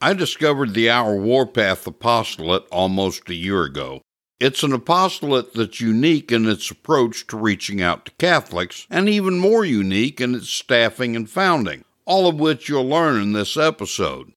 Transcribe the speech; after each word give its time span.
I 0.00 0.12
discovered 0.12 0.74
the 0.74 0.90
Our 0.90 1.16
Warpath 1.16 1.86
apostolate 1.86 2.66
almost 2.70 3.30
a 3.30 3.34
year 3.34 3.62
ago. 3.62 4.02
It's 4.38 4.62
an 4.62 4.74
apostolate 4.74 5.54
that's 5.54 5.80
unique 5.80 6.30
in 6.30 6.46
its 6.46 6.70
approach 6.70 7.26
to 7.28 7.38
reaching 7.38 7.80
out 7.80 8.04
to 8.04 8.12
Catholics, 8.18 8.86
and 8.90 9.08
even 9.08 9.38
more 9.38 9.64
unique 9.64 10.20
in 10.20 10.34
its 10.34 10.50
staffing 10.50 11.16
and 11.16 11.30
founding, 11.30 11.86
all 12.04 12.28
of 12.28 12.38
which 12.38 12.68
you'll 12.68 12.86
learn 12.86 13.22
in 13.22 13.32
this 13.32 13.56
episode. 13.56 14.34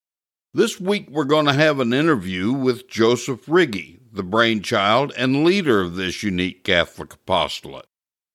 This 0.54 0.80
week 0.80 1.10
we're 1.10 1.24
going 1.24 1.44
to 1.44 1.52
have 1.52 1.78
an 1.78 1.92
interview 1.92 2.52
with 2.52 2.88
Joseph 2.88 3.46
Rigi, 3.46 4.00
the 4.10 4.22
brainchild 4.22 5.12
and 5.14 5.44
leader 5.44 5.82
of 5.82 5.96
this 5.96 6.22
unique 6.22 6.64
Catholic 6.64 7.12
apostolate. 7.12 7.89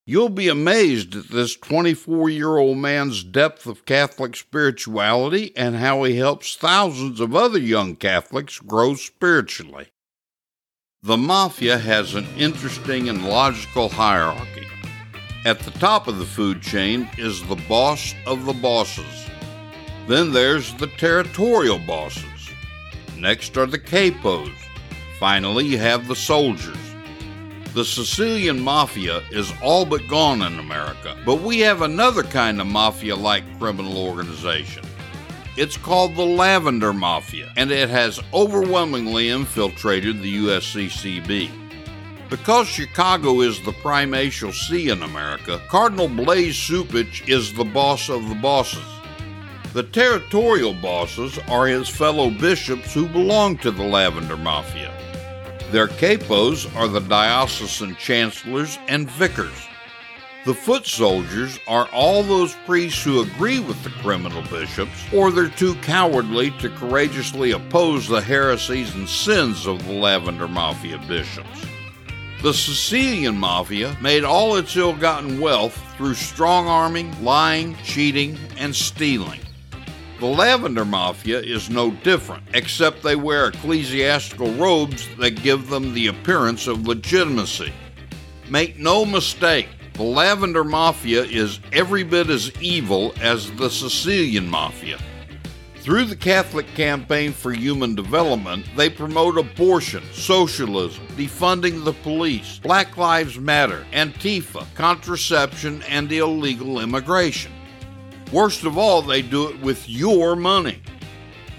You'll 0.08 0.30
be 0.30 0.50
amazed 0.50 1.16
at 1.16 1.30
this 1.30 1.56
24 1.56 2.30
year 2.30 2.58
old 2.58 2.78
man's 2.78 3.24
depth 3.24 3.66
of 3.66 3.86
Catholic 3.86 4.36
spirituality 4.36 5.52
and 5.58 5.78
how 5.78 6.04
he 6.04 6.18
helps 6.18 6.56
thousands 6.56 7.20
of 7.20 7.36
other 7.36 7.58
young 7.58 7.96
Catholics 7.96 8.60
grow 8.60 8.94
spiritually. 8.94 9.88
The 11.02 11.18
Mafia 11.18 11.80
has 11.80 12.14
an 12.14 12.28
interesting 12.38 13.10
and 13.10 13.28
logical 13.28 13.90
hierarchy. 13.90 14.68
At 15.44 15.62
the 15.62 15.72
top 15.72 16.08
of 16.08 16.20
the 16.20 16.26
food 16.26 16.62
chain 16.62 17.10
is 17.18 17.44
the 17.44 17.62
boss 17.68 18.14
of 18.28 18.46
the 18.46 18.54
bosses. 18.54 19.28
Then 20.08 20.32
there's 20.32 20.72
the 20.76 20.88
territorial 20.88 21.80
bosses. 21.80 22.52
Next 23.18 23.58
are 23.58 23.66
the 23.66 23.80
capos. 23.80 24.54
Finally, 25.20 25.66
you 25.66 25.80
have 25.80 26.08
the 26.08 26.16
soldiers. 26.16 26.85
The 27.76 27.84
Sicilian 27.84 28.62
mafia 28.62 29.22
is 29.32 29.52
all 29.62 29.86
but 29.86 30.08
gone 30.08 30.42
in 30.44 30.60
America, 30.60 31.18
but 31.26 31.42
we 31.42 31.60
have 31.60 31.82
another 31.82 32.24
kind 32.24 32.62
of 32.62 32.68
mafia 32.68 33.18
like 33.18 33.44
criminal 33.60 33.98
organization. 33.98 34.86
It's 35.58 35.76
called 35.76 36.16
the 36.16 36.24
Lavender 36.24 36.94
Mafia, 36.94 37.52
and 37.58 37.72
it 37.72 37.90
has 37.90 38.22
overwhelmingly 38.34 39.28
infiltrated 39.28 40.22
the 40.22 40.38
USCCB. 40.38 41.50
Because 42.30 42.70
Chicago 42.70 43.42
is 43.42 43.62
the 43.64 43.74
primatial 43.74 44.54
see 44.54 44.88
in 44.88 45.04
America, 45.04 45.62
Cardinal 45.68 46.08
Blase 46.08 46.56
Cupich 46.56 47.28
is 47.28 47.52
the 47.52 47.66
boss 47.66 48.08
of 48.08 48.30
the 48.30 48.36
bosses. 48.36 48.88
The 49.74 49.84
territorial 49.84 50.74
bosses 50.76 51.38
are 51.50 51.68
his 51.68 51.90
fellow 51.90 52.30
bishops 52.30 52.94
who 52.94 53.06
belong 53.10 53.58
to 53.58 53.72
the 53.72 53.84
Lavender 53.84 54.38
Mafia. 54.38 54.94
Their 55.72 55.88
capos 55.88 56.74
are 56.76 56.88
the 56.88 57.02
diocesan 57.02 57.96
chancellors 57.96 58.78
and 58.88 59.10
vicars. 59.12 59.68
The 60.46 60.54
foot 60.54 60.86
soldiers 60.86 61.60
are 61.68 61.90
all 61.92 62.22
those 62.22 62.56
priests 62.68 63.04
who 63.04 63.24
agree 63.24 63.60
with 63.60 63.84
the 63.84 63.90
criminal 63.90 64.44
bishops, 64.44 65.04
or 65.12 65.32
they're 65.32 65.50
too 65.50 65.74
cowardly 65.82 66.52
to 66.60 66.70
courageously 66.70 67.52
oppose 67.52 68.08
the 68.08 68.22
heresies 68.22 68.94
and 68.94 69.10
sins 69.10 69.66
of 69.66 69.84
the 69.88 69.94
Lavender 69.94 70.48
Mafia 70.48 71.00
bishops. 71.08 71.66
The 72.44 72.54
Sicilian 72.54 73.36
Mafia 73.36 73.98
made 74.00 74.24
all 74.24 74.56
its 74.58 74.76
ill 74.76 74.94
gotten 74.94 75.40
wealth 75.40 75.82
through 75.98 76.14
strong 76.14 76.68
arming, 76.68 77.24
lying, 77.24 77.76
cheating, 77.84 78.38
and 78.56 78.76
stealing. 78.76 79.40
The 80.18 80.28
Lavender 80.28 80.86
Mafia 80.86 81.42
is 81.42 81.70
no 81.70 81.92
different, 81.92 82.44
except 82.54 83.04
they 83.04 83.18
wear 83.18 83.48
ecclesiastical 83.48 84.50
robes 84.54 85.10
that 85.18 85.44
give 85.44 85.70
them 85.70 85.94
the 85.94 86.08
appearance 86.08 86.68
of 86.68 86.88
legitimacy. 86.88 87.74
Make 88.50 88.80
no 88.80 89.04
mistake, 89.04 89.68
the 89.96 90.04
Lavender 90.04 90.64
Mafia 90.64 91.26
is 91.26 91.60
every 91.74 92.04
bit 92.04 92.30
as 92.30 92.50
evil 92.62 93.14
as 93.20 93.52
the 93.58 93.70
Sicilian 93.70 94.50
Mafia. 94.50 95.00
Through 95.80 96.06
the 96.06 96.16
Catholic 96.16 96.68
Campaign 96.76 97.34
for 97.34 97.52
Human 97.52 97.94
Development, 97.94 98.66
they 98.78 98.90
promote 98.90 99.38
abortion, 99.38 100.02
socialism, 100.14 101.06
defunding 101.10 101.84
the 101.84 101.94
police, 101.94 102.58
Black 102.60 102.96
Lives 102.96 103.38
Matter, 103.38 103.86
Antifa, 103.92 104.66
contraception, 104.76 105.84
and 105.84 106.10
illegal 106.10 106.80
immigration. 106.80 107.52
Worst 108.32 108.64
of 108.64 108.78
all, 108.78 109.02
they 109.02 109.22
do 109.22 109.50
it 109.50 109.62
with 109.62 109.88
your 109.88 110.36
money. 110.36 110.82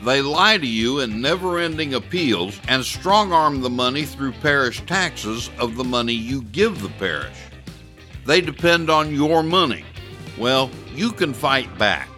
They 0.04 0.20
lie 0.20 0.58
to 0.58 0.66
you 0.66 1.00
in 1.00 1.20
never 1.20 1.58
ending 1.58 1.94
appeals 1.94 2.60
and 2.68 2.84
strong 2.84 3.32
arm 3.32 3.60
the 3.60 3.70
money 3.70 4.04
through 4.04 4.32
parish 4.32 4.84
taxes 4.86 5.50
of 5.58 5.76
the 5.76 5.84
money 5.84 6.12
you 6.12 6.42
give 6.42 6.82
the 6.82 6.90
parish. 6.90 7.36
They 8.26 8.40
depend 8.40 8.90
on 8.90 9.14
your 9.14 9.42
money. 9.42 9.84
Well, 10.38 10.70
you 10.94 11.12
can 11.12 11.32
fight 11.32 11.76
back. 11.78 12.08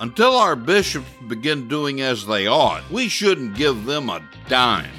Until 0.00 0.34
our 0.36 0.56
bishops 0.56 1.08
begin 1.28 1.68
doing 1.68 2.00
as 2.00 2.26
they 2.26 2.46
ought, 2.46 2.82
we 2.90 3.08
shouldn't 3.08 3.56
give 3.56 3.84
them 3.84 4.10
a 4.10 4.20
dime. 4.48 4.90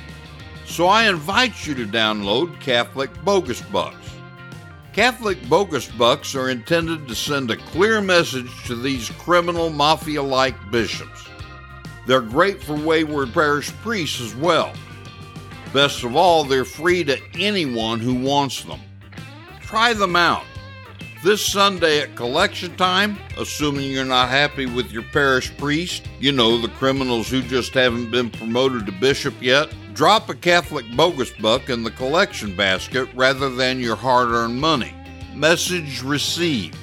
So 0.65 0.87
I 0.87 1.09
invite 1.09 1.67
you 1.67 1.75
to 1.75 1.85
download 1.85 2.59
Catholic 2.59 3.11
Bogus 3.23 3.61
Bucks. 3.61 4.14
Catholic 4.95 5.49
bogus 5.49 5.89
bucks 5.89 6.35
are 6.35 6.49
intended 6.49 7.05
to 7.05 7.15
send 7.15 7.51
a 7.51 7.57
clear 7.57 7.99
message 7.99 8.49
to 8.63 8.77
these 8.77 9.09
criminal 9.09 9.69
mafia 9.69 10.23
like 10.23 10.55
bishops. 10.71 11.27
They're 12.07 12.21
great 12.21 12.63
for 12.63 12.77
wayward 12.77 13.33
parish 13.33 13.73
priests 13.81 14.21
as 14.21 14.33
well. 14.37 14.71
Best 15.73 16.05
of 16.05 16.15
all, 16.15 16.45
they're 16.45 16.63
free 16.63 17.03
to 17.03 17.19
anyone 17.37 17.99
who 17.99 18.15
wants 18.15 18.63
them. 18.63 18.79
Try 19.59 19.91
them 19.91 20.15
out. 20.15 20.45
This 21.25 21.43
Sunday 21.43 22.01
at 22.01 22.15
collection 22.15 22.75
time, 22.75 23.17
assuming 23.39 23.89
you're 23.89 24.05
not 24.05 24.29
happy 24.29 24.67
with 24.67 24.91
your 24.91 25.01
parish 25.01 25.57
priest, 25.57 26.07
you 26.19 26.31
know, 26.31 26.61
the 26.61 26.67
criminals 26.67 27.27
who 27.27 27.41
just 27.41 27.73
haven't 27.73 28.11
been 28.11 28.29
promoted 28.29 28.85
to 28.85 28.91
bishop 28.91 29.33
yet, 29.41 29.73
Drop 29.95 30.29
a 30.29 30.35
Catholic 30.35 30.85
bogus 30.95 31.31
buck 31.31 31.71
in 31.71 31.81
the 31.81 31.89
collection 31.89 32.55
basket 32.55 33.09
rather 33.15 33.49
than 33.49 33.79
your 33.79 33.95
hard 33.95 34.27
earned 34.27 34.61
money. 34.61 34.93
Message 35.33 36.03
received. 36.03 36.77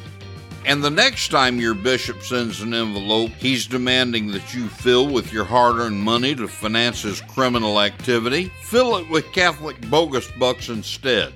And 0.66 0.82
the 0.82 0.91
next 0.91 1.28
time 1.28 1.60
your 1.60 1.74
bishop 1.74 2.20
sends 2.24 2.62
an 2.62 2.74
envelope 2.74 3.30
he's 3.38 3.69
demanding 3.69 4.32
that 4.32 4.53
you 4.53 4.66
fill 4.66 5.09
with 5.09 5.32
your 5.32 5.44
hard 5.44 5.76
earned 5.76 6.03
money 6.03 6.34
to 6.34 6.48
finance 6.48 7.03
his 7.03 7.20
criminal 7.20 7.80
activity, 7.80 8.50
fill 8.62 8.97
it 8.97 9.09
with 9.09 9.30
Catholic 9.30 9.80
bogus 9.88 10.28
bucks 10.32 10.69
instead. 10.69 11.32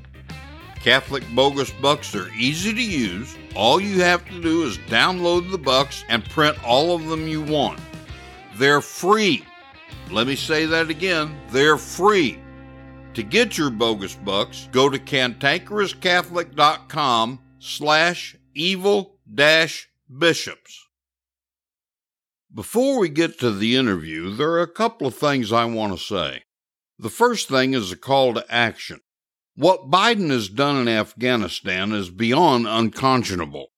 Catholic 0.87 1.27
bogus 1.35 1.73
bucks 1.73 2.15
are 2.15 2.31
easy 2.39 2.73
to 2.73 2.81
use. 2.81 3.37
All 3.57 3.81
you 3.81 4.01
have 4.03 4.25
to 4.27 4.41
do 4.41 4.63
is 4.63 4.79
download 4.79 5.51
the 5.51 5.59
bucks 5.59 6.05
and 6.09 6.25
print 6.25 6.57
all 6.65 6.95
of 6.95 7.07
them 7.07 7.27
you 7.27 7.43
want. 7.43 7.81
They're 8.55 8.81
free. 8.81 9.45
Let 10.13 10.29
me 10.29 10.37
say 10.37 10.65
that 10.67 10.89
again. 10.89 11.37
They're 11.51 11.77
free. 11.77 12.39
To 13.15 13.25
get 13.25 13.59
your 13.59 13.71
bogus 13.71 14.15
bucks, 14.15 14.69
go 14.71 14.89
to 14.89 14.97
cantankerouscatholic.com 14.97 17.41
slash 17.59 18.37
evil 18.55 19.19
dash 19.35 19.89
bishops. 20.17 20.87
Before 22.55 23.01
we 23.01 23.09
get 23.09 23.41
to 23.41 23.51
the 23.51 23.75
interview, 23.75 24.37
there 24.37 24.53
are 24.53 24.63
a 24.63 24.69
couple 24.69 25.09
of 25.09 25.17
things 25.17 25.53
I 25.53 25.65
want 25.65 25.99
to 25.99 26.01
say. 26.05 26.45
The 26.97 27.11
first 27.11 27.49
thing 27.49 27.75
is 27.75 27.91
a 27.91 27.97
call 27.97 28.35
to 28.35 28.47
action. 28.49 29.01
What 29.59 29.91
Biden 29.91 30.29
has 30.29 30.51
done 30.51 30.77
in 30.77 30.87
Afghanistan 30.87 31.93
is 31.93 32.11
beyond 32.11 32.69
unconscionable. 32.69 33.69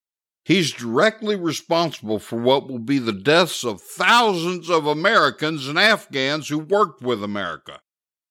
He's 0.44 0.72
directly 0.72 1.36
responsible 1.36 2.18
for 2.18 2.36
what 2.36 2.68
will 2.68 2.80
be 2.80 2.98
the 2.98 3.12
deaths 3.12 3.64
of 3.64 3.80
thousands 3.80 4.68
of 4.68 4.88
Americans 4.88 5.68
and 5.68 5.78
Afghans 5.78 6.48
who 6.48 6.58
worked 6.58 7.00
with 7.00 7.22
America. 7.22 7.78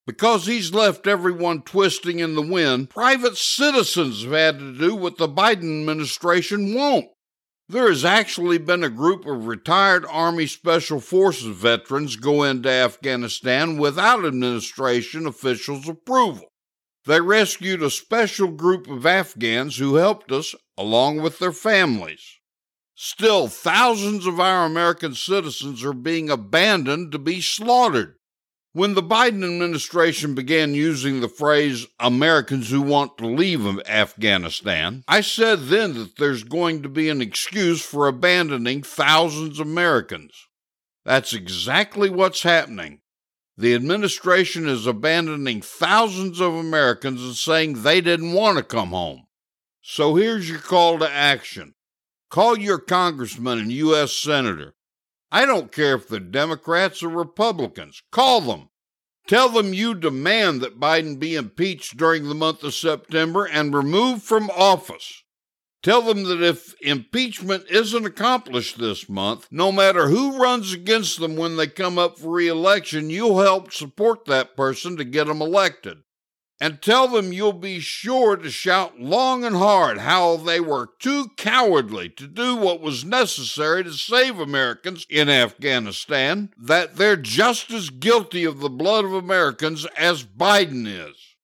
Because 0.05 0.45
he's 0.45 0.73
left 0.73 1.07
everyone 1.07 1.61
twisting 1.61 2.19
in 2.19 2.35
the 2.35 2.41
wind, 2.41 2.89
private 2.89 3.38
citizens 3.38 4.23
have 4.23 4.33
had 4.33 4.59
to 4.59 4.77
do 4.77 4.94
what 4.94 5.17
the 5.17 5.29
Biden 5.29 5.79
administration 5.79 6.73
won't. 6.73 7.07
There 7.69 7.88
has 7.88 8.03
actually 8.03 8.57
been 8.57 8.83
a 8.83 8.89
group 8.89 9.25
of 9.25 9.47
retired 9.47 10.05
Army 10.09 10.47
Special 10.47 10.99
Forces 10.99 11.55
veterans 11.55 12.17
go 12.17 12.44
into 12.44 12.69
Afghanistan 12.69 13.77
without 13.77 14.25
administration 14.25 15.25
officials' 15.25 15.88
approval. 15.88 16.49
They 17.07 17.21
rescued 17.21 17.81
a 17.81 17.89
special 17.89 18.50
group 18.50 18.89
of 18.89 19.06
Afghans 19.06 19.77
who 19.77 19.95
helped 19.95 20.30
us, 20.30 20.54
along 20.77 21.21
with 21.21 21.39
their 21.39 21.54
families. 21.54 22.39
Still, 22.95 23.48
thousands 23.48 24.25
of 24.25 24.42
our 24.42 24.65
American 24.65 25.15
citizens 25.15 25.86
are 25.86 25.94
being 25.94 26.30
abandoned 26.30 27.13
to 27.13 27.19
be 27.19 27.39
slaughtered. 27.39 28.18
When 28.74 28.94
the 28.94 29.01
Biden 29.01 29.45
administration 29.45 30.36
began 30.36 30.74
using 30.74 31.21
the 31.21 31.30
phrase 31.30 31.88
Americans 31.98 32.69
who 32.69 32.81
want 32.81 33.18
to 33.19 33.25
leave 33.25 33.65
Afghanistan, 33.88 35.06
I 35.07 35.21
said 35.21 35.68
then 35.68 35.94
that 35.94 36.18
there's 36.18 36.44
going 36.44 36.83
to 36.83 36.89
be 36.89 37.07
an 37.07 37.21
excuse 37.21 37.81
for 37.81 38.09
abandoning 38.09 38.83
thousands 38.83 39.62
of 39.62 39.68
Americans. 39.68 40.33
That's 41.06 41.31
exactly 41.31 42.09
what's 42.09 42.44
happening. 42.44 43.00
The 43.59 43.74
administration 43.74 44.68
is 44.68 44.86
abandoning 44.86 45.62
thousands 45.62 46.39
of 46.39 46.54
Americans 46.54 47.24
and 47.24 47.36
saying 47.36 47.81
they 47.81 48.01
didn't 48.01 48.33
want 48.33 48.57
to 48.57 48.63
come 48.63 48.89
home. 48.89 49.25
So 49.81 50.15
here's 50.15 50.48
your 50.48 50.59
call 50.59 51.00
to 51.00 51.12
action. 51.12 51.74
Call 52.30 52.59
your 52.59 52.77
congressman 52.77 53.57
and 53.57 53.71
U.S. 53.71 54.13
senator. 54.13 54.75
I 55.31 55.45
don't 55.45 55.71
care 55.71 55.95
if 55.95 56.07
they're 56.07 56.19
Democrats 56.19 57.01
or 57.01 57.09
Republicans. 57.09 58.04
Call 58.12 58.42
them. 58.42 58.69
Tell 59.27 59.50
them 59.50 59.74
you 59.74 59.95
demand 59.95 60.62
that 60.62 60.80
Biden 60.80 61.18
be 61.18 61.36
impeached 61.36 61.98
during 61.98 62.30
the 62.30 62.36
month 62.36 62.63
of 62.63 62.75
September 62.75 63.45
and 63.45 63.74
removed 63.74 64.21
from 64.21 64.50
office. 64.51 65.24
Tell 65.87 66.01
them 66.01 66.23
that 66.23 66.43
if 66.43 66.75
impeachment 66.81 67.63
isn't 67.69 68.05
accomplished 68.05 68.77
this 68.77 69.07
month, 69.07 69.47
no 69.49 69.71
matter 69.71 70.09
who 70.09 70.37
runs 70.37 70.73
against 70.73 71.21
them 71.21 71.37
when 71.37 71.55
they 71.55 71.67
come 71.67 71.97
up 71.97 72.19
for 72.19 72.29
reelection, 72.29 73.09
you'll 73.09 73.39
help 73.39 73.71
support 73.71 74.25
that 74.25 74.57
person 74.57 74.97
to 74.97 75.05
get 75.05 75.27
them 75.27 75.41
elected 75.41 75.99
and 76.59 76.81
tell 76.81 77.07
them 77.07 77.31
you'll 77.31 77.53
be 77.53 77.79
sure 77.79 78.35
to 78.35 78.51
shout 78.51 78.99
long 78.99 79.45
and 79.45 79.55
hard 79.55 79.99
how 79.99 80.35
they 80.35 80.59
were 80.59 80.89
too 80.99 81.27
cowardly 81.37 82.09
to 82.09 82.27
do 82.27 82.57
what 82.57 82.81
was 82.81 83.05
necessary 83.05 83.81
to 83.85 83.93
save 83.93 84.41
Americans 84.41 85.07
in 85.09 85.29
Afghanistan, 85.29 86.49
that 86.57 86.97
they're 86.97 87.15
just 87.15 87.71
as 87.71 87.89
guilty 87.91 88.43
of 88.43 88.59
the 88.59 88.69
blood 88.69 89.05
of 89.05 89.13
Americans 89.13 89.85
as 89.97 90.25
Biden 90.25 90.85
is. 90.85 91.36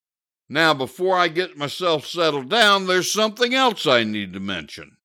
Now, 0.49 0.73
before 0.73 1.17
I 1.17 1.29
get 1.29 1.57
myself 1.57 2.05
settled 2.05 2.49
down, 2.49 2.87
there's 2.87 3.11
something 3.11 3.53
else 3.53 3.87
I 3.87 4.03
need 4.03 4.33
to 4.33 4.39
mention. 4.39 4.97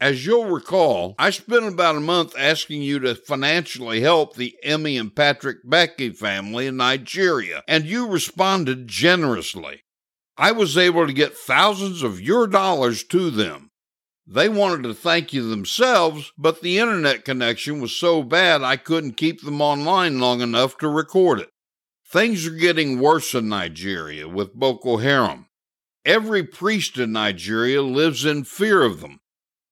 As 0.00 0.24
you'll 0.24 0.46
recall, 0.46 1.16
I 1.18 1.30
spent 1.30 1.66
about 1.66 1.96
a 1.96 2.00
month 2.00 2.34
asking 2.38 2.82
you 2.82 3.00
to 3.00 3.16
financially 3.16 4.00
help 4.00 4.36
the 4.36 4.54
Emmy 4.62 4.96
and 4.96 5.14
Patrick 5.14 5.58
Becky 5.64 6.10
family 6.10 6.68
in 6.68 6.76
Nigeria, 6.76 7.64
and 7.66 7.84
you 7.84 8.06
responded 8.06 8.86
generously. 8.86 9.82
I 10.36 10.52
was 10.52 10.78
able 10.78 11.06
to 11.06 11.12
get 11.12 11.36
thousands 11.36 12.04
of 12.04 12.20
your 12.20 12.46
dollars 12.46 13.02
to 13.04 13.30
them. 13.30 13.72
They 14.24 14.48
wanted 14.48 14.84
to 14.84 14.94
thank 14.94 15.32
you 15.32 15.48
themselves, 15.48 16.32
but 16.38 16.60
the 16.60 16.78
internet 16.78 17.24
connection 17.24 17.80
was 17.80 17.96
so 17.96 18.22
bad 18.22 18.62
I 18.62 18.76
couldn't 18.76 19.16
keep 19.16 19.42
them 19.42 19.60
online 19.60 20.20
long 20.20 20.40
enough 20.40 20.78
to 20.78 20.88
record 20.88 21.40
it. 21.40 21.50
Things 22.10 22.46
are 22.46 22.50
getting 22.50 23.00
worse 23.00 23.34
in 23.34 23.48
Nigeria 23.48 24.28
with 24.28 24.54
Boko 24.54 24.96
Haram. 24.96 25.46
Every 26.04 26.42
priest 26.42 26.98
in 26.98 27.12
Nigeria 27.12 27.82
lives 27.82 28.24
in 28.24 28.44
fear 28.44 28.82
of 28.82 29.00
them 29.00 29.20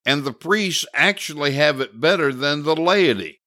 and 0.07 0.23
the 0.23 0.31
priests 0.31 0.85
actually 0.93 1.51
have 1.51 1.81
it 1.81 1.99
better 1.99 2.31
than 2.31 2.63
the 2.63 2.75
laity. 2.77 3.41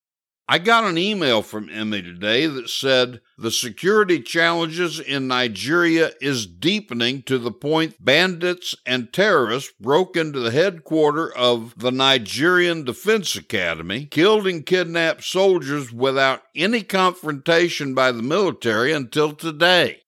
I 0.52 0.58
got 0.58 0.82
an 0.82 0.98
email 0.98 1.42
from 1.42 1.68
Emmy 1.70 2.02
today 2.02 2.48
that 2.48 2.68
said 2.68 3.20
the 3.38 3.52
security 3.52 4.20
challenges 4.20 4.98
in 4.98 5.28
Nigeria 5.28 6.10
is 6.20 6.44
deepening 6.44 7.22
to 7.26 7.38
the 7.38 7.52
point 7.52 8.04
bandits 8.04 8.74
and 8.84 9.12
terrorists 9.12 9.72
broke 9.80 10.16
into 10.16 10.40
the 10.40 10.50
headquarters 10.50 11.30
of 11.36 11.78
the 11.78 11.92
Nigerian 11.92 12.82
Defense 12.82 13.36
Academy, 13.36 14.06
killed 14.06 14.48
and 14.48 14.66
kidnapped 14.66 15.22
soldiers 15.22 15.92
without 15.92 16.42
any 16.56 16.82
confrontation 16.82 17.94
by 17.94 18.10
the 18.10 18.20
military 18.20 18.92
until 18.92 19.32
today. 19.34 20.00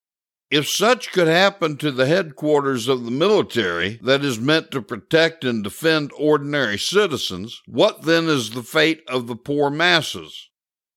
If 0.52 0.68
such 0.68 1.12
could 1.12 1.28
happen 1.28 1.78
to 1.78 1.90
the 1.90 2.04
headquarters 2.04 2.86
of 2.86 3.06
the 3.06 3.10
military 3.10 3.98
that 4.02 4.22
is 4.22 4.38
meant 4.38 4.70
to 4.72 4.82
protect 4.82 5.44
and 5.44 5.64
defend 5.64 6.10
ordinary 6.14 6.76
citizens, 6.76 7.62
what 7.64 8.02
then 8.02 8.28
is 8.28 8.50
the 8.50 8.62
fate 8.62 9.00
of 9.08 9.28
the 9.28 9.34
poor 9.34 9.70
masses? 9.70 10.50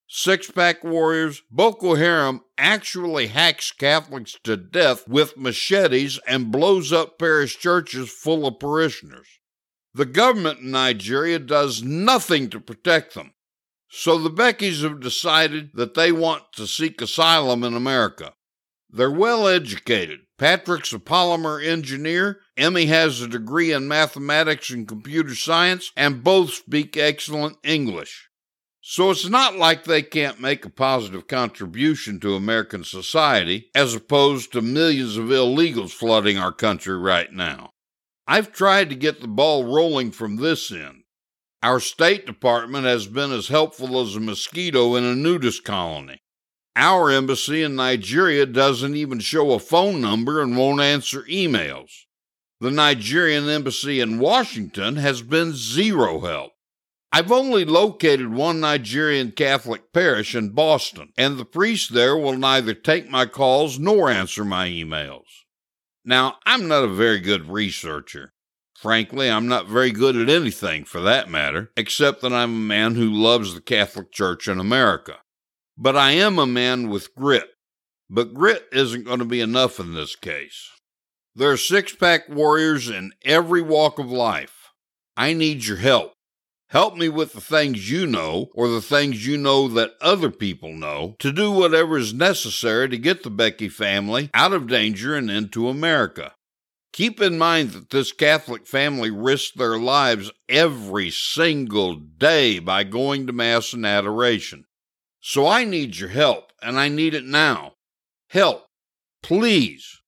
Six 0.10 0.52
pack 0.52 0.84
warriors, 0.84 1.42
Boko 1.50 1.96
Haram 1.96 2.42
actually 2.58 3.28
hacks 3.28 3.72
Catholics 3.72 4.36
to 4.44 4.58
death 4.58 5.08
with 5.08 5.38
machetes 5.38 6.20
and 6.28 6.52
blows 6.52 6.92
up 6.92 7.18
parish 7.18 7.58
churches 7.58 8.12
full 8.12 8.46
of 8.46 8.60
parishioners. 8.60 9.40
The 9.94 10.06
government 10.06 10.60
in 10.60 10.72
Nigeria 10.72 11.40
does 11.40 11.82
nothing 11.82 12.50
to 12.50 12.60
protect 12.60 13.14
them. 13.14 13.32
So 13.88 14.18
the 14.18 14.30
Beckys 14.30 14.84
have 14.84 15.00
decided 15.00 15.70
that 15.76 15.94
they 15.94 16.12
want 16.12 16.44
to 16.58 16.68
seek 16.68 17.02
asylum 17.02 17.64
in 17.64 17.74
America. 17.74 18.34
They're 18.96 19.12
well 19.12 19.46
educated. 19.46 20.22
Patrick's 20.38 20.94
a 20.94 21.00
polymer 21.00 21.62
engineer. 21.62 22.40
Emmy 22.56 22.86
has 22.86 23.20
a 23.20 23.28
degree 23.28 23.74
in 23.74 23.90
mathematics 23.90 24.70
and 24.70 24.88
computer 24.88 25.36
science, 25.36 25.92
and 25.98 26.24
both 26.24 26.54
speak 26.54 26.96
excellent 26.96 27.58
English. 27.62 28.30
So 28.80 29.12
it's 29.12 29.28
not 29.28 29.58
like 29.58 29.84
they 29.84 30.02
can't 30.02 30.40
make 30.40 30.64
a 30.64 30.70
positive 30.70 31.28
contribution 31.28 32.22
to 32.22 32.36
American 32.36 32.86
society, 32.86 33.70
as 33.76 33.94
opposed 33.94 34.54
to 34.54 34.62
millions 34.62 35.18
of 35.18 35.26
illegals 35.26 35.92
flooding 35.92 36.38
our 36.38 36.54
country 36.54 36.98
right 36.98 37.34
now. 37.34 37.72
I've 38.26 38.54
tried 38.54 38.88
to 38.92 38.96
get 38.96 39.20
the 39.20 39.28
ball 39.28 39.66
rolling 39.66 40.12
from 40.12 40.38
this 40.38 40.72
end. 40.72 41.04
Our 41.62 41.82
State 41.82 42.26
Department 42.26 42.86
has 42.86 43.08
been 43.08 43.34
as 43.34 43.50
helpful 43.50 44.00
as 44.00 44.16
a 44.16 44.22
mosquito 44.22 44.96
in 44.96 45.04
a 45.04 45.16
nudist 45.16 45.66
colony. 45.66 46.20
Our 46.76 47.10
embassy 47.10 47.64
in 47.64 47.76
Nigeria 47.76 48.46
doesn't 48.46 48.96
even 48.96 49.20
show 49.20 49.54
a 49.54 49.60
phone 49.60 50.02
number 50.02 50.42
and 50.42 50.58
won't 50.58 50.82
answer 50.82 51.24
emails. 51.24 51.92
The 52.60 52.72
Nigerian 52.72 53.48
embassy 53.48 54.02
in 54.02 54.20
Washington 54.20 54.98
has 54.98 55.22
been 55.22 55.54
zero 55.54 56.20
help. 56.20 56.52
I've 57.14 57.32
only 57.32 57.64
located 57.64 58.34
one 58.34 58.60
Nigerian 58.60 59.32
Catholic 59.32 59.94
parish 59.94 60.36
in 60.36 60.50
Boston, 60.50 61.14
and 61.18 61.38
the 61.38 61.46
priest 61.46 61.94
there 61.94 62.18
will 62.18 62.38
neither 62.38 62.74
take 62.74 63.10
my 63.10 63.26
calls 63.26 63.80
nor 63.80 64.10
answer 64.10 64.44
my 64.44 64.68
emails. 64.68 65.24
Now, 66.04 66.40
I'm 66.46 66.68
not 66.68 66.84
a 66.84 66.90
very 66.90 67.22
good 67.22 67.50
researcher. 67.50 68.34
Frankly, 68.78 69.30
I'm 69.30 69.48
not 69.48 69.68
very 69.68 69.92
good 69.92 70.18
at 70.18 70.30
anything 70.30 70.84
for 70.84 71.00
that 71.02 71.30
matter, 71.30 71.72
except 71.78 72.22
that 72.22 72.34
I'm 72.34 72.54
a 72.54 72.60
man 72.60 72.96
who 72.96 73.10
loves 73.10 73.54
the 73.54 73.62
Catholic 73.62 74.12
Church 74.12 74.50
in 74.50 74.60
America. 74.60 75.20
But 75.78 75.96
I 75.98 76.12
am 76.12 76.40
a 76.40 76.46
man 76.46 76.90
with 76.90 77.14
grit. 77.16 77.50
But 78.10 78.34
grit 78.34 78.68
isn't 78.72 79.06
going 79.06 79.20
to 79.20 79.26
be 79.26 79.42
enough 79.42 79.80
in 79.80 79.94
this 79.94 80.16
case. 80.16 80.70
There 81.36 81.52
are 81.52 81.58
six 81.58 81.94
pack 81.94 82.30
warriors 82.30 82.90
in 82.90 83.12
every 83.24 83.62
walk 83.62 84.00
of 84.00 84.12
life. 84.12 84.72
I 85.18 85.34
need 85.34 85.66
your 85.66 85.78
help. 85.78 86.14
Help 86.70 86.96
me 86.96 87.10
with 87.10 87.34
the 87.34 87.42
things 87.42 87.92
you 87.92 88.08
know 88.08 88.50
or 88.54 88.68
the 88.68 88.82
things 88.82 89.26
you 89.26 89.38
know 89.38 89.68
that 89.68 89.94
other 90.02 90.32
people 90.32 90.74
know 90.74 91.16
to 91.20 91.32
do 91.32 91.52
whatever 91.52 91.98
is 91.98 92.14
necessary 92.14 92.90
to 92.90 92.98
get 92.98 93.24
the 93.24 93.30
Becky 93.30 93.70
family 93.70 94.30
out 94.34 94.54
of 94.54 94.68
danger 94.68 95.16
and 95.16 95.30
into 95.30 95.70
America. 95.70 96.34
Keep 96.92 97.22
in 97.22 97.38
mind 97.38 97.72
that 97.72 97.90
this 97.90 98.14
Catholic 98.14 98.66
family 98.66 99.12
risks 99.12 99.52
their 99.56 99.78
lives 99.78 100.32
every 100.48 101.12
single 101.12 101.96
day 101.96 102.60
by 102.60 102.84
going 102.84 103.28
to 103.28 103.34
Mass 103.34 103.74
and 103.74 103.86
adoration. 103.86 104.66
So 105.28 105.48
I 105.48 105.64
need 105.64 105.98
your 105.98 106.10
help, 106.10 106.52
and 106.62 106.80
I 106.80 106.88
need 106.88 107.16
it 107.16 107.26
now. 107.26 107.74
Help, 108.30 108.68
please. 109.24 110.00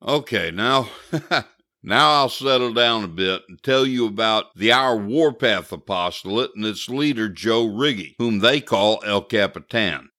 Okay, 0.00 0.52
now, 0.52 0.88
now 1.82 2.12
I'll 2.12 2.28
settle 2.28 2.72
down 2.72 3.02
a 3.02 3.08
bit 3.08 3.42
and 3.48 3.60
tell 3.64 3.84
you 3.84 4.06
about 4.06 4.54
the 4.54 4.70
Our 4.70 4.96
Warpath 4.96 5.72
Apostolate 5.72 6.52
and 6.54 6.64
its 6.64 6.88
leader, 6.88 7.28
Joe 7.28 7.66
Rigi, 7.66 8.14
whom 8.18 8.38
they 8.38 8.60
call 8.60 9.02
El 9.04 9.22
Capitan. 9.22 10.10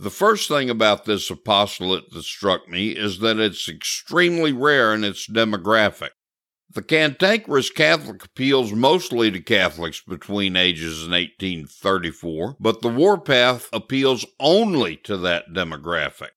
The 0.00 0.10
first 0.10 0.48
thing 0.48 0.68
about 0.68 1.04
this 1.04 1.30
apostolate 1.30 2.10
that 2.10 2.24
struck 2.24 2.68
me 2.68 2.88
is 2.88 3.20
that 3.20 3.38
it's 3.38 3.68
extremely 3.68 4.52
rare 4.52 4.92
in 4.92 5.04
its 5.04 5.28
demographic. 5.28 6.10
The 6.74 6.80
cantankerous 6.80 7.68
Catholic 7.68 8.24
appeals 8.24 8.72
mostly 8.72 9.30
to 9.30 9.42
Catholics 9.42 10.00
between 10.00 10.56
ages 10.56 11.02
and 11.02 11.12
1834, 11.12 12.56
but 12.58 12.80
the 12.80 12.88
Warpath 12.88 13.68
appeals 13.74 14.24
only 14.40 14.96
to 14.98 15.18
that 15.18 15.52
demographic. 15.52 16.30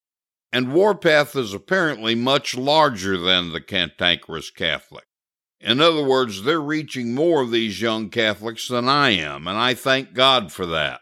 And 0.52 0.74
Warpath 0.74 1.38
is 1.38 1.54
apparently 1.54 2.16
much 2.16 2.58
larger 2.58 3.16
than 3.16 3.54
the 3.54 3.62
cantankerous 3.62 4.52
Catholic. 4.52 5.06
In 5.62 5.80
other 5.80 6.04
words, 6.04 6.44
they're 6.44 6.60
reaching 6.60 7.16
more 7.16 7.44
of 7.44 7.52
these 7.52 7.80
young 7.80 8.10
Catholics 8.10 8.68
than 8.68 8.90
I 8.90 9.12
am, 9.12 9.48
and 9.48 9.58
I 9.58 9.74
thank 9.74 10.14
God 10.14 10.52
for 10.52 10.66
that. 10.66 11.00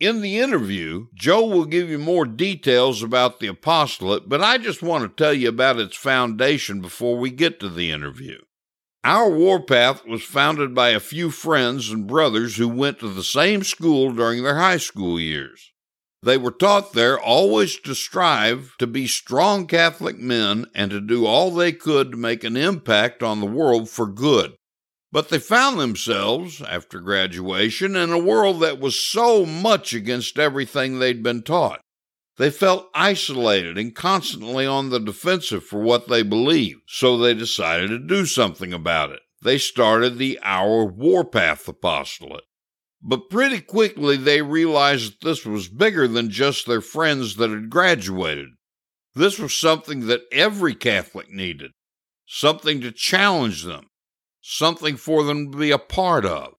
In 0.00 0.20
the 0.20 0.40
interview, 0.40 1.06
Joe 1.14 1.46
will 1.46 1.64
give 1.64 1.88
you 1.88 2.00
more 2.00 2.24
details 2.24 3.04
about 3.04 3.38
the 3.38 3.46
apostolate, 3.46 4.28
but 4.28 4.42
I 4.42 4.58
just 4.58 4.82
want 4.82 5.04
to 5.04 5.24
tell 5.24 5.32
you 5.32 5.48
about 5.48 5.78
its 5.78 5.96
foundation 5.96 6.80
before 6.80 7.16
we 7.16 7.30
get 7.30 7.60
to 7.60 7.68
the 7.68 7.92
interview. 7.92 8.38
Our 9.04 9.28
Warpath 9.28 10.06
was 10.06 10.22
founded 10.22 10.74
by 10.74 10.88
a 10.88 10.98
few 10.98 11.30
friends 11.30 11.90
and 11.90 12.06
brothers 12.06 12.56
who 12.56 12.68
went 12.70 13.00
to 13.00 13.10
the 13.10 13.22
same 13.22 13.62
school 13.62 14.10
during 14.10 14.42
their 14.42 14.56
high 14.56 14.78
school 14.78 15.20
years. 15.20 15.72
They 16.22 16.38
were 16.38 16.50
taught 16.50 16.94
there 16.94 17.20
always 17.20 17.78
to 17.80 17.94
strive 17.94 18.72
to 18.78 18.86
be 18.86 19.06
strong 19.06 19.66
Catholic 19.66 20.18
men 20.18 20.64
and 20.74 20.90
to 20.90 21.02
do 21.02 21.26
all 21.26 21.50
they 21.50 21.70
could 21.70 22.12
to 22.12 22.16
make 22.16 22.44
an 22.44 22.56
impact 22.56 23.22
on 23.22 23.40
the 23.40 23.46
world 23.46 23.90
for 23.90 24.06
good. 24.06 24.54
But 25.12 25.28
they 25.28 25.38
found 25.38 25.78
themselves, 25.78 26.62
after 26.62 26.98
graduation, 26.98 27.96
in 27.96 28.10
a 28.10 28.18
world 28.18 28.60
that 28.60 28.80
was 28.80 28.98
so 28.98 29.44
much 29.44 29.92
against 29.92 30.38
everything 30.38 30.98
they'd 30.98 31.22
been 31.22 31.42
taught. 31.42 31.82
They 32.36 32.50
felt 32.50 32.90
isolated 32.94 33.78
and 33.78 33.94
constantly 33.94 34.66
on 34.66 34.90
the 34.90 34.98
defensive 34.98 35.64
for 35.64 35.80
what 35.80 36.08
they 36.08 36.22
believed, 36.22 36.82
so 36.88 37.16
they 37.16 37.34
decided 37.34 37.90
to 37.90 37.98
do 37.98 38.26
something 38.26 38.72
about 38.72 39.12
it. 39.12 39.20
They 39.42 39.58
started 39.58 40.18
the 40.18 40.40
Our 40.42 40.84
Warpath 40.84 41.68
Apostolate. 41.68 42.44
But 43.00 43.28
pretty 43.28 43.60
quickly 43.60 44.16
they 44.16 44.40
realized 44.42 45.12
that 45.12 45.26
this 45.26 45.44
was 45.44 45.68
bigger 45.68 46.08
than 46.08 46.30
just 46.30 46.66
their 46.66 46.80
friends 46.80 47.36
that 47.36 47.50
had 47.50 47.70
graduated. 47.70 48.48
This 49.14 49.38
was 49.38 49.56
something 49.56 50.06
that 50.06 50.22
every 50.32 50.74
Catholic 50.74 51.30
needed, 51.30 51.72
something 52.26 52.80
to 52.80 52.90
challenge 52.90 53.62
them, 53.62 53.90
something 54.40 54.96
for 54.96 55.22
them 55.22 55.52
to 55.52 55.58
be 55.58 55.70
a 55.70 55.78
part 55.78 56.24
of. 56.24 56.54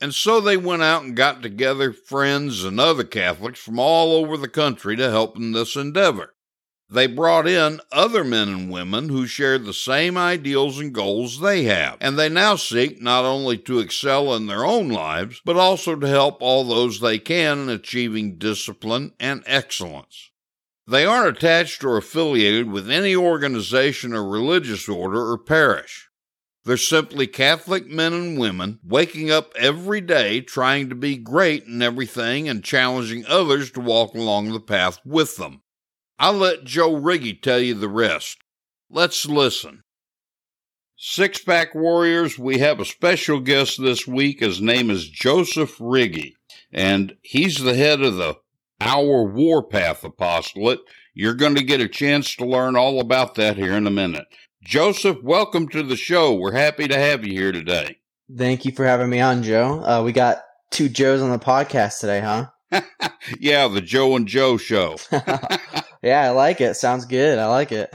And 0.00 0.14
so 0.14 0.40
they 0.40 0.56
went 0.56 0.82
out 0.82 1.02
and 1.02 1.14
got 1.14 1.42
together 1.42 1.92
friends 1.92 2.64
and 2.64 2.80
other 2.80 3.04
Catholics 3.04 3.60
from 3.60 3.78
all 3.78 4.12
over 4.12 4.36
the 4.36 4.48
country 4.48 4.96
to 4.96 5.10
help 5.10 5.36
in 5.36 5.52
this 5.52 5.76
endeavor. 5.76 6.34
They 6.92 7.06
brought 7.06 7.46
in 7.46 7.80
other 7.92 8.24
men 8.24 8.48
and 8.48 8.70
women 8.70 9.10
who 9.10 9.26
shared 9.26 9.64
the 9.64 9.72
same 9.72 10.16
ideals 10.16 10.80
and 10.80 10.92
goals 10.92 11.38
they 11.38 11.62
have, 11.64 11.98
and 12.00 12.18
they 12.18 12.28
now 12.28 12.56
seek 12.56 13.00
not 13.00 13.24
only 13.24 13.58
to 13.58 13.78
excel 13.78 14.34
in 14.34 14.48
their 14.48 14.64
own 14.64 14.88
lives, 14.88 15.40
but 15.44 15.56
also 15.56 15.94
to 15.94 16.08
help 16.08 16.42
all 16.42 16.64
those 16.64 16.98
they 16.98 17.18
can 17.18 17.60
in 17.60 17.68
achieving 17.68 18.38
discipline 18.38 19.12
and 19.20 19.44
excellence. 19.46 20.30
They 20.88 21.04
aren't 21.04 21.36
attached 21.36 21.84
or 21.84 21.96
affiliated 21.96 22.68
with 22.68 22.90
any 22.90 23.14
organization 23.14 24.12
or 24.12 24.28
religious 24.28 24.88
order 24.88 25.30
or 25.30 25.38
parish. 25.38 26.09
They're 26.64 26.76
simply 26.76 27.26
Catholic 27.26 27.86
men 27.86 28.12
and 28.12 28.38
women 28.38 28.80
waking 28.84 29.30
up 29.30 29.52
every 29.56 30.00
day 30.00 30.40
trying 30.42 30.90
to 30.90 30.94
be 30.94 31.16
great 31.16 31.64
in 31.64 31.80
everything 31.80 32.48
and 32.48 32.62
challenging 32.62 33.24
others 33.26 33.70
to 33.72 33.80
walk 33.80 34.14
along 34.14 34.52
the 34.52 34.60
path 34.60 34.98
with 35.04 35.36
them. 35.36 35.62
I'll 36.18 36.34
let 36.34 36.64
Joe 36.64 36.94
Rigi 36.94 37.32
tell 37.32 37.60
you 37.60 37.74
the 37.74 37.88
rest. 37.88 38.38
Let's 38.90 39.24
listen. 39.24 39.84
Six 40.98 41.42
Pack 41.42 41.74
Warriors, 41.74 42.38
we 42.38 42.58
have 42.58 42.78
a 42.78 42.84
special 42.84 43.40
guest 43.40 43.80
this 43.80 44.06
week. 44.06 44.40
His 44.40 44.60
name 44.60 44.90
is 44.90 45.08
Joseph 45.08 45.76
Rigi, 45.80 46.36
and 46.70 47.16
he's 47.22 47.56
the 47.56 47.74
head 47.74 48.02
of 48.02 48.16
the 48.16 48.36
Our 48.82 49.24
Warpath 49.24 50.04
Apostolate. 50.04 50.80
You're 51.14 51.32
going 51.32 51.54
to 51.54 51.64
get 51.64 51.80
a 51.80 51.88
chance 51.88 52.36
to 52.36 52.44
learn 52.44 52.76
all 52.76 53.00
about 53.00 53.36
that 53.36 53.56
here 53.56 53.72
in 53.72 53.86
a 53.86 53.90
minute. 53.90 54.26
Joseph, 54.62 55.22
welcome 55.22 55.68
to 55.68 55.82
the 55.82 55.96
show. 55.96 56.34
We're 56.34 56.52
happy 56.52 56.86
to 56.86 56.98
have 56.98 57.24
you 57.24 57.32
here 57.32 57.50
today. 57.50 57.96
Thank 58.36 58.66
you 58.66 58.72
for 58.72 58.84
having 58.84 59.08
me 59.08 59.18
on, 59.18 59.42
Joe. 59.42 59.82
Uh, 59.82 60.02
we 60.04 60.12
got 60.12 60.42
two 60.70 60.90
Joes 60.90 61.22
on 61.22 61.30
the 61.30 61.38
podcast 61.38 61.98
today, 61.98 62.20
huh? 62.20 62.50
yeah, 63.40 63.68
the 63.68 63.80
Joe 63.80 64.14
and 64.16 64.28
Joe 64.28 64.58
show. 64.58 64.96
yeah, 66.02 66.24
I 66.24 66.30
like 66.30 66.60
it. 66.60 66.74
Sounds 66.74 67.06
good. 67.06 67.38
I 67.38 67.46
like 67.46 67.72
it. 67.72 67.90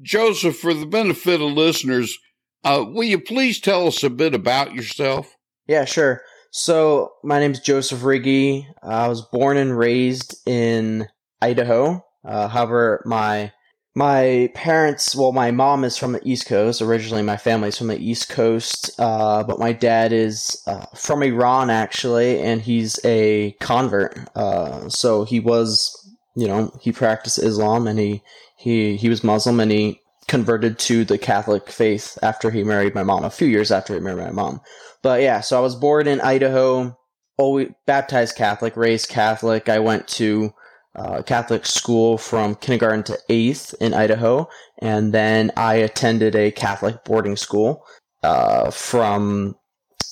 Joseph, 0.00 0.56
for 0.56 0.72
the 0.72 0.86
benefit 0.86 1.42
of 1.42 1.50
listeners, 1.50 2.16
uh, 2.62 2.84
will 2.86 3.02
you 3.02 3.20
please 3.20 3.60
tell 3.60 3.88
us 3.88 4.04
a 4.04 4.10
bit 4.10 4.32
about 4.32 4.72
yourself? 4.72 5.36
Yeah, 5.66 5.86
sure. 5.86 6.22
So, 6.52 7.14
my 7.24 7.40
name 7.40 7.50
is 7.50 7.60
Joseph 7.60 8.04
Rigi. 8.04 8.66
I 8.80 9.08
was 9.08 9.22
born 9.22 9.56
and 9.56 9.76
raised 9.76 10.36
in 10.46 11.08
Idaho. 11.42 12.04
Uh, 12.24 12.46
however, 12.46 13.02
my 13.04 13.52
my 13.94 14.50
parents, 14.54 15.16
well, 15.16 15.32
my 15.32 15.50
mom 15.50 15.82
is 15.82 15.96
from 15.96 16.12
the 16.12 16.20
East 16.24 16.46
Coast. 16.46 16.80
Originally, 16.80 17.22
my 17.22 17.36
family's 17.36 17.76
from 17.76 17.88
the 17.88 17.98
East 17.98 18.28
Coast, 18.28 18.90
uh, 18.98 19.42
but 19.42 19.58
my 19.58 19.72
dad 19.72 20.12
is 20.12 20.62
uh, 20.66 20.86
from 20.94 21.22
Iran, 21.22 21.70
actually, 21.70 22.40
and 22.40 22.62
he's 22.62 23.00
a 23.04 23.52
convert. 23.60 24.16
Uh, 24.36 24.88
so 24.88 25.24
he 25.24 25.40
was, 25.40 25.92
you 26.36 26.46
know, 26.46 26.72
he 26.80 26.92
practiced 26.92 27.38
Islam 27.38 27.88
and 27.88 27.98
he, 27.98 28.22
he, 28.56 28.96
he 28.96 29.08
was 29.08 29.24
Muslim 29.24 29.58
and 29.58 29.72
he 29.72 30.00
converted 30.28 30.78
to 30.78 31.04
the 31.04 31.18
Catholic 31.18 31.68
faith 31.68 32.16
after 32.22 32.52
he 32.52 32.62
married 32.62 32.94
my 32.94 33.02
mom, 33.02 33.24
a 33.24 33.30
few 33.30 33.48
years 33.48 33.72
after 33.72 33.94
he 33.94 34.00
married 34.00 34.24
my 34.24 34.30
mom. 34.30 34.60
But 35.02 35.22
yeah, 35.22 35.40
so 35.40 35.58
I 35.58 35.60
was 35.60 35.74
born 35.74 36.06
in 36.06 36.20
Idaho, 36.20 36.96
always 37.36 37.70
baptized 37.86 38.36
Catholic, 38.36 38.76
raised 38.76 39.08
Catholic. 39.08 39.68
I 39.68 39.80
went 39.80 40.06
to 40.08 40.54
uh, 40.96 41.22
Catholic 41.22 41.66
school 41.66 42.18
from 42.18 42.54
kindergarten 42.56 43.02
to 43.04 43.18
eighth 43.28 43.74
in 43.80 43.94
Idaho, 43.94 44.48
and 44.80 45.12
then 45.12 45.52
I 45.56 45.74
attended 45.74 46.34
a 46.34 46.50
Catholic 46.50 47.04
boarding 47.04 47.36
school 47.36 47.84
uh, 48.22 48.70
from 48.70 49.56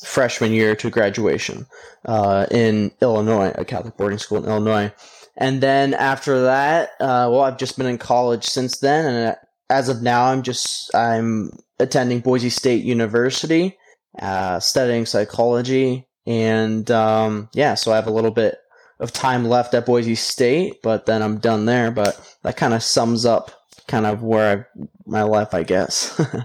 freshman 0.05 0.53
year 0.53 0.77
to 0.77 0.91
graduation 0.91 1.67
uh, 2.05 2.47
in 2.51 2.93
Illinois, 3.03 3.53
a 3.57 3.65
Catholic 3.65 3.97
boarding 3.97 4.19
school 4.19 4.39
in 4.39 4.49
Illinois. 4.49 4.93
And 5.37 5.61
then 5.61 5.95
after 5.95 6.43
that, 6.43 6.91
uh, 7.01 7.29
well, 7.31 7.43
I've 7.43 7.59
just 7.59 7.77
been 7.77 7.87
in 7.87 7.99
college 7.99 8.45
since 8.45 8.79
then, 8.79 9.07
and 9.07 9.37
as 9.71 9.89
of 9.89 10.03
now, 10.03 10.27
I'm 10.27 10.43
just 10.43 10.95
I'm 10.95 11.51
attending 11.79 12.21
Boise 12.21 12.51
State 12.51 12.85
University, 12.85 13.77
uh, 14.21 14.59
studying 14.61 15.07
psychology, 15.07 16.09
and 16.27 16.91
um, 16.91 17.49
yeah, 17.55 17.75
so 17.75 17.93
I 17.93 17.97
have 17.97 18.07
a 18.07 18.13
little 18.13 18.31
bit 18.31 18.59
of 18.99 19.13
time 19.13 19.45
left 19.45 19.75
at 19.75 19.87
Boise 19.87 20.15
State, 20.15 20.83
but 20.83 21.07
then 21.07 21.23
I'm 21.23 21.39
done 21.39 21.67
there. 21.67 21.91
But 21.91 22.21
that 22.43 22.57
kind 22.57 22.75
of 22.75 22.83
sums 22.83 23.25
up 23.25 23.53
kind 23.87 24.07
of 24.07 24.23
where 24.23 24.69
I, 24.77 24.83
my 25.07 25.23
life, 25.23 25.55
I 25.55 25.63
guess. 25.63 26.21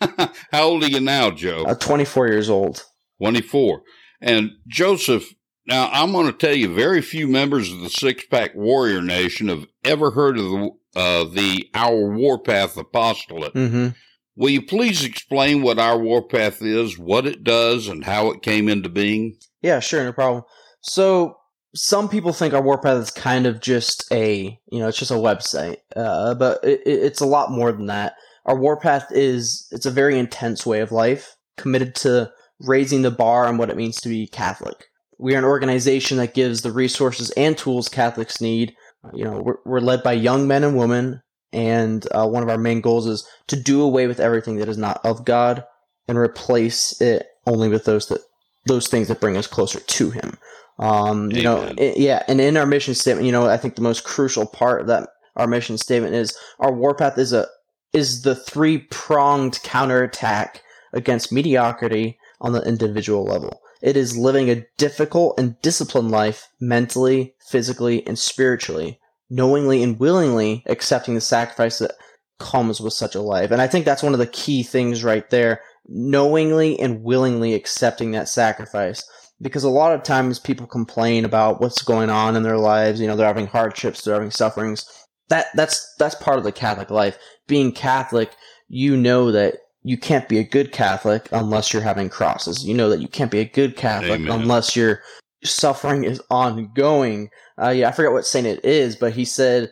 How 0.52 0.62
old 0.62 0.84
are 0.84 0.88
you 0.88 1.00
now, 1.00 1.30
Joe? 1.30 1.64
Uh, 1.64 1.74
24 1.74 2.28
years 2.28 2.50
old. 2.50 2.84
24. 3.20 3.82
And 4.20 4.52
Joseph, 4.66 5.24
now 5.66 5.90
I'm 5.92 6.12
going 6.12 6.26
to 6.26 6.32
tell 6.32 6.54
you, 6.54 6.72
very 6.72 7.02
few 7.02 7.28
members 7.28 7.72
of 7.72 7.80
the 7.80 7.90
Six 7.90 8.24
Pack 8.26 8.54
Warrior 8.54 9.02
Nation 9.02 9.48
have 9.48 9.66
ever 9.84 10.12
heard 10.12 10.38
of 10.38 10.44
the 10.44 10.70
uh, 10.96 11.24
the 11.24 11.68
Our 11.74 12.16
Warpath 12.16 12.76
Apostolate. 12.76 13.54
Mm-hmm. 13.54 13.88
Will 14.36 14.50
you 14.50 14.62
please 14.62 15.04
explain 15.04 15.62
what 15.62 15.78
Our 15.78 15.98
Warpath 15.98 16.62
is, 16.62 16.98
what 16.98 17.26
it 17.26 17.44
does, 17.44 17.88
and 17.88 18.04
how 18.04 18.30
it 18.30 18.42
came 18.42 18.68
into 18.68 18.88
being? 18.88 19.36
Yeah, 19.62 19.80
sure, 19.80 20.02
no 20.04 20.12
problem. 20.12 20.44
So 20.80 21.36
some 21.74 22.08
people 22.08 22.32
think 22.32 22.54
our 22.54 22.62
warpath 22.62 23.02
is 23.02 23.10
kind 23.10 23.46
of 23.46 23.60
just 23.60 24.10
a 24.12 24.58
you 24.70 24.78
know 24.78 24.88
it's 24.88 24.98
just 24.98 25.10
a 25.10 25.14
website 25.14 25.76
uh, 25.96 26.34
but 26.34 26.62
it, 26.64 26.80
it's 26.84 27.20
a 27.20 27.26
lot 27.26 27.50
more 27.50 27.72
than 27.72 27.86
that. 27.86 28.14
Our 28.46 28.58
warpath 28.58 29.08
is 29.10 29.68
it's 29.70 29.86
a 29.86 29.90
very 29.90 30.18
intense 30.18 30.64
way 30.64 30.80
of 30.80 30.92
life 30.92 31.36
committed 31.56 31.94
to 31.96 32.30
raising 32.60 33.02
the 33.02 33.10
bar 33.10 33.46
on 33.46 33.58
what 33.58 33.70
it 33.70 33.76
means 33.76 34.00
to 34.00 34.08
be 34.08 34.26
catholic. 34.26 34.86
We 35.18 35.34
are 35.34 35.38
an 35.38 35.44
organization 35.44 36.18
that 36.18 36.34
gives 36.34 36.62
the 36.62 36.72
resources 36.72 37.30
and 37.32 37.58
tools 37.58 37.88
catholics 37.88 38.40
need. 38.40 38.74
You 39.12 39.24
know 39.24 39.42
we're, 39.42 39.58
we're 39.64 39.80
led 39.80 40.02
by 40.02 40.12
young 40.12 40.48
men 40.48 40.64
and 40.64 40.76
women 40.76 41.22
and 41.52 42.06
uh, 42.12 42.26
one 42.26 42.42
of 42.42 42.48
our 42.48 42.58
main 42.58 42.80
goals 42.80 43.06
is 43.06 43.26
to 43.46 43.56
do 43.56 43.82
away 43.82 44.06
with 44.06 44.20
everything 44.20 44.56
that 44.56 44.68
is 44.68 44.76
not 44.76 45.00
of 45.04 45.24
god 45.24 45.64
and 46.06 46.18
replace 46.18 47.00
it 47.00 47.26
only 47.46 47.68
with 47.68 47.84
those 47.84 48.08
that 48.08 48.20
those 48.66 48.88
things 48.88 49.08
that 49.08 49.20
bring 49.20 49.36
us 49.36 49.46
closer 49.46 49.80
to 49.80 50.10
him 50.10 50.36
um, 50.78 51.32
you 51.32 51.42
know, 51.42 51.72
it, 51.76 51.98
yeah, 51.98 52.22
and 52.28 52.40
in 52.40 52.56
our 52.56 52.66
mission 52.66 52.94
statement, 52.94 53.26
you 53.26 53.32
know, 53.32 53.48
I 53.48 53.56
think 53.56 53.74
the 53.74 53.82
most 53.82 54.04
crucial 54.04 54.46
part 54.46 54.80
of 54.80 54.86
that 54.86 55.08
our 55.36 55.46
mission 55.46 55.78
statement 55.78 56.14
is 56.14 56.36
our 56.58 56.72
warpath 56.72 57.16
is 57.18 57.32
a 57.32 57.46
is 57.92 58.22
the 58.22 58.34
three 58.34 58.78
pronged 58.78 59.60
counterattack 59.62 60.62
against 60.92 61.32
mediocrity 61.32 62.18
on 62.40 62.52
the 62.52 62.62
individual 62.62 63.24
level. 63.24 63.60
It 63.80 63.96
is 63.96 64.16
living 64.16 64.50
a 64.50 64.66
difficult 64.76 65.38
and 65.38 65.60
disciplined 65.62 66.10
life 66.10 66.48
mentally, 66.60 67.34
physically, 67.48 68.06
and 68.06 68.18
spiritually, 68.18 69.00
knowingly 69.30 69.82
and 69.82 69.98
willingly 69.98 70.64
accepting 70.66 71.14
the 71.14 71.20
sacrifice 71.20 71.78
that 71.78 71.92
comes 72.38 72.80
with 72.80 72.92
such 72.92 73.14
a 73.14 73.22
life. 73.22 73.50
And 73.50 73.62
I 73.62 73.68
think 73.68 73.84
that's 73.84 74.02
one 74.02 74.12
of 74.12 74.18
the 74.18 74.26
key 74.26 74.62
things 74.62 75.04
right 75.04 75.28
there. 75.30 75.60
Knowingly 75.86 76.78
and 76.78 77.02
willingly 77.02 77.54
accepting 77.54 78.10
that 78.10 78.28
sacrifice 78.28 79.02
because 79.40 79.64
a 79.64 79.68
lot 79.68 79.92
of 79.92 80.02
times 80.02 80.38
people 80.38 80.66
complain 80.66 81.24
about 81.24 81.60
what's 81.60 81.82
going 81.82 82.10
on 82.10 82.36
in 82.36 82.42
their 82.42 82.58
lives. 82.58 83.00
You 83.00 83.06
know, 83.06 83.16
they're 83.16 83.26
having 83.26 83.46
hardships, 83.46 84.02
they're 84.02 84.14
having 84.14 84.30
sufferings. 84.30 84.86
That 85.28 85.46
that's 85.54 85.94
that's 85.98 86.14
part 86.16 86.38
of 86.38 86.44
the 86.44 86.52
Catholic 86.52 86.90
life. 86.90 87.18
Being 87.46 87.72
Catholic, 87.72 88.30
you 88.68 88.96
know 88.96 89.30
that 89.32 89.56
you 89.82 89.96
can't 89.96 90.28
be 90.28 90.38
a 90.38 90.44
good 90.44 90.72
Catholic 90.72 91.28
unless 91.32 91.72
you're 91.72 91.82
having 91.82 92.08
crosses. 92.08 92.64
You 92.64 92.74
know 92.74 92.88
that 92.90 93.00
you 93.00 93.08
can't 93.08 93.30
be 93.30 93.40
a 93.40 93.44
good 93.44 93.76
Catholic 93.76 94.20
Amen. 94.20 94.40
unless 94.40 94.74
your 94.74 95.02
suffering 95.44 96.04
is 96.04 96.20
ongoing. 96.30 97.30
Uh, 97.60 97.70
yeah, 97.70 97.88
I 97.88 97.92
forget 97.92 98.12
what 98.12 98.26
saint 98.26 98.46
it 98.46 98.64
is, 98.64 98.96
but 98.96 99.12
he 99.12 99.24
said, 99.24 99.70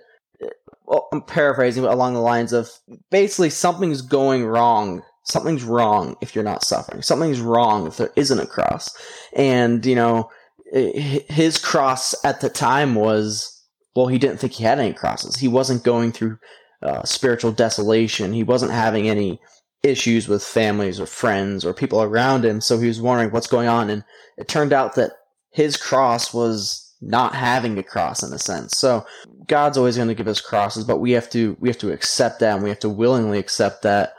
well, 0.87 1.09
I'm 1.13 1.23
paraphrasing, 1.23 1.83
but 1.83 1.93
along 1.93 2.15
the 2.15 2.21
lines 2.21 2.53
of 2.53 2.71
basically 3.11 3.51
something's 3.51 4.03
going 4.03 4.47
wrong 4.47 5.03
something's 5.27 5.65
wrong 5.65 6.17
if 6.21 6.35
you're 6.35 6.45
not 6.45 6.65
suffering. 6.65 7.03
Something's 7.03 7.41
wrong 7.41 7.87
if 7.87 7.97
there 7.97 8.13
isn't 8.17 8.39
a 8.39 8.47
cross. 8.47 8.97
And, 9.35 9.85
you 9.85 9.95
know, 9.95 10.31
his 10.73 11.59
cross 11.59 12.15
at 12.25 12.41
the 12.41 12.49
time 12.49 12.95
was, 12.95 13.53
well, 13.95 14.07
he 14.07 14.19
didn't 14.19 14.39
think 14.39 14.55
he 14.55 14.65
had 14.65 14.79
any 14.79 14.93
crosses. 14.93 15.37
He 15.37 15.49
wasn't 15.49 15.85
going 15.85 16.13
through 16.13 16.39
uh, 16.83 17.05
spiritual 17.05 17.53
desolation. 17.53 18.33
He 18.33 18.43
wasn't 18.43 18.73
having 18.73 19.09
any 19.09 19.41
issues 19.83 20.29
with 20.29 20.43
families 20.43 21.01
or 21.01 21.07
friends 21.07 21.65
or 21.65 21.75
people 21.75 22.03
around 22.03 22.45
him. 22.45 22.61
So 22.61 22.79
he 22.79 22.89
was 22.89 23.01
wondering 23.01 23.31
what's 23.31 23.47
going 23.47 23.69
on. 23.69 23.91
And 23.91 24.05
it 24.37 24.49
turned 24.49 24.73
out 24.73 24.95
that 24.95 25.13
his 25.51 25.77
cross 25.77 26.35
was 26.35 26.95
not 27.01 27.35
having 27.35 27.79
a 27.79 27.83
cross 27.83 28.23
in 28.23 28.33
a 28.33 28.39
sense. 28.39 28.77
So 28.77 29.07
God's 29.47 29.77
always 29.77 29.97
going 29.97 30.09
to 30.09 30.15
give 30.15 30.29
us 30.29 30.41
crosses, 30.41 30.85
but 30.85 30.99
we 30.99 31.13
have 31.13 31.31
to 31.31 31.57
we 31.61 31.69
have 31.69 31.79
to 31.79 31.93
accept 31.93 32.41
that 32.41 32.55
and 32.55 32.63
we 32.63 32.69
have 32.69 32.81
to 32.81 32.89
willingly 32.89 33.39
accept 33.39 33.83
that, 33.83 34.15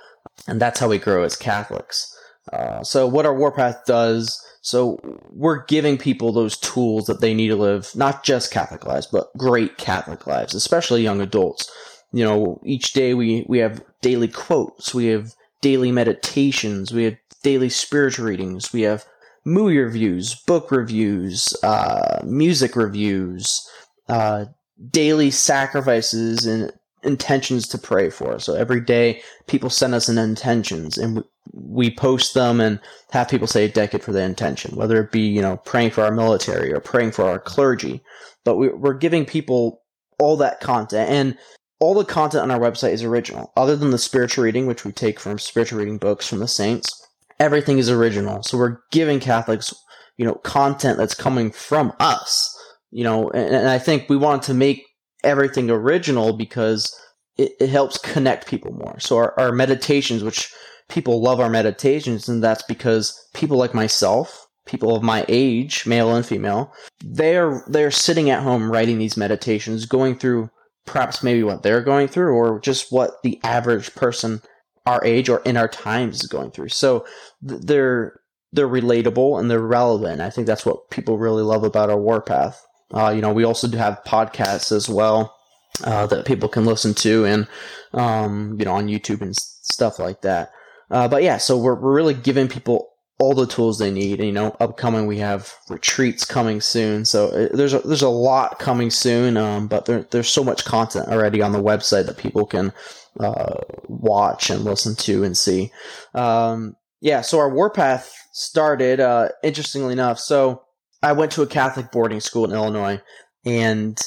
and 0.48 0.62
that's 0.62 0.80
how 0.80 0.90
we 0.90 0.98
grow 0.98 1.24
as 1.24 1.36
Catholics. 1.36 2.14
Uh, 2.54 2.84
so 2.84 3.08
what 3.08 3.26
our 3.26 3.36
Warpath 3.36 3.86
does, 3.86 4.42
so 4.62 5.00
we're 5.32 5.66
giving 5.66 5.98
people 5.98 6.32
those 6.32 6.58
tools 6.58 7.06
that 7.06 7.22
they 7.22 7.34
need 7.34 7.50
to 7.50 7.56
live 7.56 7.92
not 7.96 8.24
just 8.24 8.52
Catholic 8.52 8.86
lives, 8.86 9.08
but 9.08 9.36
great 9.38 9.78
Catholic 9.78 10.28
lives, 10.28 10.56
especially 10.56 11.04
young 11.04 11.22
adults. 11.22 11.70
You 12.14 12.24
know, 12.24 12.62
each 12.64 12.94
day 12.94 13.14
we 13.14 13.46
we 13.50 13.58
have 13.60 13.84
daily 14.02 14.30
quotes, 14.30 14.94
we 14.94 15.08
have 15.08 15.34
daily 15.62 15.92
meditations, 15.92 16.94
we 16.94 17.04
have 17.04 17.18
daily 17.44 17.70
spiritual 17.70 18.26
readings, 18.26 18.72
we 18.72 18.82
have 18.84 19.06
movie 19.44 19.78
reviews, 19.78 20.36
book 20.36 20.72
reviews, 20.72 21.54
uh, 21.64 22.22
music 22.26 22.76
reviews, 22.76 23.70
uh, 24.08 24.46
daily 24.92 25.32
sacrifices 25.32 26.46
and 26.46 26.72
intentions 27.04 27.68
to 27.70 27.78
pray 27.78 28.10
for. 28.10 28.40
So 28.40 28.54
every 28.56 28.82
day, 28.82 29.22
people 29.48 29.70
send 29.70 29.94
us 29.94 30.10
an 30.10 30.18
intentions, 30.18 30.98
and 30.98 31.18
we, 31.18 31.24
we 31.54 31.96
post 31.96 32.34
them 32.34 32.60
and 32.60 32.80
have 33.12 33.30
people 33.30 33.48
say 33.48 33.66
a 33.66 33.70
decade 33.70 34.04
for 34.04 34.12
the 34.12 34.22
intention, 34.22 34.76
whether 34.76 35.02
it 35.02 35.12
be 35.12 35.22
you 35.22 35.42
know 35.42 35.58
praying 35.58 35.92
for 35.92 36.04
our 36.04 36.12
military 36.12 36.74
or 36.74 36.80
praying 36.80 37.12
for 37.12 37.26
our 37.26 37.40
clergy. 37.40 38.02
But 38.44 38.56
we, 38.56 38.70
we're 38.70 38.94
giving 38.94 39.26
people 39.26 39.82
all 40.20 40.38
that 40.38 40.60
content, 40.60 41.10
and 41.10 41.38
all 41.80 41.94
the 41.94 42.06
content 42.06 42.44
on 42.44 42.52
our 42.52 42.60
website 42.60 42.94
is 42.94 43.04
original, 43.04 43.52
other 43.56 43.76
than 43.76 43.92
the 43.92 43.98
spiritual 43.98 44.44
reading, 44.44 44.66
which 44.66 44.84
we 44.84 44.92
take 44.92 45.20
from 45.20 45.38
spiritual 45.38 45.80
reading 45.80 45.98
books 45.98 46.28
from 46.28 46.40
the 46.40 46.48
saints 46.48 47.08
everything 47.40 47.78
is 47.78 47.90
original. 47.90 48.44
So 48.44 48.58
we're 48.58 48.80
giving 48.92 49.20
Catholics, 49.20 49.74
you 50.18 50.26
know, 50.26 50.36
content 50.36 50.98
that's 50.98 51.14
coming 51.14 51.52
from 51.52 51.94
us. 52.00 52.54
You 52.92 53.04
know, 53.04 53.30
and, 53.32 53.54
and 53.54 53.68
I 53.68 53.80
think 53.80 54.10
we 54.10 54.18
want 54.18 54.44
to 54.44 54.54
make 54.54 54.86
everything 55.24 55.70
original 55.70 56.34
because 56.34 56.96
it, 57.38 57.52
it 57.60 57.70
helps 57.70 57.98
connect 57.98 58.48
people 58.48 58.74
more. 58.74 59.00
So 59.00 59.18
our, 59.18 59.40
our 59.40 59.52
meditations, 59.52 60.24
which 60.24 60.52
people 60.90 61.22
love 61.22 61.40
our 61.40 61.50
meditations, 61.50 62.28
and 62.28 62.44
that's 62.44 62.64
because 62.64 63.28
people 63.34 63.58
like 63.58 63.74
myself, 63.74 64.48
people 64.66 64.96
of 64.96 65.04
my 65.04 65.26
age, 65.28 65.86
male 65.86 66.16
and 66.16 66.26
female, 66.26 66.74
they're 67.04 67.64
they're 67.68 67.92
sitting 67.92 68.30
at 68.30 68.44
home 68.44 68.72
writing 68.72 68.98
these 68.98 69.18
meditations, 69.18 69.86
going 69.86 70.18
through 70.18 70.50
perhaps 70.86 71.22
maybe 71.22 71.44
what 71.44 71.64
they're 71.64 71.82
going 71.82 72.08
through 72.08 72.34
or 72.34 72.60
just 72.60 72.92
what 72.92 73.22
the 73.24 73.40
average 73.44 73.94
person 73.96 74.42
our 74.86 75.04
age 75.04 75.28
or 75.28 75.42
in 75.42 75.58
our 75.58 75.68
times 75.68 76.22
is 76.22 76.28
going 76.28 76.50
through. 76.52 76.70
So 76.70 77.06
they're 77.42 78.20
they're 78.54 78.68
relatable 78.68 79.40
and 79.40 79.52
they're 79.52 79.60
relevant. 79.60 80.22
I 80.22 80.30
think 80.30 80.48
that's 80.48 80.66
what 80.66 80.90
people 80.90 81.18
really 81.18 81.44
love 81.44 81.64
about 81.64 81.90
our 81.90 82.00
Warpath. 82.00 82.66
Uh, 82.94 83.10
you 83.10 83.22
know, 83.22 83.34
we 83.34 83.44
also 83.44 83.68
do 83.68 83.78
have 83.78 84.04
podcasts 84.06 84.72
as 84.72 84.88
well 84.88 85.36
uh, 85.84 86.08
that 86.08 86.26
people 86.26 86.50
can 86.50 86.66
listen 86.66 86.94
to, 86.94 87.26
and 87.26 87.48
um, 87.94 88.56
you 88.58 88.66
know, 88.66 88.74
on 88.74 88.88
YouTube 88.88 89.22
and 89.22 89.36
stuff 89.36 90.00
like 90.00 90.22
that. 90.22 90.52
Uh, 90.90 91.08
but 91.08 91.24
yeah, 91.24 91.38
so 91.38 91.58
we're 91.58 91.76
we're 91.76 91.94
really 91.94 92.14
giving 92.14 92.48
people 92.48 92.90
all 93.20 93.34
the 93.34 93.48
tools 93.48 93.80
they 93.80 93.92
need. 93.92 94.20
And, 94.20 94.28
you 94.28 94.32
know, 94.32 94.56
upcoming 94.60 95.08
we 95.08 95.18
have 95.18 95.52
retreats 95.70 96.24
coming 96.24 96.62
soon, 96.62 97.04
so 97.04 97.30
uh, 97.30 97.50
there's 97.52 97.74
a, 97.74 97.80
there's 97.80 98.04
a 98.04 98.10
lot 98.10 98.60
coming 98.60 98.90
soon. 98.90 99.38
Um, 99.38 99.68
but 99.68 99.86
there, 99.86 100.04
there's 100.12 100.30
so 100.30 100.44
much 100.44 100.66
content 100.66 101.10
already 101.10 101.42
on 101.42 101.52
the 101.52 101.62
website 101.62 102.06
that 102.06 102.18
people 102.18 102.46
can 102.46 102.72
uh, 103.20 103.56
watch 103.88 104.50
and 104.50 104.64
listen 104.64 104.96
to 104.96 105.24
and 105.24 105.36
see. 105.36 105.72
Um, 106.14 106.76
yeah, 107.02 107.22
so 107.22 107.40
our 107.40 107.54
Warpath 107.54 108.14
started, 108.32 109.00
uh, 109.00 109.30
interestingly 109.44 109.94
enough. 109.94 110.20
So 110.20 110.64
I 111.04 111.12
went 111.14 111.32
to 111.34 111.42
a 111.42 111.48
Catholic 111.48 111.92
boarding 111.92 112.20
school 112.20 112.46
in 112.46 112.52
Illinois, 112.52 113.02
and 113.46 113.98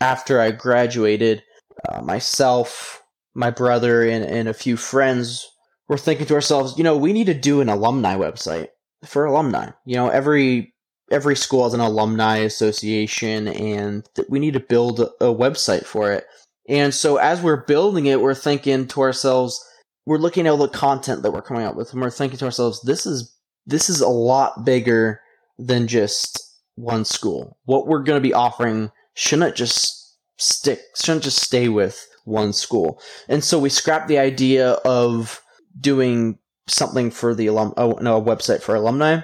after 0.00 0.40
I 0.40 0.50
graduated, 0.50 1.42
uh, 1.88 2.02
myself, 2.02 3.02
my 3.34 3.50
brother, 3.50 4.02
and, 4.02 4.24
and 4.24 4.48
a 4.48 4.54
few 4.54 4.76
friends 4.76 5.48
were 5.88 5.98
thinking 5.98 6.26
to 6.26 6.34
ourselves, 6.34 6.76
you 6.76 6.84
know, 6.84 6.96
we 6.96 7.12
need 7.12 7.26
to 7.26 7.34
do 7.34 7.60
an 7.60 7.68
alumni 7.68 8.16
website 8.16 8.68
for 9.04 9.24
alumni. 9.24 9.70
You 9.84 9.96
know, 9.96 10.08
every 10.08 10.74
every 11.10 11.36
school 11.36 11.64
has 11.64 11.74
an 11.74 11.80
alumni 11.80 12.38
association, 12.38 13.48
and 13.48 14.08
we 14.28 14.38
need 14.38 14.54
to 14.54 14.60
build 14.60 15.00
a, 15.00 15.08
a 15.20 15.34
website 15.34 15.84
for 15.84 16.12
it. 16.12 16.24
And 16.68 16.94
so 16.94 17.16
as 17.16 17.40
we're 17.40 17.64
building 17.64 18.06
it, 18.06 18.20
we're 18.20 18.34
thinking 18.34 18.86
to 18.88 19.00
ourselves, 19.00 19.62
we're 20.06 20.18
looking 20.18 20.46
at 20.46 20.50
all 20.50 20.56
the 20.56 20.68
content 20.68 21.22
that 21.22 21.32
we're 21.32 21.42
coming 21.42 21.64
up 21.64 21.76
with, 21.76 21.92
and 21.92 22.00
we're 22.00 22.10
thinking 22.10 22.38
to 22.38 22.44
ourselves, 22.44 22.80
this 22.82 23.06
is 23.06 23.36
this 23.66 23.88
is 23.88 24.00
a 24.00 24.08
lot 24.08 24.64
bigger 24.64 25.20
than 25.66 25.86
just 25.86 26.38
one 26.74 27.04
school. 27.04 27.58
What 27.64 27.86
we're 27.86 28.02
going 28.02 28.20
to 28.20 28.28
be 28.28 28.34
offering 28.34 28.90
shouldn't 29.14 29.56
just 29.56 30.16
stick, 30.38 30.80
shouldn't 30.96 31.24
just 31.24 31.42
stay 31.42 31.68
with 31.68 32.06
one 32.24 32.52
school. 32.52 33.00
And 33.28 33.42
so 33.44 33.58
we 33.58 33.68
scrapped 33.68 34.08
the 34.08 34.18
idea 34.18 34.70
of 34.84 35.42
doing 35.78 36.38
something 36.66 37.10
for 37.10 37.34
the 37.34 37.46
alum, 37.46 37.74
oh, 37.76 37.98
no, 38.00 38.18
a 38.18 38.22
website 38.22 38.62
for 38.62 38.74
alumni, 38.74 39.20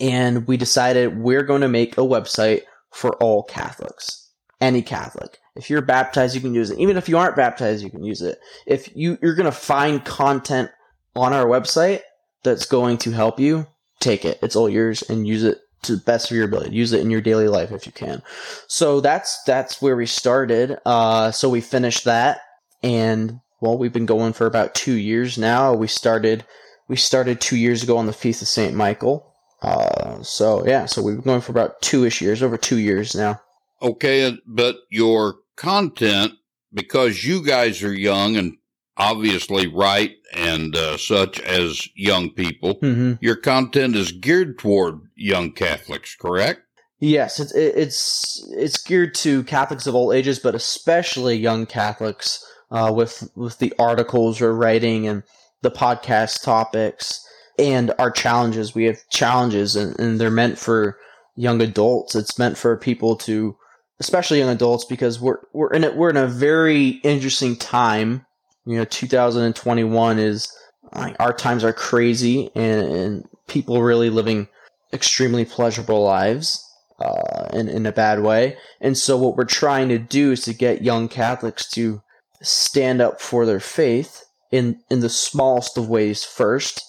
and 0.00 0.46
we 0.46 0.56
decided 0.56 1.18
we're 1.18 1.42
going 1.42 1.62
to 1.62 1.68
make 1.68 1.96
a 1.96 2.02
website 2.02 2.62
for 2.92 3.14
all 3.16 3.42
Catholics, 3.42 4.30
any 4.60 4.82
Catholic. 4.82 5.38
If 5.56 5.70
you're 5.70 5.82
baptized, 5.82 6.34
you 6.34 6.40
can 6.40 6.54
use 6.54 6.70
it. 6.70 6.78
Even 6.78 6.96
if 6.96 7.08
you 7.08 7.16
aren't 7.16 7.36
baptized, 7.36 7.82
you 7.82 7.90
can 7.90 8.04
use 8.04 8.20
it. 8.20 8.38
If 8.66 8.94
you 8.94 9.18
you're 9.22 9.34
going 9.34 9.46
to 9.46 9.52
find 9.52 10.04
content 10.04 10.70
on 11.14 11.32
our 11.32 11.46
website 11.46 12.00
that's 12.42 12.66
going 12.66 12.98
to 12.98 13.10
help 13.10 13.40
you, 13.40 13.66
take 14.00 14.26
it. 14.26 14.38
It's 14.42 14.54
all 14.54 14.68
yours 14.68 15.02
and 15.02 15.26
use 15.26 15.44
it 15.44 15.58
to 15.82 15.96
the 15.96 16.02
best 16.02 16.30
of 16.30 16.36
your 16.36 16.46
ability. 16.46 16.74
Use 16.74 16.92
it 16.92 17.00
in 17.00 17.10
your 17.10 17.20
daily 17.20 17.48
life 17.48 17.72
if 17.72 17.86
you 17.86 17.92
can. 17.92 18.22
So 18.66 19.00
that's 19.00 19.42
that's 19.44 19.80
where 19.80 19.96
we 19.96 20.06
started. 20.06 20.78
Uh, 20.84 21.30
so 21.30 21.48
we 21.48 21.60
finished 21.60 22.04
that, 22.04 22.40
and 22.82 23.40
well, 23.60 23.78
we've 23.78 23.92
been 23.92 24.06
going 24.06 24.32
for 24.32 24.46
about 24.46 24.74
two 24.74 24.94
years 24.94 25.38
now. 25.38 25.74
We 25.74 25.86
started 25.86 26.44
we 26.88 26.96
started 26.96 27.40
two 27.40 27.56
years 27.56 27.82
ago 27.82 27.96
on 27.96 28.06
the 28.06 28.12
feast 28.12 28.42
of 28.42 28.48
Saint 28.48 28.74
Michael. 28.74 29.32
Uh, 29.62 30.22
so 30.22 30.66
yeah, 30.66 30.86
so 30.86 31.02
we've 31.02 31.16
been 31.16 31.24
going 31.24 31.40
for 31.40 31.52
about 31.52 31.80
two 31.82 32.04
ish 32.04 32.20
years, 32.20 32.42
over 32.42 32.56
two 32.56 32.78
years 32.78 33.14
now. 33.14 33.40
Okay, 33.82 34.36
but 34.46 34.76
your 34.90 35.36
content 35.56 36.32
because 36.72 37.24
you 37.24 37.44
guys 37.44 37.82
are 37.82 37.92
young 37.92 38.36
and 38.36 38.56
obviously 38.96 39.66
right 39.66 40.12
and 40.34 40.76
uh, 40.76 40.96
such 40.96 41.40
as 41.40 41.88
young 41.94 42.30
people. 42.30 42.76
Mm-hmm. 42.76 43.14
Your 43.20 43.36
content 43.36 43.96
is 43.96 44.12
geared 44.12 44.58
toward 44.58 45.00
young 45.16 45.52
Catholics, 45.52 46.14
correct? 46.14 46.60
Yes, 46.98 47.40
it's 47.40 47.52
it's 47.54 48.48
it's 48.52 48.82
geared 48.82 49.14
to 49.16 49.42
Catholics 49.44 49.86
of 49.86 49.94
all 49.94 50.12
ages, 50.12 50.38
but 50.38 50.54
especially 50.54 51.36
young 51.36 51.66
Catholics. 51.66 52.44
Uh, 52.68 52.92
with 52.92 53.30
with 53.36 53.58
the 53.58 53.72
articles 53.78 54.40
we're 54.40 54.50
writing 54.52 55.06
and 55.06 55.22
the 55.62 55.70
podcast 55.70 56.42
topics 56.42 57.24
and 57.58 57.92
our 57.98 58.10
challenges. 58.10 58.74
We 58.74 58.84
have 58.84 58.98
challenges, 59.10 59.76
and, 59.76 59.98
and 59.98 60.20
they're 60.20 60.30
meant 60.30 60.58
for 60.58 60.98
young 61.36 61.60
adults. 61.60 62.14
It's 62.14 62.38
meant 62.38 62.58
for 62.58 62.76
people 62.76 63.16
to 63.16 63.56
especially 63.98 64.40
young 64.40 64.50
adults, 64.50 64.84
because 64.84 65.20
we're 65.20 65.38
we're 65.52 65.72
in 65.72 65.84
it. 65.84 65.96
We're 65.96 66.10
in 66.10 66.16
a 66.16 66.26
very 66.26 67.00
interesting 67.02 67.56
time. 67.56 68.26
You 68.64 68.78
know, 68.78 68.84
2021 68.84 70.18
is 70.18 70.52
our 70.92 71.32
times 71.32 71.62
are 71.62 71.72
crazy, 71.72 72.50
and, 72.54 72.88
and 72.88 73.28
people 73.48 73.82
really 73.82 74.10
living 74.10 74.48
extremely 74.92 75.44
pleasurable 75.44 76.02
lives. 76.02 76.62
Uh, 76.98 77.46
in, 77.52 77.68
in 77.68 77.84
a 77.84 77.92
bad 77.92 78.22
way. 78.22 78.56
And 78.80 78.96
so, 78.96 79.18
what 79.18 79.36
we're 79.36 79.44
trying 79.44 79.90
to 79.90 79.98
do 79.98 80.32
is 80.32 80.40
to 80.44 80.54
get 80.54 80.80
young 80.80 81.08
Catholics 81.08 81.68
to 81.72 82.00
stand 82.40 83.02
up 83.02 83.20
for 83.20 83.44
their 83.44 83.60
faith 83.60 84.24
in, 84.50 84.80
in 84.90 85.00
the 85.00 85.10
smallest 85.10 85.76
of 85.76 85.90
ways 85.90 86.24
first 86.24 86.82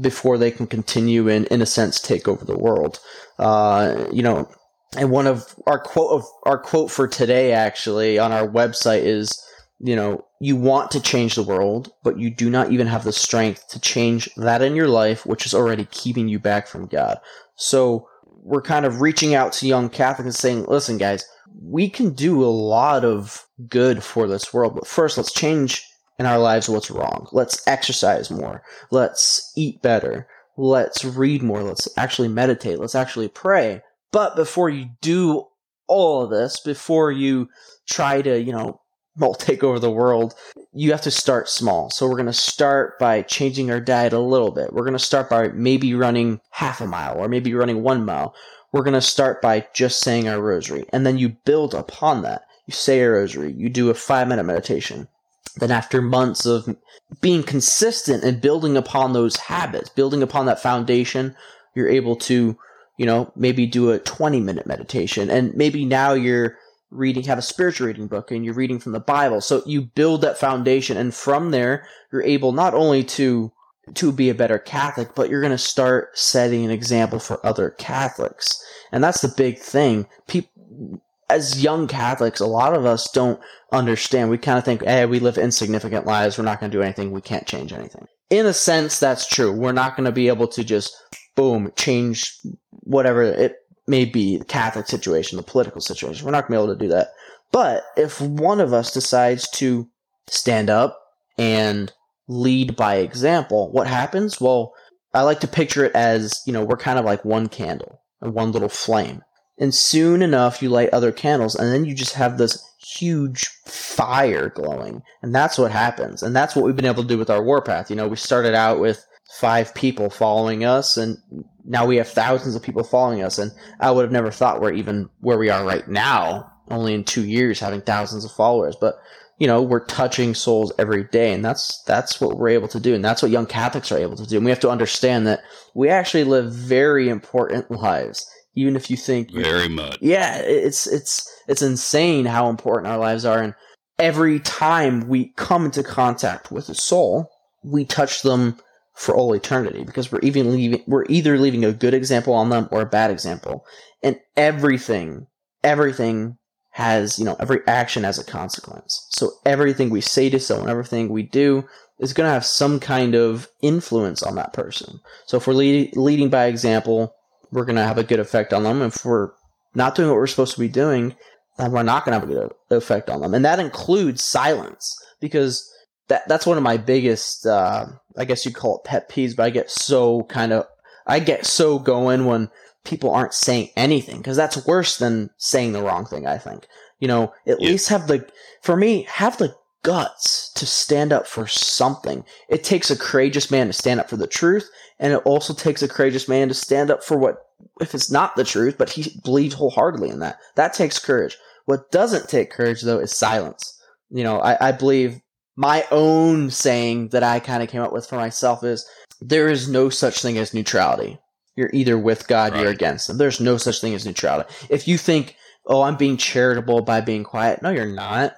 before 0.00 0.38
they 0.38 0.50
can 0.50 0.66
continue 0.66 1.28
and, 1.28 1.46
in 1.48 1.60
a 1.60 1.66
sense, 1.66 2.00
take 2.00 2.26
over 2.26 2.44
the 2.44 2.56
world. 2.56 3.00
Uh, 3.38 4.06
you 4.10 4.22
know, 4.22 4.48
and 4.96 5.10
one 5.10 5.26
of 5.26 5.54
our 5.66 5.78
quote 5.78 6.12
of 6.12 6.24
our 6.44 6.58
quote 6.58 6.90
for 6.90 7.06
today 7.06 7.52
actually 7.52 8.18
on 8.18 8.32
our 8.32 8.48
website 8.48 9.02
is 9.02 9.44
you 9.80 9.96
know 9.96 10.24
you 10.40 10.56
want 10.56 10.90
to 10.90 11.00
change 11.00 11.34
the 11.34 11.42
world 11.42 11.92
but 12.04 12.18
you 12.18 12.30
do 12.30 12.50
not 12.50 12.70
even 12.70 12.86
have 12.86 13.04
the 13.04 13.12
strength 13.12 13.66
to 13.68 13.80
change 13.80 14.28
that 14.36 14.62
in 14.62 14.74
your 14.74 14.88
life 14.88 15.26
which 15.26 15.46
is 15.46 15.54
already 15.54 15.86
keeping 15.90 16.28
you 16.28 16.38
back 16.38 16.66
from 16.66 16.86
god 16.86 17.18
so 17.56 18.06
we're 18.42 18.62
kind 18.62 18.86
of 18.86 19.00
reaching 19.00 19.34
out 19.34 19.52
to 19.52 19.66
young 19.66 19.88
catholics 19.88 20.26
and 20.26 20.34
saying 20.34 20.64
listen 20.66 20.98
guys 20.98 21.24
we 21.62 21.88
can 21.88 22.12
do 22.12 22.42
a 22.42 22.46
lot 22.46 23.04
of 23.04 23.46
good 23.68 24.04
for 24.04 24.28
this 24.28 24.52
world 24.52 24.74
but 24.74 24.86
first 24.86 25.16
let's 25.16 25.32
change 25.32 25.84
in 26.20 26.26
our 26.26 26.38
lives 26.38 26.68
what's 26.68 26.90
wrong. 26.90 27.26
Let's 27.32 27.66
exercise 27.66 28.30
more. 28.30 28.62
Let's 28.90 29.54
eat 29.56 29.80
better. 29.80 30.28
Let's 30.58 31.02
read 31.02 31.42
more. 31.42 31.62
Let's 31.62 31.88
actually 31.96 32.28
meditate. 32.28 32.78
Let's 32.78 32.94
actually 32.94 33.28
pray. 33.28 33.80
But 34.12 34.36
before 34.36 34.68
you 34.68 34.90
do 35.00 35.46
all 35.88 36.22
of 36.22 36.28
this, 36.28 36.60
before 36.60 37.10
you 37.10 37.48
try 37.88 38.20
to, 38.20 38.38
you 38.38 38.52
know, 38.52 38.82
well, 39.20 39.34
take 39.34 39.62
over 39.62 39.78
the 39.78 39.90
world, 39.90 40.34
you 40.72 40.90
have 40.92 41.02
to 41.02 41.10
start 41.10 41.48
small. 41.48 41.90
So 41.90 42.08
we're 42.08 42.16
going 42.16 42.26
to 42.26 42.32
start 42.32 42.98
by 42.98 43.20
changing 43.22 43.70
our 43.70 43.80
diet 43.80 44.14
a 44.14 44.18
little 44.18 44.50
bit. 44.50 44.72
We're 44.72 44.84
going 44.84 44.94
to 44.94 44.98
start 44.98 45.28
by 45.28 45.48
maybe 45.48 45.94
running 45.94 46.40
half 46.50 46.80
a 46.80 46.86
mile 46.86 47.18
or 47.18 47.28
maybe 47.28 47.52
running 47.52 47.82
one 47.82 48.04
mile. 48.04 48.34
We're 48.72 48.82
going 48.82 48.94
to 48.94 49.02
start 49.02 49.42
by 49.42 49.66
just 49.74 50.00
saying 50.00 50.26
our 50.26 50.40
rosary. 50.40 50.86
And 50.90 51.04
then 51.04 51.18
you 51.18 51.30
build 51.44 51.74
upon 51.74 52.22
that. 52.22 52.42
You 52.66 52.72
say 52.72 53.00
a 53.00 53.10
rosary. 53.10 53.52
You 53.52 53.68
do 53.68 53.90
a 53.90 53.94
five 53.94 54.26
minute 54.26 54.44
meditation. 54.44 55.08
Then 55.56 55.70
after 55.70 56.00
months 56.00 56.46
of 56.46 56.76
being 57.20 57.42
consistent 57.42 58.24
and 58.24 58.40
building 58.40 58.76
upon 58.76 59.12
those 59.12 59.36
habits, 59.36 59.90
building 59.90 60.22
upon 60.22 60.46
that 60.46 60.62
foundation, 60.62 61.36
you're 61.74 61.88
able 61.88 62.16
to, 62.16 62.56
you 62.96 63.06
know, 63.06 63.32
maybe 63.36 63.66
do 63.66 63.90
a 63.90 63.98
20 63.98 64.40
minute 64.40 64.66
meditation. 64.66 65.28
And 65.28 65.54
maybe 65.54 65.84
now 65.84 66.14
you're 66.14 66.56
reading, 66.90 67.24
have 67.24 67.38
a 67.38 67.42
spiritual 67.42 67.86
reading 67.86 68.06
book 68.06 68.30
and 68.30 68.44
you're 68.44 68.54
reading 68.54 68.78
from 68.78 68.92
the 68.92 69.00
Bible. 69.00 69.40
So 69.40 69.62
you 69.66 69.82
build 69.82 70.22
that 70.22 70.38
foundation 70.38 70.96
and 70.96 71.14
from 71.14 71.50
there, 71.50 71.86
you're 72.12 72.22
able 72.22 72.52
not 72.52 72.74
only 72.74 73.04
to, 73.04 73.52
to 73.94 74.12
be 74.12 74.28
a 74.28 74.34
better 74.34 74.58
Catholic, 74.58 75.14
but 75.14 75.30
you're 75.30 75.40
going 75.40 75.50
to 75.50 75.58
start 75.58 76.16
setting 76.18 76.64
an 76.64 76.70
example 76.70 77.18
for 77.18 77.44
other 77.44 77.70
Catholics. 77.70 78.62
And 78.92 79.02
that's 79.02 79.20
the 79.20 79.32
big 79.36 79.58
thing. 79.58 80.06
People, 80.26 81.02
as 81.28 81.62
young 81.62 81.86
Catholics, 81.86 82.40
a 82.40 82.46
lot 82.46 82.74
of 82.74 82.84
us 82.84 83.08
don't 83.12 83.40
understand. 83.72 84.30
We 84.30 84.38
kind 84.38 84.58
of 84.58 84.64
think, 84.64 84.84
hey, 84.84 85.06
we 85.06 85.20
live 85.20 85.38
insignificant 85.38 86.06
lives. 86.06 86.36
We're 86.36 86.44
not 86.44 86.58
going 86.58 86.72
to 86.72 86.76
do 86.76 86.82
anything. 86.82 87.12
We 87.12 87.20
can't 87.20 87.46
change 87.46 87.72
anything. 87.72 88.06
In 88.30 88.46
a 88.46 88.52
sense, 88.52 88.98
that's 88.98 89.28
true. 89.28 89.52
We're 89.52 89.72
not 89.72 89.96
going 89.96 90.06
to 90.06 90.12
be 90.12 90.28
able 90.28 90.48
to 90.48 90.64
just, 90.64 90.96
boom, 91.36 91.72
change 91.76 92.36
whatever 92.82 93.22
it 93.22 93.56
may 93.86 94.04
be 94.04 94.36
the 94.36 94.44
Catholic 94.44 94.86
situation, 94.86 95.36
the 95.36 95.42
political 95.42 95.80
situation. 95.80 96.24
We're 96.24 96.32
not 96.32 96.48
going 96.48 96.58
to 96.58 96.64
be 96.64 96.64
able 96.64 96.78
to 96.78 96.84
do 96.84 96.88
that. 96.94 97.08
But 97.52 97.84
if 97.96 98.20
one 98.20 98.60
of 98.60 98.72
us 98.72 98.92
decides 98.92 99.48
to 99.52 99.88
stand 100.28 100.70
up 100.70 100.98
and 101.38 101.92
lead 102.28 102.76
by 102.76 102.96
example, 102.96 103.70
what 103.72 103.86
happens? 103.86 104.40
Well, 104.40 104.72
I 105.12 105.22
like 105.22 105.40
to 105.40 105.48
picture 105.48 105.84
it 105.84 105.94
as, 105.94 106.40
you 106.46 106.52
know, 106.52 106.64
we're 106.64 106.76
kind 106.76 106.98
of 106.98 107.04
like 107.04 107.24
one 107.24 107.48
candle 107.48 108.00
and 108.20 108.34
one 108.34 108.52
little 108.52 108.68
flame. 108.68 109.22
And 109.58 109.74
soon 109.74 110.22
enough, 110.22 110.62
you 110.62 110.70
light 110.70 110.90
other 110.90 111.12
candles, 111.12 111.54
and 111.54 111.72
then 111.72 111.84
you 111.84 111.94
just 111.94 112.14
have 112.14 112.38
this 112.38 112.64
huge 112.78 113.46
fire 113.66 114.48
glowing. 114.48 115.02
And 115.22 115.34
that's 115.34 115.58
what 115.58 115.70
happens. 115.70 116.22
And 116.22 116.34
that's 116.34 116.56
what 116.56 116.64
we've 116.64 116.76
been 116.76 116.86
able 116.86 117.02
to 117.02 117.08
do 117.08 117.18
with 117.18 117.28
our 117.28 117.42
warpath. 117.42 117.90
You 117.90 117.96
know, 117.96 118.08
we 118.08 118.16
started 118.16 118.54
out 118.54 118.80
with 118.80 119.04
five 119.38 119.74
people 119.74 120.10
following 120.10 120.64
us, 120.64 120.96
and 120.96 121.18
now 121.64 121.86
we 121.86 121.96
have 121.96 122.08
thousands 122.08 122.54
of 122.54 122.62
people 122.62 122.82
following 122.82 123.22
us. 123.22 123.38
And 123.38 123.52
I 123.80 123.90
would 123.90 124.02
have 124.02 124.12
never 124.12 124.30
thought 124.30 124.60
we're 124.60 124.72
even 124.72 125.08
where 125.20 125.38
we 125.38 125.50
are 125.50 125.64
right 125.64 125.86
now, 125.88 126.50
only 126.70 126.94
in 126.94 127.04
two 127.04 127.26
years 127.26 127.60
having 127.60 127.80
thousands 127.80 128.24
of 128.24 128.32
followers. 128.32 128.76
But 128.80 128.96
you 129.38 129.46
know, 129.46 129.62
we're 129.62 129.84
touching 129.86 130.34
souls 130.34 130.72
every 130.78 131.04
day, 131.04 131.32
and 131.32 131.44
that's 131.44 131.82
that's 131.84 132.20
what 132.20 132.36
we're 132.36 132.50
able 132.50 132.68
to 132.68 132.80
do, 132.80 132.94
and 132.94 133.04
that's 133.04 133.22
what 133.22 133.30
young 133.30 133.46
Catholics 133.46 133.90
are 133.92 133.98
able 133.98 134.16
to 134.16 134.26
do. 134.26 134.36
And 134.36 134.44
we 134.44 134.50
have 134.50 134.60
to 134.60 134.70
understand 134.70 135.26
that 135.26 135.40
we 135.74 135.88
actually 135.88 136.24
live 136.24 136.52
very 136.52 137.08
important 137.08 137.70
lives 137.70 138.26
even 138.54 138.76
if 138.76 138.90
you 138.90 138.96
think 138.96 139.32
very 139.32 139.68
much. 139.68 139.98
Yeah, 140.00 140.38
it's 140.38 140.86
it's 140.86 141.30
it's 141.48 141.62
insane 141.62 142.26
how 142.26 142.48
important 142.48 142.92
our 142.92 142.98
lives 142.98 143.24
are, 143.24 143.40
and 143.42 143.54
every 143.98 144.40
time 144.40 145.08
we 145.08 145.32
come 145.36 145.66
into 145.66 145.82
contact 145.82 146.50
with 146.50 146.68
a 146.68 146.74
soul, 146.74 147.30
we 147.62 147.84
touch 147.84 148.22
them 148.22 148.56
for 149.00 149.14
all 149.14 149.32
eternity 149.32 149.82
because 149.82 150.12
we're 150.12 150.20
even 150.20 150.52
leaving 150.52 150.84
we're 150.86 151.06
either 151.08 151.38
leaving 151.38 151.64
a 151.64 151.72
good 151.72 151.94
example 151.94 152.34
on 152.34 152.50
them 152.50 152.68
or 152.70 152.82
a 152.82 152.86
bad 152.86 153.10
example, 153.10 153.64
and 154.02 154.20
everything 154.36 155.26
everything 155.64 156.36
has 156.72 157.18
you 157.18 157.24
know 157.24 157.34
every 157.40 157.60
action 157.66 158.04
has 158.04 158.18
a 158.18 158.24
consequence. 158.24 159.06
So 159.12 159.30
everything 159.46 159.88
we 159.88 160.02
say 160.02 160.28
to 160.28 160.38
someone, 160.38 160.68
everything 160.68 161.08
we 161.08 161.22
do 161.22 161.64
is 161.98 162.12
going 162.12 162.26
to 162.26 162.32
have 162.32 162.44
some 162.44 162.78
kind 162.78 163.14
of 163.14 163.48
influence 163.62 164.22
on 164.22 164.34
that 164.34 164.52
person. 164.52 165.00
So 165.24 165.38
if 165.38 165.46
we're 165.46 165.54
lead, 165.54 165.96
leading 165.96 166.28
by 166.28 166.44
example 166.44 167.14
we're 167.50 167.64
going 167.64 167.76
to 167.76 167.82
have 167.82 167.98
a 167.98 168.04
good 168.04 168.20
effect 168.20 168.52
on 168.52 168.64
them. 168.64 168.82
If 168.82 169.04
we're 169.04 169.30
not 169.74 169.94
doing 169.94 170.08
what 170.08 170.16
we're 170.16 170.26
supposed 170.26 170.54
to 170.54 170.60
be 170.60 170.68
doing, 170.68 171.16
then 171.56 171.72
we're 171.72 171.82
not 171.82 172.04
going 172.04 172.12
to 172.12 172.20
have 172.20 172.28
a 172.28 172.32
good 172.32 172.52
effect 172.76 173.08
on 173.08 173.22
them. 173.22 173.32
And 173.34 173.44
that 173.46 173.58
includes 173.58 174.22
silence 174.22 174.94
because 175.20 175.69
that 176.10 176.28
that's 176.28 176.44
one 176.44 176.58
of 176.58 176.62
my 176.62 176.76
biggest, 176.76 177.46
uh, 177.46 177.86
I 178.18 178.24
guess 178.26 178.44
you'd 178.44 178.54
call 178.54 178.78
it 178.78 178.84
pet 178.84 179.08
peeves, 179.08 179.34
but 179.34 179.44
I 179.44 179.50
get 179.50 179.70
so 179.70 180.24
kind 180.24 180.52
of, 180.52 180.66
I 181.06 181.20
get 181.20 181.46
so 181.46 181.78
going 181.78 182.26
when 182.26 182.50
people 182.84 183.10
aren't 183.10 183.32
saying 183.32 183.70
anything 183.76 184.18
because 184.18 184.36
that's 184.36 184.66
worse 184.66 184.98
than 184.98 185.30
saying 185.38 185.72
the 185.72 185.82
wrong 185.82 186.04
thing, 186.04 186.26
I 186.26 186.36
think. 186.36 186.66
You 186.98 187.08
know, 187.08 187.32
at 187.46 187.60
yeah. 187.60 187.70
least 187.70 187.88
have 187.88 188.08
the, 188.08 188.28
for 188.60 188.76
me, 188.76 189.06
have 189.08 189.38
the 189.38 189.54
guts 189.82 190.52
to 190.54 190.66
stand 190.66 191.12
up 191.12 191.26
for 191.26 191.46
something. 191.46 192.24
It 192.48 192.64
takes 192.64 192.90
a 192.90 192.98
courageous 192.98 193.50
man 193.50 193.68
to 193.68 193.72
stand 193.72 194.00
up 194.00 194.10
for 194.10 194.16
the 194.16 194.26
truth, 194.26 194.68
and 194.98 195.12
it 195.12 195.22
also 195.24 195.54
takes 195.54 195.82
a 195.82 195.88
courageous 195.88 196.28
man 196.28 196.48
to 196.48 196.54
stand 196.54 196.90
up 196.90 197.02
for 197.02 197.16
what, 197.16 197.46
if 197.80 197.94
it's 197.94 198.10
not 198.10 198.36
the 198.36 198.44
truth, 198.44 198.76
but 198.76 198.90
he 198.90 199.18
believes 199.24 199.54
wholeheartedly 199.54 200.10
in 200.10 200.18
that. 200.18 200.38
That 200.56 200.74
takes 200.74 200.98
courage. 200.98 201.38
What 201.64 201.90
doesn't 201.90 202.28
take 202.28 202.50
courage, 202.50 202.82
though, 202.82 202.98
is 202.98 203.16
silence. 203.16 203.80
You 204.10 204.24
know, 204.24 204.40
I, 204.40 204.68
I 204.68 204.72
believe 204.72 205.20
my 205.60 205.84
own 205.90 206.50
saying 206.50 207.08
that 207.08 207.22
I 207.22 207.38
kind 207.38 207.62
of 207.62 207.68
came 207.68 207.82
up 207.82 207.92
with 207.92 208.06
for 208.06 208.16
myself 208.16 208.64
is 208.64 208.88
there 209.20 209.48
is 209.48 209.68
no 209.68 209.90
such 209.90 210.22
thing 210.22 210.38
as 210.38 210.54
neutrality. 210.54 211.18
You're 211.56 211.70
either 211.72 211.98
with 211.98 212.26
God, 212.28 212.52
right. 212.52 212.62
you're 212.62 212.70
against 212.70 213.10
Him. 213.10 213.18
There's 213.18 213.40
no 213.40 213.58
such 213.58 213.80
thing 213.80 213.94
as 213.94 214.06
neutrality. 214.06 214.48
If 214.70 214.88
you 214.88 214.96
think, 214.96 215.36
oh, 215.66 215.82
I'm 215.82 215.96
being 215.96 216.16
charitable 216.16 216.82
by 216.82 217.02
being 217.02 217.24
quiet, 217.24 217.60
no, 217.60 217.70
you're 217.70 217.86
not 217.86 218.34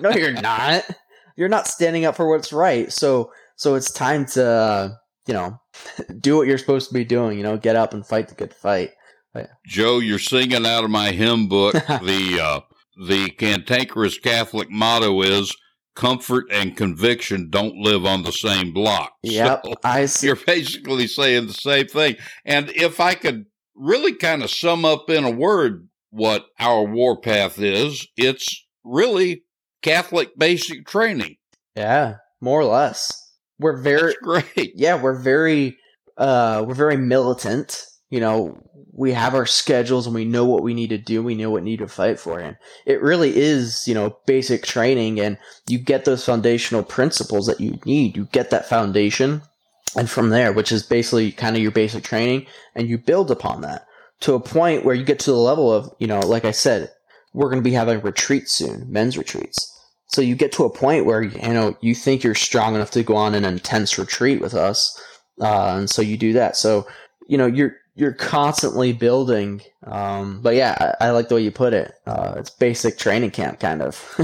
no, 0.00 0.10
you're 0.10 0.32
not. 0.42 0.84
You're 1.36 1.48
not 1.48 1.66
standing 1.66 2.04
up 2.04 2.16
for 2.16 2.28
what's 2.28 2.52
right. 2.52 2.92
So, 2.92 3.32
so 3.56 3.74
it's 3.74 3.90
time 3.90 4.26
to, 4.26 4.46
uh, 4.46 4.88
you 5.26 5.34
know, 5.34 5.60
do 6.20 6.36
what 6.36 6.46
you're 6.46 6.58
supposed 6.58 6.88
to 6.88 6.94
be 6.94 7.04
doing. 7.04 7.36
You 7.36 7.44
know, 7.44 7.56
get 7.56 7.76
up 7.76 7.92
and 7.92 8.06
fight 8.06 8.28
the 8.28 8.34
good 8.34 8.54
fight. 8.54 8.90
But, 9.32 9.50
Joe, 9.66 9.98
you're 9.98 10.18
singing 10.18 10.66
out 10.66 10.84
of 10.84 10.90
my 10.90 11.10
hymn 11.10 11.48
book. 11.48 11.72
the 12.02 12.38
uh, 12.40 12.60
the 13.08 13.30
cantankerous 13.30 14.18
Catholic 14.18 14.70
motto 14.70 15.22
is 15.22 15.54
comfort 15.94 16.46
and 16.50 16.76
conviction 16.76 17.50
don't 17.50 17.76
live 17.76 18.04
on 18.04 18.22
the 18.22 18.32
same 18.32 18.72
block. 18.72 19.12
Yep. 19.22 19.62
So 19.64 19.74
I 19.82 20.06
see. 20.06 20.26
You're 20.26 20.36
basically 20.36 21.06
saying 21.06 21.46
the 21.46 21.54
same 21.54 21.86
thing. 21.86 22.16
And 22.44 22.70
if 22.70 23.00
I 23.00 23.14
could 23.14 23.46
really 23.74 24.14
kind 24.14 24.42
of 24.42 24.50
sum 24.50 24.84
up 24.84 25.10
in 25.10 25.24
a 25.24 25.30
word 25.30 25.88
what 26.10 26.46
our 26.60 26.84
warpath 26.84 27.58
is, 27.58 28.06
it's 28.16 28.64
really 28.84 29.44
Catholic 29.82 30.36
basic 30.38 30.86
training. 30.86 31.36
Yeah, 31.74 32.16
more 32.40 32.60
or 32.60 32.64
less. 32.64 33.10
We're 33.58 33.80
very 33.80 34.14
That's 34.22 34.44
great. 34.54 34.72
Yeah, 34.76 35.00
we're 35.00 35.18
very 35.18 35.76
uh 36.16 36.64
we're 36.66 36.74
very 36.74 36.96
militant. 36.96 37.82
You 38.14 38.20
know, 38.20 38.62
we 38.92 39.12
have 39.12 39.34
our 39.34 39.46
schedules 39.46 40.06
and 40.06 40.14
we 40.14 40.24
know 40.24 40.44
what 40.44 40.62
we 40.62 40.72
need 40.72 40.90
to 40.90 40.98
do. 40.98 41.22
We 41.22 41.34
know 41.34 41.50
what 41.50 41.64
need 41.64 41.80
to 41.80 41.88
fight 41.88 42.20
for. 42.20 42.38
And 42.38 42.56
it 42.86 43.02
really 43.02 43.36
is, 43.36 43.88
you 43.88 43.94
know, 43.94 44.16
basic 44.24 44.62
training 44.62 45.18
and 45.18 45.36
you 45.66 45.78
get 45.78 46.04
those 46.04 46.24
foundational 46.24 46.84
principles 46.84 47.46
that 47.46 47.60
you 47.60 47.80
need. 47.84 48.16
You 48.16 48.26
get 48.26 48.50
that 48.50 48.68
foundation 48.68 49.42
and 49.96 50.08
from 50.08 50.30
there, 50.30 50.52
which 50.52 50.70
is 50.70 50.84
basically 50.84 51.32
kind 51.32 51.56
of 51.56 51.62
your 51.62 51.72
basic 51.72 52.04
training 52.04 52.46
and 52.76 52.88
you 52.88 52.98
build 52.98 53.32
upon 53.32 53.62
that 53.62 53.84
to 54.20 54.34
a 54.34 54.40
point 54.40 54.84
where 54.84 54.94
you 54.94 55.04
get 55.04 55.18
to 55.20 55.32
the 55.32 55.36
level 55.36 55.72
of, 55.72 55.92
you 55.98 56.06
know, 56.06 56.20
like 56.20 56.44
I 56.44 56.52
said, 56.52 56.90
we're 57.32 57.50
going 57.50 57.62
to 57.62 57.68
be 57.68 57.74
having 57.74 58.00
retreats 58.00 58.52
soon, 58.52 58.86
men's 58.90 59.18
retreats. 59.18 59.70
So 60.06 60.22
you 60.22 60.36
get 60.36 60.52
to 60.52 60.64
a 60.64 60.70
point 60.70 61.06
where 61.06 61.22
you 61.22 61.52
know 61.52 61.76
you 61.80 61.94
think 61.94 62.22
you're 62.22 62.36
strong 62.36 62.76
enough 62.76 62.92
to 62.92 63.02
go 63.02 63.16
on 63.16 63.34
an 63.34 63.44
intense 63.44 63.98
retreat 63.98 64.40
with 64.40 64.54
us, 64.54 64.96
uh, 65.40 65.74
and 65.76 65.90
so 65.90 66.02
you 66.02 66.16
do 66.16 66.32
that. 66.34 66.56
So 66.56 66.86
you 67.26 67.36
know 67.36 67.46
you're 67.46 67.74
you're 67.94 68.12
constantly 68.12 68.92
building. 68.92 69.62
Um, 69.84 70.40
but 70.42 70.54
yeah, 70.54 70.94
I, 71.00 71.06
I, 71.06 71.10
like 71.10 71.28
the 71.28 71.36
way 71.36 71.42
you 71.42 71.50
put 71.50 71.74
it. 71.74 71.92
Uh, 72.06 72.34
it's 72.36 72.50
basic 72.50 72.98
training 72.98 73.30
camp 73.30 73.60
kind 73.60 73.82
of. 73.82 74.20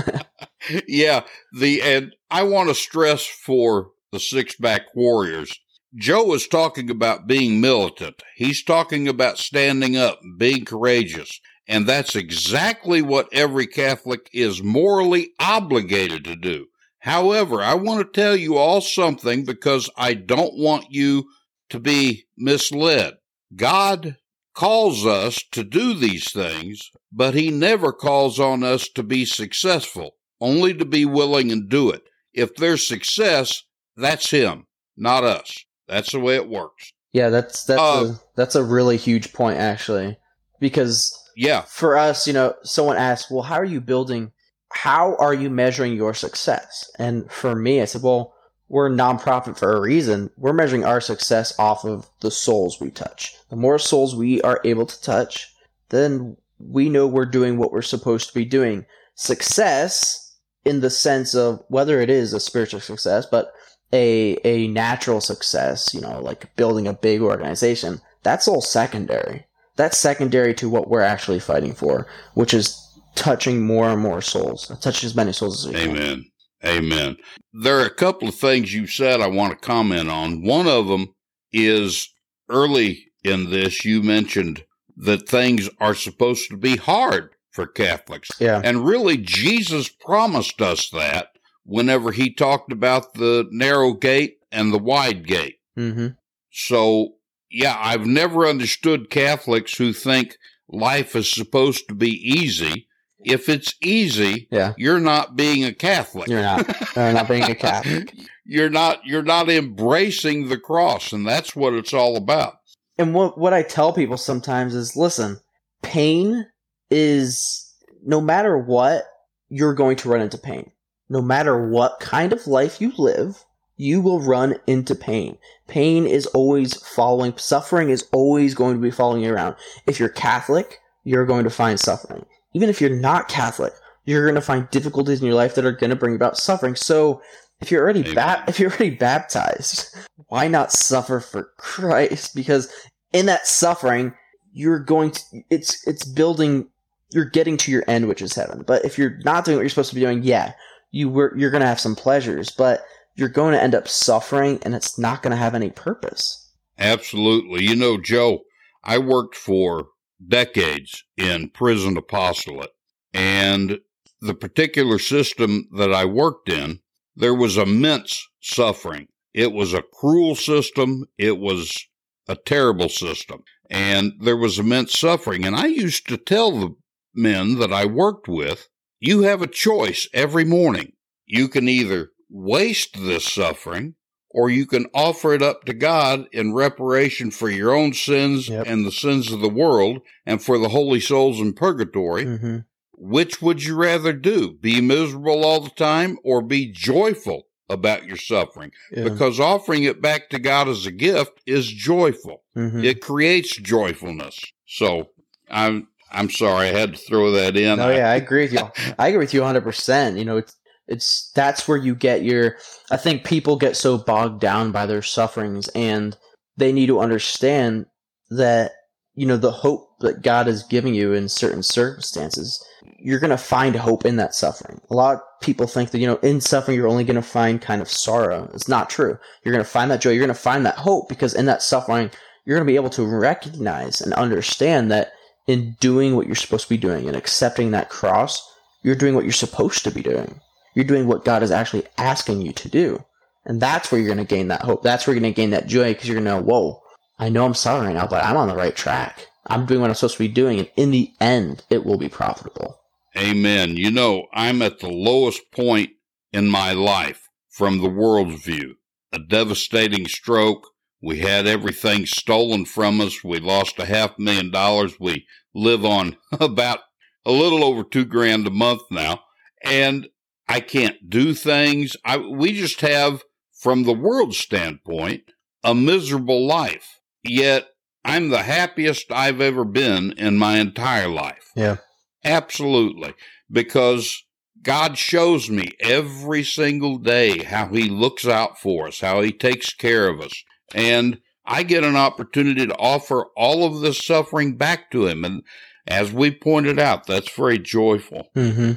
yeah, 0.89 1.23
the 1.53 1.81
and 1.83 2.15
I 2.31 2.43
want 2.43 2.69
to 2.69 2.75
stress 2.75 3.25
for 3.25 3.91
the 4.13 4.21
six 4.21 4.57
pack 4.57 4.95
warriors. 4.95 5.59
Joe 5.97 6.33
is 6.35 6.47
talking 6.47 6.89
about 6.89 7.27
being 7.27 7.61
militant. 7.61 8.23
He's 8.37 8.63
talking 8.63 9.09
about 9.09 9.39
standing 9.39 9.97
up, 9.97 10.21
being 10.37 10.65
courageous. 10.65 11.41
And 11.67 11.87
that's 11.87 12.17
exactly 12.17 13.03
what 13.03 13.29
every 13.33 13.67
Catholic 13.67 14.29
is 14.33 14.63
morally 14.63 15.31
obligated 15.39 16.25
to 16.25 16.37
do. 16.37 16.67
However, 17.01 17.63
I 17.63 17.75
want 17.75 18.01
to 18.01 18.21
tell 18.21 18.37
you 18.37 18.57
all 18.57 18.81
something 18.81 19.45
because 19.45 19.89
I 19.97 20.15
don't 20.15 20.57
want 20.57 20.87
you 20.91 21.29
to 21.71 21.81
be 21.81 22.25
misled. 22.37 23.15
God 23.55 24.17
calls 24.55 25.07
us 25.07 25.43
to 25.53 25.65
do 25.65 25.95
these 25.95 26.31
things, 26.33 26.91
but 27.13 27.35
He 27.35 27.51
never 27.51 27.93
calls 27.93 28.39
on 28.39 28.63
us 28.63 28.89
to 28.91 29.03
be 29.03 29.25
successful, 29.25 30.17
only 30.41 30.75
to 30.75 30.85
be 30.85 31.05
willing 31.05 31.51
and 31.53 31.69
do 31.69 31.91
it. 31.91 32.03
if 32.33 32.55
there's 32.55 32.87
success, 32.87 33.65
that's 33.97 34.31
him, 34.31 34.67
not 34.97 35.25
us. 35.25 35.65
That's 35.89 36.13
the 36.13 36.21
way 36.21 36.37
it 36.37 36.49
works. 36.49 36.93
Yeah, 37.13 37.29
that's 37.29 37.65
that's 37.65 37.81
Uh, 37.81 38.13
a, 38.15 38.21
that's 38.37 38.55
a 38.55 38.63
really 38.63 38.97
huge 38.97 39.33
point 39.33 39.59
actually, 39.59 40.17
because 40.61 41.13
Yeah, 41.37 41.63
for 41.63 41.99
us, 41.99 42.29
you 42.29 42.33
know, 42.33 42.55
someone 42.63 42.97
asked, 42.97 43.33
"Well, 43.33 43.43
how 43.43 43.57
are 43.57 43.65
you 43.65 43.81
building? 43.81 44.31
How 44.73 45.17
are 45.17 45.35
you 45.35 45.51
measuring 45.51 45.95
your 45.97 46.15
success?" 46.15 46.89
And 47.01 47.31
for 47.33 47.57
me, 47.57 47.83
I 47.83 47.85
said, 47.87 48.03
"Well, 48.03 48.33
we're 48.71 48.87
a 48.87 48.91
nonprofit 48.91 49.59
for 49.59 49.73
a 49.73 49.81
reason. 49.81 50.31
We're 50.37 50.53
measuring 50.53 50.85
our 50.85 51.01
success 51.01 51.53
off 51.59 51.85
of 51.85 52.09
the 52.21 52.31
souls 52.31 52.81
we 52.81 52.93
touch. 52.93 53.35
The 53.51 53.57
more 53.57 53.81
souls 53.81 54.15
we 54.15 54.41
are 54.43 54.61
able 54.65 54.87
to 54.87 55.03
touch, 55.03 55.53
then 55.89 56.37
we 56.61 56.89
know 56.89 57.09
we're 57.09 57.27
doing 57.27 57.59
what 57.59 57.73
we're 57.73 57.83
supposed 57.83 58.29
to 58.29 58.35
be 58.35 58.45
doing. 58.45 58.87
Success, 59.17 60.37
in 60.65 60.81
the 60.81 60.89
sense 60.89 61.35
of 61.35 61.65
whether 61.69 62.01
it 62.01 62.09
is 62.09 62.33
a 62.33 62.39
spiritual 62.39 62.79
success, 62.79 63.27
but 63.27 63.53
a 63.93 64.39
a 64.45 64.69
natural 64.69 65.21
success, 65.21 65.93
you 65.93 66.01
know, 66.01 66.21
like 66.21 66.55
building 66.55 66.87
a 66.87 66.93
big 66.93 67.23
organization, 67.23 68.01
that's 68.23 68.47
all 68.47 68.63
secondary. 68.63 69.47
That's 69.75 69.99
secondary 69.99 70.55
to 70.55 70.69
what 70.69 70.89
we're 70.89 71.01
actually 71.01 71.41
fighting 71.41 71.75
for, 71.75 72.07
which 72.35 72.55
is 72.55 72.81
touching 73.17 73.67
more 73.67 73.89
and 73.89 74.01
more 74.01 74.23
souls, 74.23 74.71
touch 74.81 75.03
as 75.03 75.17
many 75.17 75.33
souls 75.33 75.67
as 75.67 75.73
we 75.73 75.81
can. 75.81 75.97
amen. 75.97 76.30
Amen. 76.65 77.17
There 77.53 77.79
are 77.79 77.87
a 77.87 77.95
couple 77.95 78.29
of 78.29 78.35
things 78.35 78.75
you 78.75 78.87
said 78.87 79.21
I 79.21 79.29
want 79.29 79.53
to 79.53 79.67
comment 79.67 80.11
on. 80.11 80.43
One 80.43 80.67
of 80.67 80.89
them 80.89 81.15
is 81.53 82.13
early 82.49 83.07
in 83.25 83.51
this, 83.51 83.85
you 83.85 84.03
mentioned 84.03 84.65
that 84.97 85.29
things 85.29 85.69
are 85.79 85.95
supposed 85.95 86.51
to 86.51 86.57
be 86.57 86.77
hard 86.77 87.31
for 87.51 87.67
Catholics. 87.67 88.31
Yeah. 88.39 88.61
And 88.63 88.85
really, 88.85 89.17
Jesus 89.17 89.89
promised 89.89 90.61
us 90.61 90.89
that 90.91 91.29
whenever 91.65 92.13
he 92.13 92.33
talked 92.33 92.73
about 92.73 93.15
the 93.15 93.47
narrow 93.51 93.93
gate 93.93 94.39
and 94.53 94.73
the 94.73 94.79
wide 94.79 95.27
gate. 95.27 95.57
Mm-hmm. 95.79 96.09
So, 96.53 97.15
yeah, 97.51 97.77
I've 97.79 98.07
never 98.07 98.47
understood 98.47 99.11
Catholics 99.11 99.77
who 99.77 99.93
think 99.93 100.37
life 100.69 101.15
is 101.17 101.31
supposed 101.31 101.89
to 101.89 101.95
be 101.95 102.11
easy. 102.11 102.87
If 103.25 103.49
it's 103.49 103.75
easy, 103.83 104.49
Yeah. 104.51 104.73
you're 104.79 105.01
not 105.01 105.37
being 105.37 105.65
a 105.65 105.73
Catholic. 105.75 106.29
You're 106.29 106.43
not. 106.43 106.97
You're 106.97 107.13
not 107.13 107.29
being 107.29 107.43
a 107.45 107.55
Catholic. 107.67 108.15
You're 108.45 108.71
not 108.71 109.05
you're 109.05 109.23
not 109.23 109.49
embracing 109.51 110.49
the 110.49 110.59
cross, 110.59 111.13
and 111.13 111.27
that's 111.27 111.55
what 111.55 111.75
it's 111.75 111.93
all 111.95 112.17
about. 112.17 112.55
And 112.99 113.15
what 113.15 113.39
what 113.39 113.53
I 113.53 113.63
tell 113.63 113.93
people 113.93 114.17
sometimes 114.17 114.75
is, 114.75 114.97
listen, 114.97 115.39
pain 115.83 116.47
is 116.91 117.67
no 118.05 118.21
matter 118.21 118.57
what, 118.59 119.05
you're 119.49 119.75
going 119.75 119.97
to 119.97 120.09
run 120.09 120.23
into 120.23 120.39
pain. 120.39 120.71
No 121.09 121.21
matter 121.21 121.69
what 121.69 122.01
kind 122.01 122.33
of 122.33 122.47
life 122.47 122.81
you 122.81 122.93
live, 122.97 123.45
you 123.77 124.01
will 124.01 124.21
run 124.21 124.57
into 124.67 124.95
pain. 124.95 125.39
Pain 125.67 126.07
is 126.07 126.27
always 126.27 126.75
following, 126.87 127.37
suffering 127.37 127.91
is 127.91 128.07
always 128.13 128.55
going 128.55 128.77
to 128.77 128.81
be 128.81 128.91
following 128.91 129.23
you 129.23 129.33
around. 129.33 129.57
If 129.87 129.99
you're 129.99 130.09
Catholic, 130.09 130.79
you're 131.05 131.27
going 131.27 131.45
to 131.45 131.51
find 131.51 131.79
suffering. 131.81 132.25
Even 132.55 132.69
if 132.69 132.81
you're 132.81 132.91
not 132.91 133.29
Catholic, 133.29 133.73
you're 134.05 134.25
going 134.25 134.35
to 134.35 134.41
find 134.41 134.69
difficulties 134.71 135.21
in 135.21 135.27
your 135.27 135.35
life 135.35 135.55
that 135.55 135.65
are 135.65 135.73
going 135.73 135.91
to 135.91 135.97
bring 135.97 136.15
about 136.15 136.37
suffering. 136.37 136.75
So, 136.75 137.23
if 137.61 137.71
you're 137.71 137.83
already 137.83 138.15
ba- 138.15 138.45
if 138.49 138.59
you're 138.59 138.71
already 138.71 138.91
baptized, 138.91 139.95
why 140.29 140.49
not 140.49 140.73
suffer 140.73 141.21
for 141.21 141.51
Christ? 141.59 142.35
Because 142.35 142.73
in 143.13 143.27
that 143.27 143.47
suffering, 143.47 144.15
you're 144.53 144.79
going 144.79 145.11
to 145.13 145.23
it's 145.51 145.87
it's 145.87 146.05
building 146.05 146.69
you're 147.13 147.25
getting 147.25 147.57
to 147.59 147.71
your 147.71 147.85
end, 147.87 148.09
which 148.09 148.23
is 148.23 148.35
heaven. 148.35 148.65
But 148.67 148.85
if 148.85 148.97
you're 148.97 149.19
not 149.25 149.45
doing 149.45 149.57
what 149.57 149.63
you're 149.63 149.71
supposed 149.71 149.91
to 149.91 149.95
be 149.95 150.01
doing, 150.01 150.23
yeah, 150.23 150.53
you 150.91 151.09
were 151.09 151.37
you're 151.37 151.51
gonna 151.51 151.67
have 151.67 151.81
some 151.81 151.97
pleasures, 151.97 152.51
but 152.51 152.83
you're 153.17 153.29
going 153.29 153.53
to 153.53 153.63
end 153.63 153.75
up 153.75 153.89
suffering 153.89 154.59
and 154.63 154.75
it's 154.75 154.99
not 154.99 155.23
gonna 155.23 155.37
have 155.37 155.55
any 155.55 155.71
purpose. 155.71 156.51
Absolutely. 156.79 157.65
You 157.65 157.77
know, 157.77 157.99
Joe, 158.01 158.41
I 158.85 158.99
worked 158.99 159.35
for 159.35 159.89
decades 160.27 161.05
in 161.17 161.51
prison 161.51 161.97
apostolate, 161.97 162.71
and 163.13 163.79
the 164.21 164.35
particular 164.35 164.99
system 164.99 165.69
that 165.77 165.93
I 165.93 166.05
worked 166.05 166.49
in, 166.49 166.81
there 167.17 167.35
was 167.35 167.57
immense 167.57 168.29
suffering. 168.41 169.09
It 169.33 169.53
was 169.53 169.73
a 169.73 169.83
cruel 169.83 170.35
system. 170.35 171.07
It 171.17 171.39
was 171.39 171.87
a 172.29 172.37
terrible 172.37 172.89
system. 172.89 173.43
And 173.71 174.13
there 174.21 174.37
was 174.37 174.59
immense 174.59 174.99
suffering. 174.99 175.45
And 175.45 175.57
I 175.57 175.67
used 175.67 176.09
to 176.09 176.17
tell 176.17 176.53
the 176.53 176.75
men 177.15 177.59
that 177.59 177.73
I 177.73 177.87
worked 177.87 178.29
with, 178.29 178.69
you 178.99 179.23
have 179.23 179.43
a 179.43 179.47
choice 179.47 180.09
every 180.13 180.45
morning. 180.45 180.93
You 181.27 181.49
can 181.49 181.69
either 181.69 182.11
waste 182.29 182.97
this 183.01 183.33
suffering 183.33 183.95
or 184.31 184.49
you 184.49 184.65
can 184.67 184.87
offer 184.95 185.35
it 185.35 185.43
up 185.43 185.65
to 185.65 185.75
God 185.75 186.27
in 186.33 186.55
reparation 186.55 187.31
for 187.31 187.51
your 187.51 187.75
own 187.75 187.93
sins 187.93 188.49
Yep. 188.49 188.67
and 188.67 188.87
the 188.87 188.93
sins 188.93 189.33
of 189.33 189.41
the 189.41 189.49
world 189.49 190.01
and 190.25 190.43
for 190.43 190.57
the 190.59 190.69
holy 190.69 191.01
souls 191.01 191.41
in 191.41 191.53
purgatory. 191.53 192.25
Mm-hmm. 192.25 192.57
Which 193.03 193.41
would 193.43 193.65
you 193.65 193.75
rather 193.77 194.13
do? 194.13 194.53
Be 194.53 194.81
miserable 194.81 195.45
all 195.45 195.61
the 195.61 195.71
time 195.71 196.19
or 196.23 196.43
be 196.43 196.71
joyful 196.71 197.47
about 197.69 198.05
your 198.05 198.17
suffering? 198.19 198.73
Yeah. 198.93 199.05
Because 199.05 199.41
offering 199.41 199.85
it 199.85 200.03
back 200.03 200.29
to 200.31 200.39
God 200.39 200.69
as 200.69 200.85
a 200.87 200.91
gift 200.93 201.41
is 201.47 201.67
joyful. 201.67 202.43
Mhm. 202.57 202.85
It 202.85 203.01
creates 203.01 203.57
joyfulness. 203.57 204.39
So 204.67 205.11
I'm 205.51 205.89
I'm 206.13 206.29
sorry 206.29 206.69
I 206.69 206.73
had 206.73 206.95
to 206.95 206.99
throw 206.99 207.31
that 207.33 207.57
in. 207.57 207.79
No, 207.79 207.89
yeah, 207.89 208.11
I 208.11 208.17
agree 208.17 208.43
with 208.43 208.53
you. 208.53 208.69
I 208.99 209.09
agree 209.09 209.19
with 209.19 209.33
you 209.33 209.41
100%. 209.43 210.19
You 210.19 210.25
know, 210.25 210.37
it's, 210.39 210.57
it's 210.91 211.31
that's 211.35 211.67
where 211.67 211.79
you 211.79 211.95
get 211.95 212.25
your. 212.25 212.57
I 212.91 212.97
think 212.97 213.25
people 213.25 213.57
get 213.57 213.77
so 213.77 213.97
bogged 213.97 214.41
down 214.41 214.73
by 214.73 214.87
their 214.87 215.03
sufferings, 215.03 215.69
and 215.69 216.17
they 216.57 216.73
need 216.73 216.89
to 216.89 217.01
understand 217.01 217.87
that 218.31 218.73
you 219.15 219.27
know 219.27 219.37
the 219.37 219.53
hope 219.53 219.89
that 220.01 220.23
God 220.23 220.49
is 220.49 220.63
giving 220.65 220.95
you 220.95 221.13
in 221.13 221.29
certain 221.29 221.63
circumstances. 221.63 222.65
You're 223.03 223.21
going 223.21 223.31
to 223.31 223.39
find 223.39 223.77
hope 223.77 224.05
in 224.05 224.17
that 224.17 224.35
suffering. 224.35 224.81
A 224.91 224.95
lot 224.95 225.15
of 225.15 225.21
people 225.41 225.67
think 225.67 225.91
that 225.91 226.01
you 226.01 226.07
know 226.07 226.17
in 226.17 226.41
suffering 226.41 226.77
you're 226.77 226.89
only 226.89 227.05
going 227.05 227.17
to 227.17 227.23
find 227.23 227.63
kind 227.63 227.81
of 227.81 227.89
sorrow. 227.89 228.51
It's 228.53 228.69
not 228.69 228.91
true. 228.91 229.19
You're 229.45 229.55
going 229.55 229.65
to 229.65 229.71
find 229.71 229.91
that 229.91 230.01
joy. 230.01 230.11
You're 230.11 230.27
going 230.27 230.29
to 230.29 230.35
find 230.35 230.67
that 230.67 230.77
hope 230.77 231.09
because 231.09 231.35
in 231.35 231.47
that 231.47 231.63
suffering 231.63 232.11
you're 232.45 232.57
going 232.57 232.67
to 232.67 232.73
be 232.73 232.77
able 232.77 232.91
to 232.91 233.07
recognize 233.07 234.01
and 234.01 234.13
understand 234.15 234.91
that 234.91 235.13
in 235.47 235.77
doing 235.81 236.17
what 236.17 236.27
you're 236.27 236.35
supposed 236.35 236.65
to 236.65 236.69
be 236.69 236.77
doing 236.77 237.07
and 237.07 237.17
accepting 237.17 237.71
that 237.71 237.91
cross, 237.91 238.43
you're 238.83 238.95
doing 238.95 239.15
what 239.15 239.25
you're 239.25 239.33
supposed 239.33 239.85
to 239.85 239.91
be 239.91 240.03
doing. 240.03 240.41
You're 240.75 240.85
doing 240.85 241.07
what 241.07 241.25
God 241.25 241.43
is 241.43 241.51
actually 241.51 241.85
asking 241.99 242.43
you 242.43 242.53
to 242.53 242.69
do. 242.69 243.05
And 243.45 243.61
that's 243.61 243.91
where 243.91 244.01
you're 244.01 244.15
going 244.15 244.27
to 244.27 244.35
gain 244.35 244.49
that 244.49 244.63
hope. 244.63 244.83
That's 244.83 245.07
where 245.07 245.15
you're 245.15 245.23
going 245.23 245.33
to 245.35 245.41
gain 245.41 245.51
that 245.51 245.67
joy 245.67 245.93
because 245.93 246.09
you're 246.09 246.21
going 246.21 246.27
to 246.27 246.31
know, 246.31 246.43
whoa, 246.43 246.83
I 247.19 247.29
know 247.29 247.45
I'm 247.45 247.55
suffering 247.55 247.89
right 247.89 247.97
now, 247.97 248.07
but 248.07 248.25
I'm 248.25 248.37
on 248.37 248.49
the 248.49 248.57
right 248.57 248.75
track. 248.75 249.27
I'm 249.47 249.67
doing 249.67 249.81
what 249.81 249.91
I'm 249.91 249.95
supposed 249.95 250.17
to 250.17 250.23
be 250.23 250.29
doing. 250.29 250.59
And 250.59 250.71
in 250.77 250.91
the 250.91 251.13
end, 251.21 251.65
it 251.71 251.85
will 251.85 251.99
be 251.99 252.09
profitable. 252.09 252.81
Amen. 253.17 253.77
You 253.77 253.91
know, 253.91 254.27
I'm 254.33 254.63
at 254.63 254.79
the 254.79 254.89
lowest 254.89 255.51
point 255.53 255.91
in 256.33 256.49
my 256.49 256.73
life 256.73 257.29
from 257.49 257.81
the 257.81 257.89
world's 257.89 258.43
view. 258.43 258.77
A 259.13 259.19
devastating 259.19 260.07
stroke. 260.07 260.67
We 261.03 261.19
had 261.19 261.47
everything 261.47 262.07
stolen 262.07 262.65
from 262.67 263.01
us. 263.01 263.25
We 263.25 263.41
lost 263.41 263.79
a 263.79 263.87
half 263.87 264.19
million 264.19 264.51
dollars. 264.51 265.01
We 265.01 265.27
live 265.55 265.85
on 265.85 266.17
about 266.41 266.81
a 267.27 267.33
little 267.33 267.65
over 267.65 267.83
two 267.83 268.05
grand 268.05 268.47
a 268.47 268.51
month 268.51 268.83
now. 268.91 269.23
And 269.65 270.09
I 270.51 270.59
can't 270.59 271.09
do 271.09 271.33
things. 271.33 271.97
I, 272.05 272.17
we 272.17 272.53
just 272.53 272.81
have, 272.81 273.23
from 273.53 273.85
the 273.85 273.95
world 273.95 274.35
standpoint, 274.35 275.23
a 275.63 275.77
miserable 275.77 276.45
life. 276.45 276.99
Yet 277.23 277.69
I'm 278.05 278.31
the 278.31 278.43
happiest 278.43 279.13
I've 279.13 279.41
ever 279.41 279.65
been 279.65 280.13
in 280.13 280.39
my 280.39 280.59
entire 280.59 281.09
life. 281.09 281.53
Yeah. 281.55 281.77
Absolutely. 282.25 283.15
Because 283.49 284.25
God 284.61 284.99
shows 284.99 285.49
me 285.49 285.71
every 285.79 286.43
single 286.43 286.99
day 286.99 287.45
how 287.45 287.69
He 287.69 287.89
looks 287.89 288.27
out 288.27 288.59
for 288.59 288.89
us, 288.89 289.01
how 289.01 289.21
He 289.21 289.31
takes 289.31 289.73
care 289.73 290.09
of 290.09 290.21
us. 290.21 290.43
And 290.75 291.21
I 291.47 291.63
get 291.63 291.85
an 291.85 291.95
opportunity 291.95 292.67
to 292.67 292.77
offer 292.77 293.27
all 293.37 293.65
of 293.65 293.83
this 293.83 294.05
suffering 294.05 294.57
back 294.57 294.91
to 294.91 295.07
Him. 295.07 295.25
And 295.25 295.45
as 295.87 296.13
we 296.13 296.33
pointed 296.33 296.81
out, 296.81 297.07
that's 297.07 297.33
very 297.33 297.59
joyful. 297.59 298.31
Mm-hmm. 298.35 298.73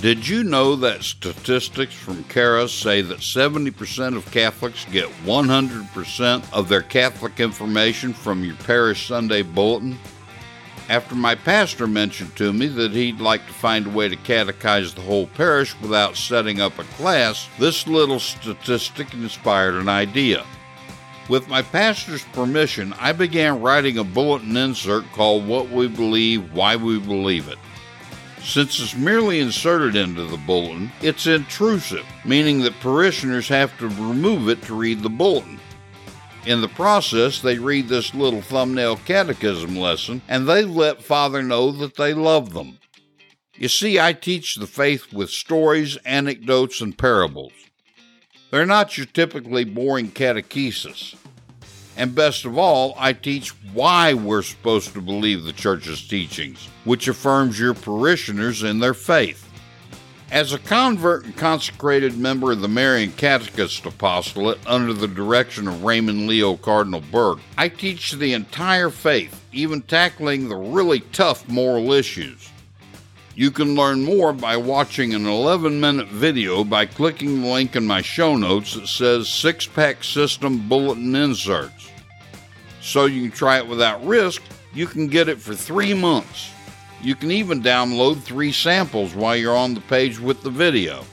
Did 0.00 0.28
you 0.28 0.44
know 0.44 0.76
that 0.76 1.02
statistics 1.02 1.92
from 1.92 2.22
CARA 2.24 2.68
say 2.68 3.02
that 3.02 3.18
70% 3.18 4.16
of 4.16 4.30
Catholics 4.30 4.84
get 4.92 5.08
100% 5.24 6.52
of 6.52 6.68
their 6.68 6.82
Catholic 6.82 7.40
information 7.40 8.12
from 8.12 8.44
your 8.44 8.54
parish 8.58 9.08
Sunday 9.08 9.42
bulletin? 9.42 9.98
After 10.88 11.16
my 11.16 11.34
pastor 11.34 11.88
mentioned 11.88 12.36
to 12.36 12.52
me 12.52 12.68
that 12.68 12.92
he'd 12.92 13.18
like 13.18 13.44
to 13.48 13.52
find 13.52 13.88
a 13.88 13.90
way 13.90 14.08
to 14.08 14.14
catechize 14.14 14.94
the 14.94 15.00
whole 15.00 15.26
parish 15.26 15.74
without 15.80 16.16
setting 16.16 16.60
up 16.60 16.78
a 16.78 16.84
class, 16.84 17.48
this 17.58 17.88
little 17.88 18.20
statistic 18.20 19.12
inspired 19.14 19.74
an 19.74 19.88
idea. 19.88 20.46
With 21.28 21.48
my 21.48 21.60
pastor's 21.60 22.24
permission, 22.26 22.94
I 23.00 23.10
began 23.12 23.60
writing 23.60 23.98
a 23.98 24.04
bulletin 24.04 24.56
insert 24.56 25.10
called 25.10 25.44
What 25.44 25.70
We 25.70 25.88
Believe, 25.88 26.52
Why 26.52 26.76
We 26.76 27.00
Believe 27.00 27.48
It. 27.48 27.58
Since 28.48 28.80
it's 28.80 28.96
merely 28.96 29.40
inserted 29.40 29.94
into 29.94 30.24
the 30.24 30.38
bulletin, 30.38 30.90
it's 31.02 31.26
intrusive, 31.26 32.06
meaning 32.24 32.62
that 32.62 32.80
parishioners 32.80 33.46
have 33.48 33.76
to 33.76 33.88
remove 33.88 34.48
it 34.48 34.62
to 34.62 34.74
read 34.74 35.02
the 35.02 35.10
bulletin. 35.10 35.60
In 36.46 36.62
the 36.62 36.68
process, 36.68 37.42
they 37.42 37.58
read 37.58 37.88
this 37.88 38.14
little 38.14 38.40
thumbnail 38.40 38.96
catechism 39.04 39.76
lesson 39.76 40.22
and 40.28 40.48
they 40.48 40.64
let 40.64 41.02
Father 41.02 41.42
know 41.42 41.70
that 41.72 41.96
they 41.96 42.14
love 42.14 42.54
them. 42.54 42.78
You 43.54 43.68
see, 43.68 44.00
I 44.00 44.14
teach 44.14 44.54
the 44.54 44.66
faith 44.66 45.12
with 45.12 45.28
stories, 45.28 45.98
anecdotes, 46.06 46.80
and 46.80 46.96
parables. 46.96 47.52
They're 48.50 48.64
not 48.64 48.96
your 48.96 49.08
typically 49.08 49.64
boring 49.64 50.10
catechesis. 50.10 51.16
And 51.98 52.14
best 52.14 52.44
of 52.44 52.56
all, 52.56 52.94
I 52.96 53.12
teach 53.12 53.50
why 53.72 54.14
we're 54.14 54.42
supposed 54.42 54.92
to 54.92 55.00
believe 55.00 55.42
the 55.42 55.52
church's 55.52 56.06
teachings, 56.06 56.68
which 56.84 57.08
affirms 57.08 57.58
your 57.58 57.74
parishioners 57.74 58.62
in 58.62 58.78
their 58.78 58.94
faith. 58.94 59.44
As 60.30 60.52
a 60.52 60.60
convert 60.60 61.24
and 61.24 61.36
consecrated 61.36 62.16
member 62.16 62.52
of 62.52 62.60
the 62.60 62.68
Marian 62.68 63.10
Catechist 63.12 63.84
Apostolate 63.84 64.60
under 64.64 64.92
the 64.92 65.08
direction 65.08 65.66
of 65.66 65.82
Raymond 65.82 66.28
Leo 66.28 66.56
Cardinal 66.56 67.02
Burke, 67.10 67.40
I 67.56 67.68
teach 67.68 68.12
the 68.12 68.32
entire 68.32 68.90
faith, 68.90 69.44
even 69.52 69.82
tackling 69.82 70.48
the 70.48 70.56
really 70.56 71.00
tough 71.00 71.48
moral 71.48 71.92
issues. 71.92 72.48
You 73.38 73.52
can 73.52 73.76
learn 73.76 74.02
more 74.02 74.32
by 74.32 74.56
watching 74.56 75.14
an 75.14 75.24
11 75.24 75.78
minute 75.78 76.08
video 76.08 76.64
by 76.64 76.86
clicking 76.86 77.40
the 77.40 77.46
link 77.46 77.76
in 77.76 77.86
my 77.86 78.02
show 78.02 78.34
notes 78.34 78.74
that 78.74 78.88
says 78.88 79.28
Six 79.28 79.64
Pack 79.64 80.02
System 80.02 80.68
Bulletin 80.68 81.14
Inserts. 81.14 81.88
So 82.80 83.04
you 83.04 83.22
can 83.22 83.30
try 83.30 83.58
it 83.58 83.68
without 83.68 84.04
risk, 84.04 84.42
you 84.74 84.88
can 84.88 85.06
get 85.06 85.28
it 85.28 85.40
for 85.40 85.54
three 85.54 85.94
months. 85.94 86.50
You 87.00 87.14
can 87.14 87.30
even 87.30 87.62
download 87.62 88.20
three 88.22 88.50
samples 88.50 89.14
while 89.14 89.36
you're 89.36 89.56
on 89.56 89.74
the 89.74 89.82
page 89.82 90.18
with 90.18 90.42
the 90.42 90.50
video. 90.50 91.04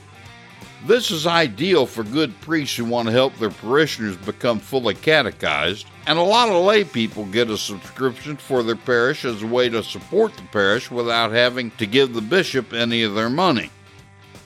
This 0.84 1.12
is 1.12 1.28
ideal 1.28 1.86
for 1.86 2.02
good 2.02 2.34
priests 2.40 2.74
who 2.74 2.86
want 2.86 3.06
to 3.06 3.12
help 3.12 3.36
their 3.36 3.50
parishioners 3.50 4.16
become 4.16 4.58
fully 4.58 4.94
catechized, 4.94 5.86
and 6.06 6.18
a 6.18 6.22
lot 6.22 6.48
of 6.48 6.64
lay 6.64 6.84
people 6.84 7.24
get 7.26 7.50
a 7.50 7.58
subscription 7.58 8.36
for 8.36 8.62
their 8.62 8.76
parish 8.76 9.24
as 9.24 9.42
a 9.42 9.46
way 9.46 9.68
to 9.68 9.82
support 9.82 10.34
the 10.36 10.42
parish 10.52 10.90
without 10.90 11.32
having 11.32 11.70
to 11.72 11.86
give 11.86 12.14
the 12.14 12.20
bishop 12.20 12.72
any 12.72 13.02
of 13.02 13.14
their 13.14 13.30
money. 13.30 13.70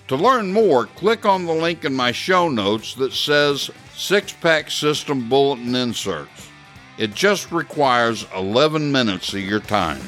To 0.09 0.17
learn 0.17 0.53
more, 0.53 0.87
click 0.87 1.25
on 1.27 1.45
the 1.47 1.53
link 1.53 1.85
in 1.85 1.95
my 1.95 2.13
show 2.13 2.49
notes 2.49 2.95
that 2.95 3.13
says 3.13 3.71
Six 3.95 4.33
Pack 4.33 4.71
System 4.71 5.29
Bulletin 5.29 5.75
Inserts. 5.75 6.49
It 6.99 7.15
just 7.15 7.53
requires 7.53 8.27
11 8.35 8.91
minutes 8.91 9.33
of 9.35 9.41
your 9.41 9.61
time. 9.61 10.01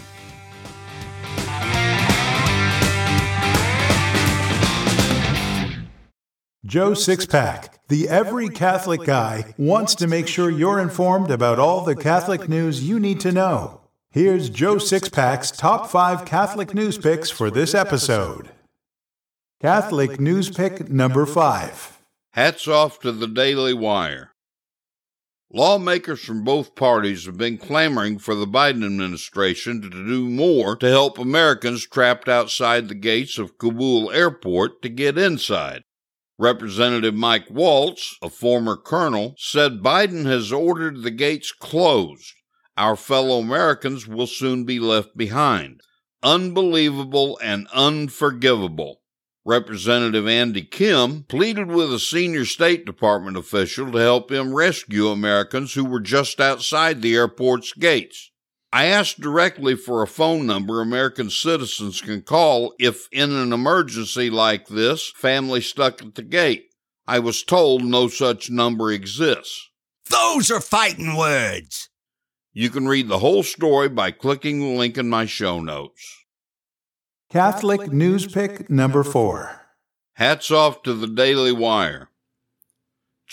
Joe 6.65 6.93
Sixpack, 6.93 7.69
the 7.93 8.09
every 8.09 8.49
Catholic 8.49 9.05
guy, 9.05 9.55
wants 9.59 9.95
to 9.97 10.07
make 10.07 10.27
sure 10.27 10.49
you're 10.49 10.81
informed 10.81 11.31
about 11.31 11.59
all 11.59 11.85
the 11.85 11.95
Catholic 11.95 12.49
news 12.49 12.83
you 12.83 12.99
need 12.99 13.21
to 13.21 13.31
know. 13.31 13.83
Here's 14.11 14.49
Joe 14.49 14.77
Sixpack's 14.77 15.51
top 15.51 15.91
five 15.91 16.25
Catholic 16.25 16.73
news 16.73 16.97
picks 16.97 17.29
for 17.29 17.51
this 17.51 17.75
episode. 17.75 18.49
Catholic 19.61 20.19
news 20.19 20.49
pick 20.49 20.89
number 20.89 21.27
five. 21.27 21.99
Hats 22.31 22.67
off 22.67 22.99
to 23.01 23.13
the 23.13 23.27
Daily 23.29 23.75
Wire. 23.75 24.31
Lawmakers 25.53 26.25
from 26.25 26.45
both 26.45 26.75
parties 26.75 27.27
have 27.27 27.37
been 27.37 27.59
clamoring 27.59 28.19
for 28.19 28.35
the 28.35 28.47
Biden 28.47 28.87
administration 28.87 29.83
to 29.83 29.91
do 29.91 30.31
more 30.31 30.77
to 30.77 30.89
help 30.89 31.19
Americans 31.19 31.87
trapped 31.87 32.27
outside 32.27 32.89
the 32.89 32.95
gates 32.95 33.37
of 33.37 33.59
Kabul 33.59 34.11
airport 34.13 34.81
to 34.81 34.89
get 34.89 35.19
inside. 35.19 35.83
Representative 36.43 37.15
Mike 37.15 37.49
Waltz, 37.51 38.17
a 38.21 38.29
former 38.29 38.77
colonel, 38.77 39.37
said 39.39 39.81
Biden 39.81 40.27
has 40.27 40.51
ordered 40.51 41.05
the 41.05 41.13
gates 41.13 41.53
closed. 41.53 42.35
Our 42.77 42.97
fellow 42.97 43.39
Americans 43.39 44.09
will 44.09 44.27
soon 44.27 44.65
be 44.65 44.81
left 44.81 45.17
behind. 45.17 45.83
Unbelievable 46.21 47.39
and 47.41 47.69
unforgivable. 47.73 49.03
Representative 49.45 50.27
Andy 50.27 50.63
Kim 50.63 51.23
pleaded 51.29 51.69
with 51.69 51.95
a 51.95 52.01
senior 52.01 52.45
State 52.45 52.85
Department 52.85 53.37
official 53.37 53.93
to 53.93 53.99
help 53.99 54.33
him 54.33 54.53
rescue 54.53 55.11
Americans 55.11 55.75
who 55.75 55.85
were 55.85 56.01
just 56.01 56.41
outside 56.41 57.03
the 57.03 57.15
airport's 57.15 57.73
gates. 57.73 58.32
I 58.73 58.87
asked 58.87 59.21
directly 59.21 59.77
for 59.77 60.03
a 60.03 60.07
phone 60.07 60.47
number 60.47 60.81
American 60.81 61.29
citizens 61.29 62.01
can 62.01 62.23
call 62.23 62.75
if, 62.79 63.07
in 63.13 63.31
an 63.31 63.53
emergency 63.53 64.31
like 64.31 64.69
this, 64.69 65.13
family 65.15 65.61
stuck 65.61 66.01
at 66.01 66.15
the 66.15 66.23
gate. 66.23 66.71
I 67.07 67.19
was 67.19 67.43
told 67.43 67.85
no 67.85 68.09
such 68.09 68.51
number 68.51 68.91
exists. 68.91 69.71
Those 70.09 70.51
are 70.51 70.61
fighting 70.61 71.17
words. 71.17 71.91
You 72.55 72.71
can 72.71 72.89
read 72.89 73.09
the 73.09 73.19
whole 73.19 73.43
story 73.43 73.89
by 73.91 74.11
clicking 74.11 74.61
the 74.61 74.79
link 74.79 74.97
in 74.97 75.09
my 75.09 75.27
show 75.27 75.61
notes. 75.61 76.25
Catholic 77.31 77.93
news 77.93 78.27
pick 78.27 78.71
number 78.71 79.03
four. 79.03 79.67
Hats 80.15 80.51
off 80.51 80.83
to 80.83 80.95
the 80.95 81.07
Daily 81.07 81.53
Wire. 81.53 82.09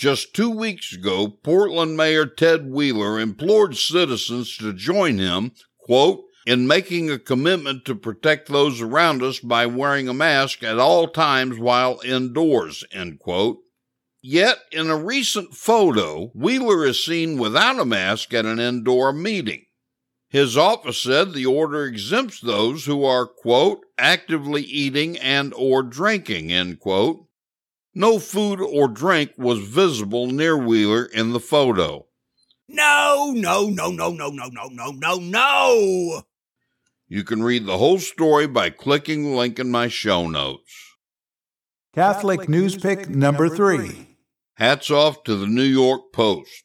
Just 0.00 0.32
two 0.32 0.48
weeks 0.48 0.94
ago, 0.94 1.28
Portland 1.28 1.94
Mayor 1.94 2.24
Ted 2.24 2.70
Wheeler 2.70 3.20
implored 3.20 3.76
citizens 3.76 4.56
to 4.56 4.72
join 4.72 5.18
him, 5.18 5.52
quote, 5.78 6.24
in 6.46 6.66
making 6.66 7.10
a 7.10 7.18
commitment 7.18 7.84
to 7.84 7.94
protect 7.94 8.48
those 8.48 8.80
around 8.80 9.22
us 9.22 9.40
by 9.40 9.66
wearing 9.66 10.08
a 10.08 10.14
mask 10.14 10.62
at 10.62 10.78
all 10.78 11.06
times 11.06 11.58
while 11.58 12.00
indoors, 12.02 12.82
end 12.90 13.18
quote. 13.18 13.58
Yet, 14.22 14.60
in 14.72 14.88
a 14.88 14.96
recent 14.96 15.52
photo, 15.52 16.28
Wheeler 16.28 16.86
is 16.86 17.04
seen 17.04 17.36
without 17.36 17.78
a 17.78 17.84
mask 17.84 18.32
at 18.32 18.46
an 18.46 18.58
indoor 18.58 19.12
meeting. 19.12 19.66
His 20.30 20.56
office 20.56 20.96
said 20.96 21.34
the 21.34 21.44
order 21.44 21.84
exempts 21.84 22.40
those 22.40 22.86
who 22.86 23.04
are, 23.04 23.26
quote, 23.26 23.80
actively 23.98 24.62
eating 24.62 25.18
and 25.18 25.52
or 25.54 25.82
drinking, 25.82 26.50
end 26.50 26.80
quote. 26.80 27.26
No 28.00 28.18
food 28.18 28.62
or 28.62 28.88
drink 28.88 29.32
was 29.36 29.58
visible 29.58 30.26
near 30.26 30.56
Wheeler 30.56 31.04
in 31.04 31.34
the 31.34 31.38
photo. 31.38 32.06
No, 32.66 33.34
no, 33.36 33.68
no, 33.68 33.90
no, 33.90 34.10
no, 34.10 34.30
no, 34.30 34.48
no, 34.48 34.68
no, 34.70 34.90
no, 34.92 35.16
no. 35.16 36.22
You 37.08 37.24
can 37.24 37.42
read 37.42 37.66
the 37.66 37.76
whole 37.76 37.98
story 37.98 38.46
by 38.46 38.70
clicking 38.70 39.24
the 39.24 39.36
link 39.36 39.58
in 39.58 39.70
my 39.70 39.88
show 39.88 40.28
notes. 40.28 40.72
Catholic 41.94 42.48
news 42.48 42.78
pick 42.78 43.10
number 43.10 43.50
three. 43.50 44.16
Hats 44.54 44.90
off 44.90 45.22
to 45.24 45.36
the 45.36 45.46
New 45.46 45.62
York 45.62 46.10
Post. 46.10 46.64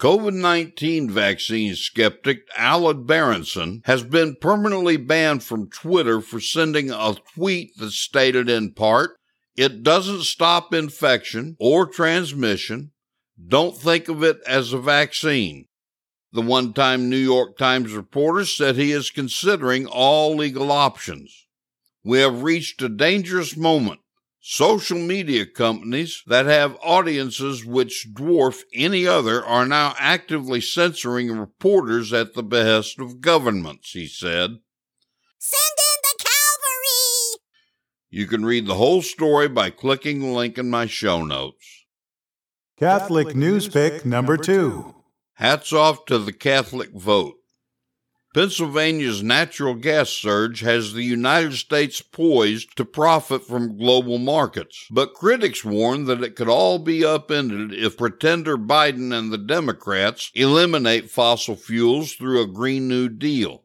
COVID 0.00 0.34
19 0.34 1.10
vaccine 1.10 1.76
skeptic 1.76 2.40
Alex 2.56 2.98
Berenson 3.04 3.82
has 3.84 4.02
been 4.02 4.34
permanently 4.40 4.96
banned 4.96 5.44
from 5.44 5.70
Twitter 5.70 6.20
for 6.20 6.40
sending 6.40 6.90
a 6.90 7.14
tweet 7.36 7.70
that 7.78 7.92
stated 7.92 8.50
in 8.50 8.72
part, 8.72 9.12
it 9.56 9.82
doesn't 9.82 10.22
stop 10.22 10.74
infection 10.74 11.56
or 11.60 11.86
transmission. 11.86 12.92
Don't 13.46 13.76
think 13.76 14.08
of 14.08 14.22
it 14.22 14.40
as 14.46 14.72
a 14.72 14.78
vaccine. 14.78 15.66
The 16.32 16.42
one 16.42 16.72
time 16.72 17.08
New 17.08 17.16
York 17.16 17.56
Times 17.56 17.92
reporter 17.92 18.44
said 18.44 18.74
he 18.74 18.90
is 18.90 19.10
considering 19.10 19.86
all 19.86 20.34
legal 20.34 20.72
options. 20.72 21.46
We 22.02 22.18
have 22.18 22.42
reached 22.42 22.82
a 22.82 22.88
dangerous 22.88 23.56
moment. 23.56 24.00
Social 24.40 24.98
media 24.98 25.46
companies 25.46 26.22
that 26.26 26.44
have 26.44 26.76
audiences 26.82 27.64
which 27.64 28.08
dwarf 28.12 28.62
any 28.74 29.06
other 29.06 29.42
are 29.42 29.64
now 29.64 29.94
actively 29.98 30.60
censoring 30.60 31.32
reporters 31.32 32.12
at 32.12 32.34
the 32.34 32.42
behest 32.42 32.98
of 32.98 33.22
governments, 33.22 33.92
he 33.92 34.06
said. 34.06 34.58
You 38.14 38.28
can 38.28 38.44
read 38.44 38.64
the 38.64 38.76
whole 38.76 39.02
story 39.02 39.48
by 39.48 39.70
clicking 39.70 40.20
the 40.20 40.28
link 40.28 40.56
in 40.56 40.70
my 40.70 40.86
show 40.86 41.24
notes. 41.24 41.84
Catholic 42.78 43.34
News 43.34 43.66
Pick 43.66 44.06
number 44.06 44.36
two. 44.36 44.94
Hats 45.34 45.72
off 45.72 46.04
to 46.04 46.20
the 46.20 46.32
Catholic 46.32 46.92
vote. 46.92 47.34
Pennsylvania's 48.32 49.20
natural 49.20 49.74
gas 49.74 50.10
surge 50.10 50.60
has 50.60 50.92
the 50.92 51.02
United 51.02 51.54
States 51.54 52.02
poised 52.02 52.76
to 52.76 52.84
profit 52.84 53.44
from 53.44 53.76
global 53.76 54.18
markets, 54.18 54.86
but 54.92 55.14
critics 55.14 55.64
warn 55.64 56.04
that 56.04 56.22
it 56.22 56.36
could 56.36 56.48
all 56.48 56.78
be 56.78 57.04
upended 57.04 57.72
if 57.72 57.96
pretender 57.96 58.56
Biden 58.56 59.12
and 59.12 59.32
the 59.32 59.38
Democrats 59.38 60.30
eliminate 60.34 61.10
fossil 61.10 61.56
fuels 61.56 62.12
through 62.12 62.40
a 62.42 62.46
Green 62.46 62.86
New 62.86 63.08
Deal 63.08 63.63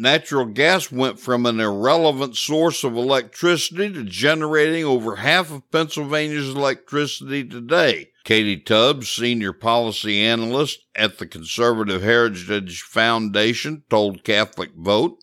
natural 0.00 0.46
gas 0.46 0.90
went 0.90 1.20
from 1.20 1.44
an 1.46 1.60
irrelevant 1.60 2.36
source 2.36 2.82
of 2.82 2.96
electricity 2.96 3.92
to 3.92 4.02
generating 4.04 4.84
over 4.84 5.16
half 5.16 5.52
of 5.52 5.70
Pennsylvania's 5.70 6.48
electricity 6.48 7.44
today, 7.44 8.10
Katie 8.24 8.60
Tubbs, 8.60 9.10
Senior 9.10 9.52
Policy 9.52 10.22
Analyst 10.22 10.80
at 10.96 11.18
the 11.18 11.26
Conservative 11.26 12.02
Heritage 12.02 12.82
Foundation, 12.82 13.84
told 13.90 14.24
Catholic 14.24 14.70
Vote. 14.76 15.18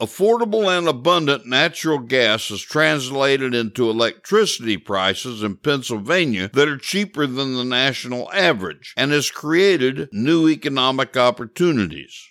Affordable 0.00 0.68
and 0.78 0.86
abundant 0.86 1.44
natural 1.44 1.98
gas 1.98 2.52
is 2.52 2.62
translated 2.62 3.52
into 3.52 3.90
electricity 3.90 4.76
prices 4.76 5.42
in 5.42 5.56
Pennsylvania 5.56 6.50
that 6.52 6.68
are 6.68 6.78
cheaper 6.78 7.26
than 7.26 7.56
the 7.56 7.64
national 7.64 8.30
average 8.32 8.94
and 8.96 9.10
has 9.10 9.28
created 9.28 10.08
new 10.12 10.48
economic 10.48 11.16
opportunities. 11.16 12.28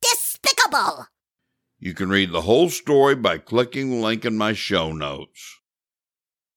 Despicable! 0.00 1.08
You 1.82 1.94
can 1.94 2.10
read 2.10 2.30
the 2.30 2.42
whole 2.42 2.68
story 2.68 3.14
by 3.14 3.38
clicking 3.38 3.90
the 3.90 3.96
link 3.96 4.26
in 4.26 4.36
my 4.36 4.52
show 4.52 4.92
notes. 4.92 5.60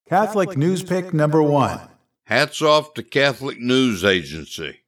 Catholic 0.10 0.58
News 0.58 0.84
Pick 0.84 1.14
number 1.14 1.42
one. 1.42 1.80
Hats 2.26 2.62
off 2.62 2.94
to 2.96 3.04
Catholic 3.04 3.58
News 3.58 4.04
Agency. 4.04 4.82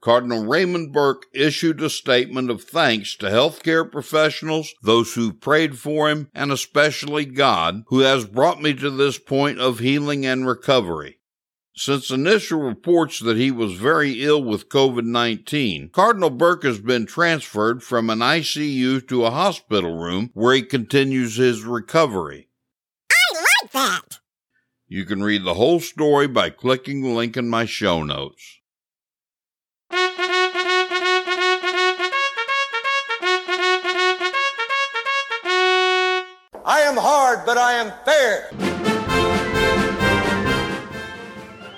Cardinal 0.00 0.44
Raymond 0.44 0.92
Burke 0.92 1.26
issued 1.32 1.80
a 1.80 1.90
statement 1.90 2.50
of 2.50 2.64
thanks 2.64 3.16
to 3.16 3.26
healthcare 3.26 3.90
professionals, 3.90 4.74
those 4.82 5.14
who 5.14 5.32
prayed 5.32 5.78
for 5.78 6.08
him, 6.10 6.28
and 6.34 6.50
especially 6.50 7.24
God, 7.24 7.84
who 7.88 8.00
has 8.00 8.24
brought 8.24 8.60
me 8.60 8.74
to 8.74 8.90
this 8.90 9.18
point 9.18 9.60
of 9.60 9.78
healing 9.78 10.26
and 10.26 10.46
recovery. 10.46 11.17
Since 11.78 12.10
initial 12.10 12.58
reports 12.58 13.20
that 13.20 13.36
he 13.36 13.52
was 13.52 13.74
very 13.74 14.24
ill 14.24 14.42
with 14.42 14.68
COVID 14.68 15.04
19, 15.04 15.90
Cardinal 15.90 16.28
Burke 16.28 16.64
has 16.64 16.80
been 16.80 17.06
transferred 17.06 17.84
from 17.84 18.10
an 18.10 18.18
ICU 18.18 19.06
to 19.06 19.24
a 19.24 19.30
hospital 19.30 19.96
room 19.96 20.32
where 20.34 20.56
he 20.56 20.62
continues 20.62 21.36
his 21.36 21.62
recovery. 21.62 22.48
I 23.12 23.14
like 23.62 23.70
that! 23.70 24.18
You 24.88 25.04
can 25.04 25.22
read 25.22 25.44
the 25.44 25.54
whole 25.54 25.78
story 25.78 26.26
by 26.26 26.50
clicking 26.50 27.02
the 27.02 27.10
link 27.10 27.36
in 27.36 27.48
my 27.48 27.64
show 27.64 28.02
notes. 28.02 28.58
I 36.64 36.80
am 36.80 36.96
hard, 36.96 37.46
but 37.46 37.56
I 37.56 37.74
am 37.74 37.92
fair. 38.04 38.77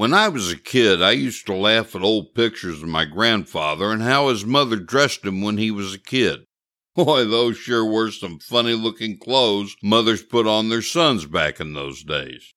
When 0.00 0.14
I 0.14 0.28
was 0.28 0.50
a 0.50 0.56
kid, 0.56 1.02
I 1.02 1.10
used 1.10 1.44
to 1.44 1.54
laugh 1.54 1.94
at 1.94 2.00
old 2.00 2.34
pictures 2.34 2.82
of 2.82 2.88
my 2.88 3.04
grandfather 3.04 3.92
and 3.92 4.00
how 4.00 4.30
his 4.30 4.46
mother 4.46 4.76
dressed 4.76 5.26
him 5.26 5.42
when 5.42 5.58
he 5.58 5.70
was 5.70 5.92
a 5.92 5.98
kid. 5.98 6.46
Boy, 6.96 7.26
those 7.26 7.58
sure 7.58 7.84
were 7.84 8.10
some 8.10 8.38
funny 8.38 8.72
looking 8.72 9.18
clothes 9.18 9.76
mothers 9.82 10.22
put 10.22 10.46
on 10.46 10.70
their 10.70 10.80
sons 10.80 11.26
back 11.26 11.60
in 11.60 11.74
those 11.74 12.02
days. 12.02 12.54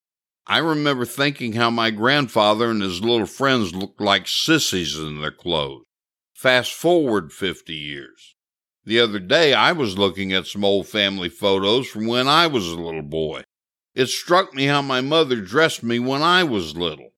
I 0.48 0.60
remember 0.60 1.04
thinking 1.04 1.52
how 1.52 1.70
my 1.70 1.92
grandfather 1.92 2.72
and 2.72 2.82
his 2.82 3.02
little 3.02 3.26
friends 3.26 3.76
looked 3.76 4.00
like 4.00 4.30
sissies 4.30 4.98
in 4.98 5.20
their 5.20 5.30
clothes. 5.30 5.84
Fast 6.34 6.72
forward 6.72 7.34
50 7.34 7.74
years. 7.74 8.36
The 8.86 9.02
other 9.02 9.20
day, 9.20 9.54
I 9.54 9.74
was 9.74 9.98
looking 9.98 10.32
at 10.32 10.48
some 10.48 10.64
old 10.64 10.88
family 10.88 11.28
photos 11.28 11.90
from 11.90 12.08
when 12.08 12.30
I 12.30 12.48
was 12.48 12.70
a 12.70 12.80
little 12.80 13.02
boy. 13.02 13.44
It 13.94 14.06
struck 14.06 14.54
me 14.54 14.68
how 14.68 14.82
my 14.82 15.02
mother 15.02 15.42
dressed 15.42 15.84
me 15.84 16.00
when 16.00 16.22
I 16.22 16.46
was 16.46 16.78
little. 16.78 17.10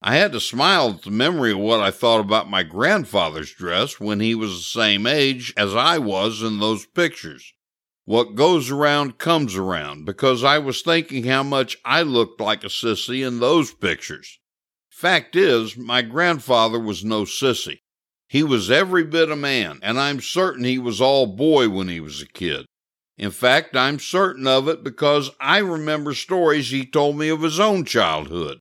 I 0.00 0.16
had 0.16 0.30
to 0.32 0.40
smile 0.40 0.90
at 0.90 1.02
the 1.02 1.10
memory 1.10 1.52
of 1.52 1.58
what 1.58 1.80
I 1.80 1.90
thought 1.90 2.20
about 2.20 2.48
my 2.48 2.62
grandfather's 2.62 3.52
dress 3.52 3.98
when 3.98 4.20
he 4.20 4.34
was 4.34 4.52
the 4.52 4.80
same 4.80 5.06
age 5.06 5.52
as 5.56 5.74
I 5.74 5.98
was 5.98 6.40
in 6.40 6.60
those 6.60 6.86
pictures. 6.86 7.52
What 8.04 8.36
goes 8.36 8.70
around 8.70 9.18
comes 9.18 9.56
around 9.56 10.04
because 10.04 10.44
I 10.44 10.58
was 10.58 10.82
thinking 10.82 11.24
how 11.24 11.42
much 11.42 11.76
I 11.84 12.02
looked 12.02 12.40
like 12.40 12.62
a 12.62 12.68
sissy 12.68 13.26
in 13.26 13.40
those 13.40 13.72
pictures. 13.74 14.38
Fact 14.88 15.34
is, 15.34 15.76
my 15.76 16.02
grandfather 16.02 16.78
was 16.78 17.04
no 17.04 17.22
sissy. 17.22 17.80
He 18.28 18.42
was 18.42 18.70
every 18.70 19.04
bit 19.04 19.30
a 19.30 19.36
man, 19.36 19.80
and 19.82 19.98
I'm 19.98 20.20
certain 20.20 20.64
he 20.64 20.78
was 20.78 21.00
all 21.00 21.26
boy 21.26 21.68
when 21.68 21.88
he 21.88 21.98
was 21.98 22.22
a 22.22 22.26
kid. 22.26 22.66
In 23.16 23.32
fact, 23.32 23.76
I'm 23.76 23.98
certain 23.98 24.46
of 24.46 24.68
it 24.68 24.84
because 24.84 25.30
I 25.40 25.58
remember 25.58 26.14
stories 26.14 26.70
he 26.70 26.86
told 26.86 27.18
me 27.18 27.28
of 27.30 27.42
his 27.42 27.58
own 27.58 27.84
childhood. 27.84 28.60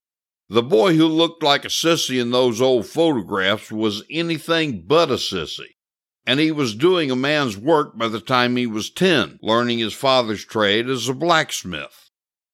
The 0.50 0.64
boy 0.64 0.95
who 0.95 1.08
looked 1.08 1.43
like 1.43 1.66
a 1.66 1.70
sissy 1.70 2.22
in 2.22 2.32
those 2.32 2.62
old 2.62 2.86
photographs 2.86 3.70
was 3.70 4.04
anything 4.10 4.84
but 4.88 5.12
a 5.12 5.16
sissy. 5.16 5.76
And 6.26 6.39
he 6.39 6.52
was 6.52 6.74
doing 6.74 7.12
a 7.12 7.18
man's 7.18 7.58
work 7.58 7.98
by 7.98 8.08
the 8.08 8.22
time 8.22 8.56
he 8.56 8.66
was 8.66 8.89
10, 8.89 9.39
learning 9.41 9.80
his 9.80 9.93
father's 9.93 10.45
trade 10.45 10.89
as 10.89 11.10
a 11.10 11.14
blacksmith. 11.14 12.10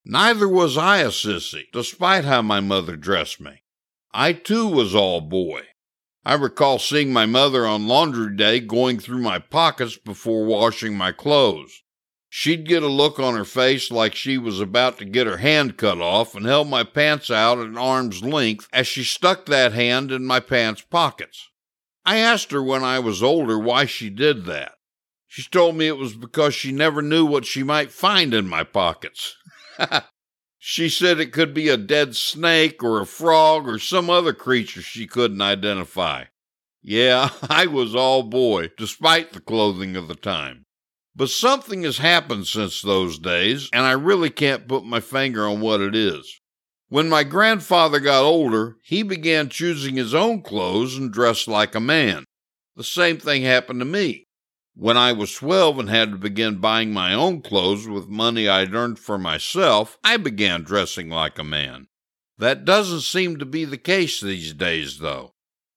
Neither 0.06 0.48
was 0.50 0.76
I 0.76 0.98
a 0.98 1.10
sissy, 1.10 1.66
despite 1.72 2.26
how 2.26 2.42
my 2.42 2.60
mother 2.60 2.96
dressed 2.96 3.40
me. 3.40 3.62
I 4.12 4.34
too 4.34 4.68
was 4.68 4.96
all 4.96 5.22
boy. 5.22 5.62
I 6.26 6.34
recall 6.34 6.80
seeing 6.80 7.14
my 7.14 7.28
mother 7.28 7.66
on 7.68 7.88
laundry 7.88 8.36
day 8.36 8.60
going 8.60 8.98
through 9.00 9.22
my 9.22 9.38
pockets 9.38 9.98
before 9.98 10.46
washing 10.46 10.98
my 10.98 11.12
clothes. 11.12 11.83
She'd 12.36 12.68
get 12.68 12.82
a 12.82 12.88
look 12.88 13.20
on 13.20 13.36
her 13.36 13.46
face 13.46 13.92
like 13.92 14.16
she 14.16 14.40
was 14.40 14.60
about 14.60 14.98
to 14.98 15.06
get 15.06 15.28
her 15.28 15.38
hand 15.38 15.78
cut 15.78 16.02
off 16.02 16.34
and 16.34 16.48
held 16.48 16.68
my 16.68 16.84
pants 16.84 17.30
out 17.30 17.60
at 17.60 17.78
arm's 17.78 18.24
length 18.24 18.68
as 18.74 18.88
she 18.88 19.04
stuck 19.04 19.46
that 19.46 19.74
hand 19.74 20.12
in 20.12 20.26
my 20.26 20.40
pants 20.40 20.82
pockets. 20.82 21.52
I 22.04 22.18
asked 22.18 22.50
her 22.50 22.64
when 22.64 22.84
I 22.84 22.98
was 22.98 23.22
older 23.22 23.60
why 23.60 23.86
she 23.86 24.10
did 24.10 24.46
that. 24.46 24.72
She 25.28 25.44
told 25.44 25.76
me 25.76 25.86
it 25.86 26.00
was 26.00 26.16
because 26.16 26.56
she 26.56 26.72
never 26.72 27.04
knew 27.04 27.24
what 27.24 27.46
she 27.46 27.62
might 27.62 27.92
find 27.92 28.34
in 28.34 28.48
my 28.48 28.64
pockets. 28.64 29.36
she 30.58 30.90
said 30.90 31.20
it 31.20 31.34
could 31.34 31.54
be 31.54 31.70
a 31.70 31.78
dead 31.78 32.16
snake 32.16 32.84
or 32.84 33.00
a 33.00 33.06
frog 33.06 33.68
or 33.68 33.78
some 33.78 34.10
other 34.10 34.34
creature 34.34 34.82
she 34.82 35.06
couldn't 35.06 35.42
identify. 35.44 36.24
Yeah, 36.82 37.30
I 37.48 37.68
was 37.68 37.94
all 37.94 38.24
boy, 38.24 38.72
despite 38.76 39.34
the 39.34 39.40
clothing 39.40 39.96
of 39.96 40.08
the 40.08 40.16
time. 40.16 40.66
But 41.16 41.30
something 41.30 41.84
has 41.84 42.00
happened 42.00 42.48
since 42.48 42.82
those 42.82 43.20
days, 43.20 43.70
and 43.72 43.86
I 43.86 43.92
really 43.92 44.32
can't 44.32 44.68
put 44.68 44.84
my 44.84 45.00
finger 45.00 45.48
on 45.48 45.62
what 45.62 45.80
it 45.80 45.96
is. 45.96 46.40
When 46.90 47.10
my 47.10 47.24
grandfather 47.24 48.00
got 48.00 48.24
older, 48.24 48.78
he 48.84 49.04
began 49.04 49.50
choosing 49.50 49.96
his 49.96 50.14
own 50.14 50.42
clothes 50.42 50.98
and 50.98 51.12
dressed 51.12 51.48
like 51.48 51.76
a 51.76 51.80
man. 51.80 52.26
The 52.76 52.84
same 52.84 53.18
thing 53.18 53.44
happened 53.44 53.80
to 53.82 53.86
me. 53.86 54.26
When 54.76 54.98
I 54.98 55.12
was 55.12 55.34
12 55.36 55.78
and 55.80 55.90
had 55.90 56.12
to 56.12 56.18
begin 56.18 56.58
buying 56.58 56.92
my 56.92 57.14
own 57.14 57.42
clothes 57.42 57.88
with 57.88 58.08
money 58.08 58.50
I'd 58.50 58.74
earned 58.74 58.98
for 58.98 59.20
myself, 59.20 60.00
I 60.04 60.18
began 60.18 60.64
dressing 60.64 61.10
like 61.10 61.38
a 61.38 61.44
man. 61.44 61.88
That 62.40 62.66
doesn't 62.66 63.02
seem 63.02 63.38
to 63.38 63.46
be 63.46 63.66
the 63.66 63.78
case 63.78 64.20
these 64.20 64.54
days, 64.54 64.98
though. 64.98 65.33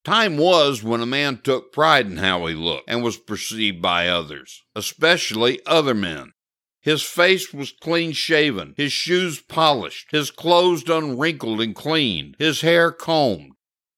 Time 0.07 0.37
was 0.37 0.85
when 0.85 1.01
a 1.01 1.05
man 1.05 1.41
took 1.43 1.73
pride 1.73 2.07
in 2.07 2.19
how 2.19 2.47
he 2.47 2.55
looked 2.55 2.89
and 2.89 3.03
was 3.03 3.17
perceived 3.17 3.83
by 3.83 4.07
others, 4.07 4.63
especially 4.77 5.59
other 5.67 5.95
men. 5.95 6.33
His 6.81 7.03
face 7.03 7.53
was 7.53 7.73
clean 7.73 8.13
shaven, 8.13 8.75
his 8.77 8.93
shoes 8.93 9.41
polished, 9.41 10.13
his 10.13 10.31
clothes 10.31 10.89
unwrinkled 10.89 11.61
and 11.61 11.75
cleaned, 11.75 12.37
his 12.39 12.61
hair 12.61 12.93
combed. 12.93 13.55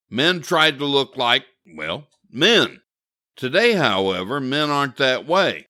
Men 0.09 0.41
tried 0.41 0.79
to 0.79 0.87
look 0.87 1.19
like, 1.19 1.45
well, 1.77 2.09
men. 2.31 2.81
Today, 3.37 3.75
however, 3.75 4.41
men 4.41 4.71
aren't 4.71 4.97
that 4.97 5.27
way. 5.27 5.67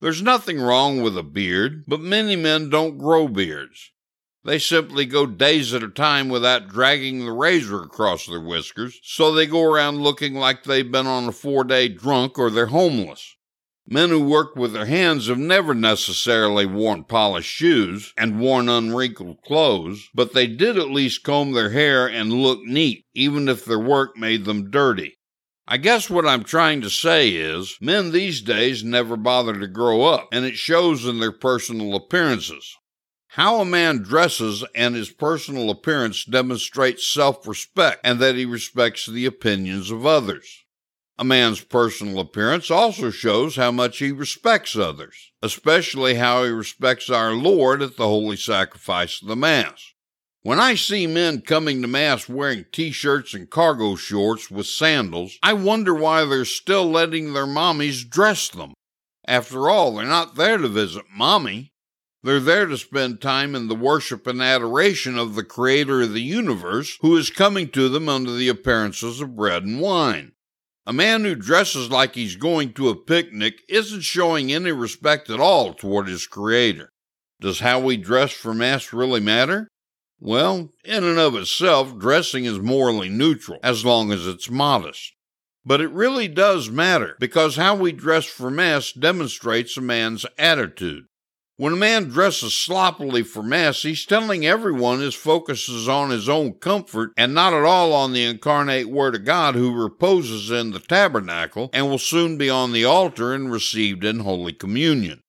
There's 0.00 0.22
nothing 0.22 0.58
wrong 0.58 1.02
with 1.02 1.18
a 1.18 1.22
beard, 1.22 1.84
but 1.86 2.00
many 2.00 2.34
men 2.34 2.70
don't 2.70 2.96
grow 2.96 3.28
beards. 3.28 3.91
They 4.44 4.58
simply 4.58 5.06
go 5.06 5.24
days 5.26 5.72
at 5.72 5.84
a 5.84 5.88
time 5.88 6.28
without 6.28 6.68
dragging 6.68 7.24
the 7.24 7.30
razor 7.30 7.82
across 7.82 8.26
their 8.26 8.40
whiskers, 8.40 8.98
so 9.04 9.32
they 9.32 9.46
go 9.46 9.62
around 9.62 10.02
looking 10.02 10.34
like 10.34 10.64
they've 10.64 10.90
been 10.90 11.06
on 11.06 11.28
a 11.28 11.32
four 11.32 11.62
day 11.62 11.88
drunk 11.88 12.38
or 12.40 12.50
they're 12.50 12.66
homeless. 12.66 13.36
Men 13.86 14.10
who 14.10 14.24
work 14.24 14.56
with 14.56 14.72
their 14.72 14.86
hands 14.86 15.28
have 15.28 15.38
never 15.38 15.74
necessarily 15.74 16.66
worn 16.66 17.04
polished 17.04 17.50
shoes 17.50 18.12
and 18.16 18.40
worn 18.40 18.68
unwrinkled 18.68 19.42
clothes, 19.42 20.08
but 20.14 20.32
they 20.32 20.48
did 20.48 20.76
at 20.76 20.90
least 20.90 21.22
comb 21.22 21.52
their 21.52 21.70
hair 21.70 22.08
and 22.08 22.32
look 22.32 22.62
neat, 22.64 23.06
even 23.14 23.48
if 23.48 23.64
their 23.64 23.78
work 23.78 24.16
made 24.16 24.44
them 24.44 24.70
dirty. 24.70 25.18
I 25.68 25.76
guess 25.76 26.10
what 26.10 26.26
I'm 26.26 26.42
trying 26.42 26.80
to 26.80 26.90
say 26.90 27.30
is, 27.30 27.76
men 27.80 28.10
these 28.10 28.40
days 28.40 28.82
never 28.82 29.16
bother 29.16 29.58
to 29.58 29.68
grow 29.68 30.02
up, 30.02 30.28
and 30.32 30.44
it 30.44 30.56
shows 30.56 31.04
in 31.04 31.20
their 31.20 31.30
personal 31.30 31.94
appearances. 31.94 32.76
How 33.36 33.62
a 33.62 33.64
man 33.64 34.02
dresses 34.02 34.62
and 34.74 34.94
his 34.94 35.08
personal 35.08 35.70
appearance 35.70 36.26
demonstrates 36.26 37.08
self 37.08 37.48
respect 37.48 38.02
and 38.04 38.18
that 38.20 38.34
he 38.34 38.44
respects 38.44 39.06
the 39.06 39.24
opinions 39.24 39.90
of 39.90 40.04
others. 40.04 40.64
A 41.18 41.24
man's 41.24 41.62
personal 41.62 42.18
appearance 42.18 42.70
also 42.70 43.08
shows 43.08 43.56
how 43.56 43.70
much 43.70 44.00
he 44.00 44.12
respects 44.12 44.76
others, 44.76 45.32
especially 45.40 46.16
how 46.16 46.44
he 46.44 46.50
respects 46.50 47.08
our 47.08 47.32
Lord 47.32 47.80
at 47.80 47.96
the 47.96 48.06
holy 48.06 48.36
sacrifice 48.36 49.22
of 49.22 49.28
the 49.28 49.36
Mass. 49.36 49.94
When 50.42 50.60
I 50.60 50.74
see 50.74 51.06
men 51.06 51.40
coming 51.40 51.80
to 51.80 51.88
Mass 51.88 52.28
wearing 52.28 52.66
t 52.70 52.90
shirts 52.90 53.32
and 53.32 53.48
cargo 53.48 53.96
shorts 53.96 54.50
with 54.50 54.66
sandals, 54.66 55.38
I 55.42 55.54
wonder 55.54 55.94
why 55.94 56.26
they're 56.26 56.44
still 56.44 56.90
letting 56.90 57.32
their 57.32 57.46
mommies 57.46 58.06
dress 58.06 58.50
them. 58.50 58.74
After 59.26 59.70
all, 59.70 59.94
they're 59.94 60.04
not 60.04 60.34
there 60.34 60.58
to 60.58 60.68
visit 60.68 61.04
mommy. 61.10 61.71
They're 62.24 62.38
there 62.38 62.66
to 62.66 62.78
spend 62.78 63.20
time 63.20 63.56
in 63.56 63.66
the 63.66 63.74
worship 63.74 64.28
and 64.28 64.40
adoration 64.40 65.18
of 65.18 65.34
the 65.34 65.42
Creator 65.42 66.02
of 66.02 66.12
the 66.12 66.22
universe, 66.22 66.96
who 67.00 67.16
is 67.16 67.30
coming 67.30 67.68
to 67.70 67.88
them 67.88 68.08
under 68.08 68.32
the 68.32 68.48
appearances 68.48 69.20
of 69.20 69.34
bread 69.34 69.64
and 69.64 69.80
wine. 69.80 70.32
A 70.86 70.92
man 70.92 71.24
who 71.24 71.34
dresses 71.34 71.90
like 71.90 72.14
he's 72.14 72.36
going 72.36 72.74
to 72.74 72.88
a 72.88 72.96
picnic 72.96 73.62
isn't 73.68 74.02
showing 74.02 74.52
any 74.52 74.70
respect 74.70 75.30
at 75.30 75.40
all 75.40 75.74
toward 75.74 76.06
his 76.06 76.26
Creator. 76.26 76.92
Does 77.40 77.58
how 77.58 77.80
we 77.80 77.96
dress 77.96 78.30
for 78.30 78.54
Mass 78.54 78.92
really 78.92 79.20
matter? 79.20 79.68
Well, 80.20 80.72
in 80.84 81.02
and 81.02 81.18
of 81.18 81.34
itself, 81.34 81.98
dressing 81.98 82.44
is 82.44 82.60
morally 82.60 83.08
neutral, 83.08 83.58
as 83.64 83.84
long 83.84 84.12
as 84.12 84.28
it's 84.28 84.48
modest. 84.48 85.12
But 85.64 85.80
it 85.80 85.90
really 85.90 86.28
does 86.28 86.70
matter, 86.70 87.16
because 87.18 87.56
how 87.56 87.74
we 87.74 87.90
dress 87.90 88.26
for 88.26 88.48
Mass 88.48 88.92
demonstrates 88.92 89.76
a 89.76 89.80
man's 89.80 90.24
attitude. 90.38 91.06
When 91.62 91.74
a 91.74 91.76
man 91.76 92.08
dresses 92.08 92.54
sloppily 92.54 93.22
for 93.22 93.40
Mass, 93.40 93.82
he's 93.82 94.04
telling 94.04 94.44
everyone 94.44 94.98
his 94.98 95.14
focus 95.14 95.68
is 95.68 95.88
on 95.88 96.10
his 96.10 96.28
own 96.28 96.54
comfort 96.54 97.12
and 97.16 97.34
not 97.34 97.52
at 97.52 97.62
all 97.62 97.92
on 97.92 98.12
the 98.12 98.24
incarnate 98.24 98.88
Word 98.88 99.14
of 99.14 99.24
God 99.24 99.54
who 99.54 99.72
reposes 99.72 100.50
in 100.50 100.72
the 100.72 100.80
tabernacle 100.80 101.70
and 101.72 101.88
will 101.88 101.98
soon 101.98 102.36
be 102.36 102.50
on 102.50 102.72
the 102.72 102.84
altar 102.84 103.32
and 103.32 103.52
received 103.52 104.02
in 104.02 104.18
Holy 104.18 104.52
Communion. 104.52 105.22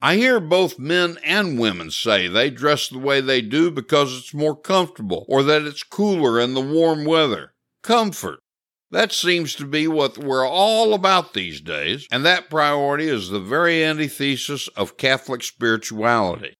I 0.00 0.14
hear 0.14 0.38
both 0.38 0.78
men 0.78 1.18
and 1.24 1.58
women 1.58 1.90
say 1.90 2.28
they 2.28 2.50
dress 2.50 2.88
the 2.88 3.00
way 3.00 3.20
they 3.20 3.42
do 3.42 3.72
because 3.72 4.16
it's 4.16 4.32
more 4.32 4.54
comfortable 4.54 5.26
or 5.28 5.42
that 5.42 5.62
it's 5.62 5.82
cooler 5.82 6.38
in 6.38 6.54
the 6.54 6.60
warm 6.60 7.04
weather. 7.04 7.54
Comfort. 7.82 8.38
That 8.92 9.12
seems 9.12 9.54
to 9.54 9.66
be 9.66 9.86
what 9.86 10.18
we're 10.18 10.46
all 10.46 10.94
about 10.94 11.32
these 11.32 11.60
days, 11.60 12.08
and 12.10 12.24
that 12.26 12.50
priority 12.50 13.06
is 13.06 13.28
the 13.28 13.38
very 13.38 13.84
antithesis 13.84 14.66
of 14.68 14.96
Catholic 14.96 15.44
spirituality. 15.44 16.56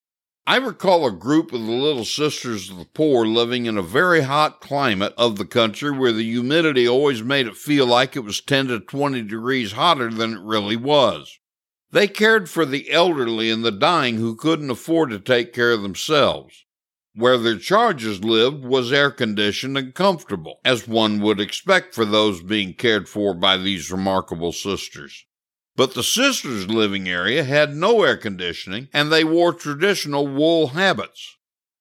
I 0.47 0.57
recall 0.57 1.07
a 1.07 1.13
group 1.13 1.53
of 1.53 1.61
the 1.61 1.73
Little 1.73 2.05
Sisters 2.05 2.71
of 2.71 2.79
the 2.79 2.85
Poor 2.85 3.27
living 3.27 3.67
in 3.67 3.77
a 3.77 3.83
very 3.83 4.21
hot 4.21 4.61
climate 4.61 5.13
of 5.19 5.39
the 5.39 5.45
country 5.45 5.91
where 5.91 6.13
the 6.13 6.23
humidity 6.23 6.89
always 6.89 7.23
made 7.23 7.49
it 7.49 7.57
feel 7.57 7.87
like 7.87 8.15
it 8.15 8.21
was 8.21 8.41
10 8.41 8.69
to 8.69 8.79
20 8.79 9.23
degrees 9.23 9.73
hotter 9.73 10.09
than 10.09 10.35
it 10.35 10.41
really 10.41 10.77
was. 10.77 11.39
They 11.91 12.07
cared 12.07 12.49
for 12.49 12.65
the 12.65 12.93
elderly 12.93 13.51
and 13.51 13.65
the 13.65 13.73
dying 13.73 14.19
who 14.19 14.37
couldn't 14.37 14.71
afford 14.71 15.11
to 15.11 15.19
take 15.19 15.53
care 15.53 15.73
of 15.73 15.83
themselves. 15.83 16.65
Where 17.15 17.39
their 17.39 17.59
charges 17.59 18.23
lived 18.23 18.65
was 18.65 18.93
air 18.93 19.11
conditioned 19.11 19.77
and 19.77 19.93
comfortable, 19.93 20.61
as 20.65 20.87
one 20.87 21.21
would 21.21 21.41
expect 21.41 21.95
for 21.95 22.05
those 22.05 22.43
being 22.43 22.73
cared 22.73 23.09
for 23.09 23.35
by 23.35 23.57
these 23.57 23.91
remarkable 23.91 24.53
sisters. 24.53 25.25
But 25.75 25.95
the 25.95 26.03
sisters' 26.03 26.69
living 26.69 27.09
area 27.09 27.43
had 27.43 27.75
no 27.75 28.03
air 28.03 28.17
conditioning, 28.17 28.89
and 28.93 29.11
they 29.11 29.25
wore 29.25 29.53
traditional 29.53 30.27
wool 30.27 30.69
habits. 30.69 31.37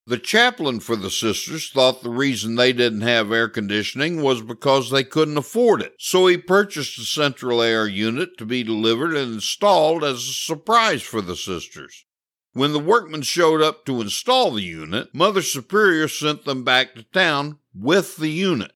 The 0.08 0.18
chaplain 0.18 0.80
for 0.80 0.96
the 0.96 1.12
sisters 1.12 1.70
thought 1.70 2.02
the 2.02 2.10
reason 2.10 2.56
they 2.56 2.74
didn't 2.74 3.02
have 3.02 3.32
air 3.32 3.48
conditioning 3.48 4.24
was 4.24 4.42
because 4.42 4.90
they 4.90 5.04
couldn't 5.04 5.38
afford 5.38 5.84
it, 5.84 5.94
so 6.00 6.26
he 6.26 6.38
purchased 6.38 6.98
a 6.98 7.04
central 7.04 7.62
air 7.62 7.88
unit 7.88 8.36
to 8.40 8.46
be 8.46 8.64
delivered 8.64 9.16
and 9.16 9.36
installed 9.36 10.04
as 10.04 10.28
a 10.28 10.34
surprise 10.34 11.04
for 11.04 11.22
the 11.22 11.36
sisters. 11.36 12.06
When 12.54 12.74
the 12.74 12.80
workmen 12.80 13.22
showed 13.22 13.62
up 13.62 13.86
to 13.86 14.02
install 14.02 14.52
the 14.52 14.64
unit, 14.64 15.14
Mother 15.14 15.42
Superior 15.42 16.08
sent 16.08 16.46
them 16.46 16.64
back 16.64 16.96
to 16.96 17.04
town 17.04 17.60
with 17.76 18.18
the 18.18 18.30
unit. 18.30 18.72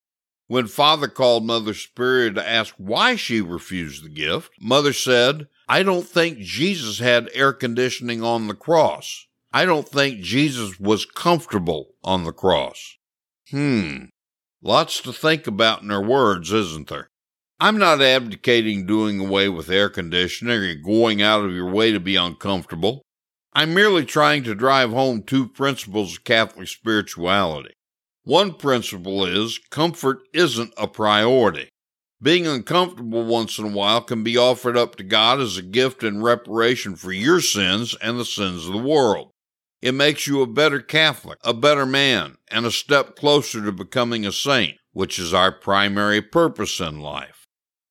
When 0.48 0.68
Father 0.68 1.08
called 1.08 1.46
Mother 1.46 1.74
Superior 1.74 2.32
to 2.32 2.48
ask 2.48 2.76
why 2.78 3.16
she 3.16 3.42
refused 3.42 4.04
the 4.04 4.10
gift, 4.10 4.52
Mother 4.60 4.94
said, 4.94 5.48
I 5.68 5.82
don't 5.82 6.08
think 6.08 6.40
Jesus 6.40 7.00
had 7.00 7.32
air 7.34 7.54
conditioning 7.54 8.22
on 8.22 8.48
the 8.48 8.54
cross. 8.54 9.26
I 9.52 9.66
don't 9.66 9.88
think 9.88 10.20
Jesus 10.20 10.80
was 10.80 11.06
comfortable 11.06 11.96
on 12.04 12.24
the 12.24 12.34
cross. 12.34 12.98
Hmm. 13.50 14.06
Lots 14.62 15.02
to 15.02 15.14
think 15.14 15.48
about 15.48 15.82
in 15.82 15.90
her 15.90 16.02
words, 16.02 16.52
isn't 16.52 16.90
there? 16.90 17.10
I'm 17.60 17.78
not 17.78 18.02
advocating 18.02 18.86
doing 18.86 19.20
away 19.20 19.50
with 19.50 19.70
air 19.70 19.90
conditioning 19.90 20.60
or 20.60 20.76
going 20.76 21.22
out 21.22 21.46
of 21.46 21.52
your 21.54 21.70
way 21.70 21.92
to 21.92 22.00
be 22.00 22.16
uncomfortable. 22.16 23.02
I'm 23.56 23.74
merely 23.76 24.04
trying 24.04 24.44
to 24.46 24.56
drive 24.56 24.90
home 24.90 25.22
two 25.22 25.48
principles 25.48 26.18
of 26.18 26.24
Catholic 26.24 26.68
spirituality. 26.68 27.74
One 28.24 28.56
principle 28.56 29.26
is 29.26 29.60
comfort 29.70 30.22
isn't 30.34 30.74
a 30.76 30.88
priority. 30.88 31.70
Being 32.20 32.48
uncomfortable 32.48 33.26
once 33.26 33.60
in 33.60 33.66
a 33.66 33.68
while 33.68 34.02
can 34.02 34.24
be 34.24 34.38
offered 34.38 34.76
up 34.76 34.96
to 34.96 35.04
God 35.04 35.40
as 35.40 35.58
a 35.58 35.62
gift 35.62 36.04
in 36.04 36.24
reparation 36.24 36.96
for 36.96 37.12
your 37.12 37.42
sins 37.42 37.96
and 38.02 38.20
the 38.20 38.26
sins 38.26 38.66
of 38.66 38.74
the 38.74 38.80
world. 38.80 39.30
It 39.84 39.94
makes 39.94 40.26
you 40.26 40.42
a 40.42 40.48
better 40.48 40.80
Catholic, 40.80 41.38
a 41.44 41.54
better 41.54 41.86
man, 41.86 42.38
and 42.48 42.66
a 42.66 42.72
step 42.72 43.16
closer 43.16 43.64
to 43.64 43.72
becoming 43.72 44.26
a 44.26 44.32
saint, 44.32 44.78
which 44.94 45.20
is 45.20 45.34
our 45.34 45.52
primary 45.52 46.22
purpose 46.22 46.80
in 46.80 47.02
life. 47.02 47.43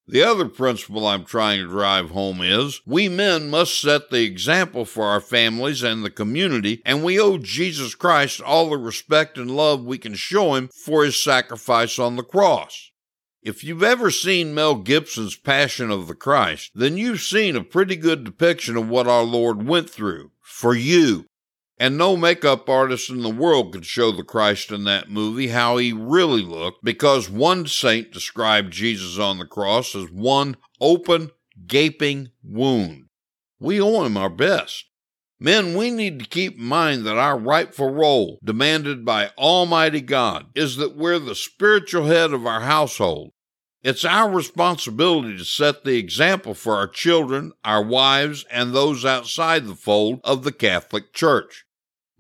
The 0.09 0.23
other 0.23 0.49
principle 0.49 1.07
I'm 1.07 1.25
trying 1.25 1.61
to 1.61 1.69
drive 1.69 2.11
home 2.11 2.43
is 2.43 2.81
we 2.85 3.09
men 3.09 3.49
must 3.49 3.81
set 3.81 4.11
the 4.11 4.25
example 4.25 4.85
for 4.85 5.05
our 5.05 5.21
families 5.21 5.85
and 5.85 6.05
the 6.05 6.11
community, 6.11 6.83
and 6.85 7.05
we 7.05 7.21
owe 7.21 7.39
Jesus 7.39 7.95
Christ 7.95 8.41
all 8.41 8.71
the 8.71 8.79
respect 8.79 9.39
and 9.39 9.51
love 9.51 9.85
we 9.85 9.99
can 9.99 10.15
show 10.15 10.55
him 10.55 10.69
for 10.69 11.05
his 11.05 11.23
sacrifice 11.23 12.01
on 12.01 12.17
the 12.17 12.25
cross. 12.25 12.91
If 13.43 13.63
you've 13.63 13.83
ever 13.83 14.11
seen 14.11 14.55
Mel 14.55 14.75
Gibson's 14.77 15.37
Passion 15.37 15.91
of 15.91 16.09
the 16.09 16.15
Christ, 16.15 16.73
then 16.75 16.97
you've 16.97 17.21
seen 17.21 17.57
a 17.57 17.65
pretty 17.65 17.97
good 17.97 18.25
depiction 18.25 18.77
of 18.77 18.89
what 18.89 19.07
our 19.07 19.25
Lord 19.25 19.67
went 19.67 19.89
through 19.89 20.33
for 20.41 20.75
you 20.75 21.27
and 21.83 21.99
no 21.99 22.16
makeup 22.16 22.68
artist 22.68 23.11
in 23.11 23.22
the 23.22 23.28
world 23.28 23.72
could 23.72 23.85
show 23.85 24.12
the 24.12 24.22
Christ 24.22 24.70
in 24.70 24.85
that 24.85 25.11
movie 25.11 25.49
how 25.49 25.78
he 25.78 25.93
really 25.93 26.43
looked 26.43 26.85
because 26.85 27.28
one 27.28 27.66
saint 27.66 28.12
described 28.12 28.72
Jesus 28.72 29.18
on 29.18 29.39
the 29.39 29.47
cross 29.47 29.97
as 29.97 30.09
one 30.09 30.57
open, 30.80 31.33
gaping 31.66 32.30
wound. 32.45 33.07
We 33.59 33.80
owe 33.80 34.05
him 34.05 34.16
our 34.16 34.30
best. 34.30 34.85
Men, 35.41 35.76
we 35.76 35.91
need 35.91 36.20
to 36.20 36.28
keep 36.28 36.57
in 36.57 36.62
mind 36.62 37.05
that 37.05 37.18
our 37.18 37.37
rightful 37.37 37.93
role, 37.93 38.39
demanded 38.45 39.05
by 39.05 39.30
Almighty 39.37 40.03
God, 40.03 40.47
is 40.55 40.76
that 40.76 40.97
we're 40.97 41.18
the 41.18 41.35
spiritual 41.35 42.07
head 42.07 42.33
of 42.33 42.47
our 42.47 42.61
household. 42.61 43.33
It's 43.83 44.05
our 44.05 44.30
responsibility 44.30 45.37
to 45.37 45.45
set 45.45 45.83
the 45.83 45.99
example 45.99 46.55
for 46.55 46.76
our 46.76 46.87
children, 46.87 47.55
our 47.64 47.83
wives, 47.83 48.45
and 48.53 48.72
those 48.72 49.05
outside 49.05 49.66
the 49.66 49.74
fold 49.74 50.20
of 50.22 50.45
the 50.45 50.53
Catholic 50.53 51.12
Church. 51.12 51.64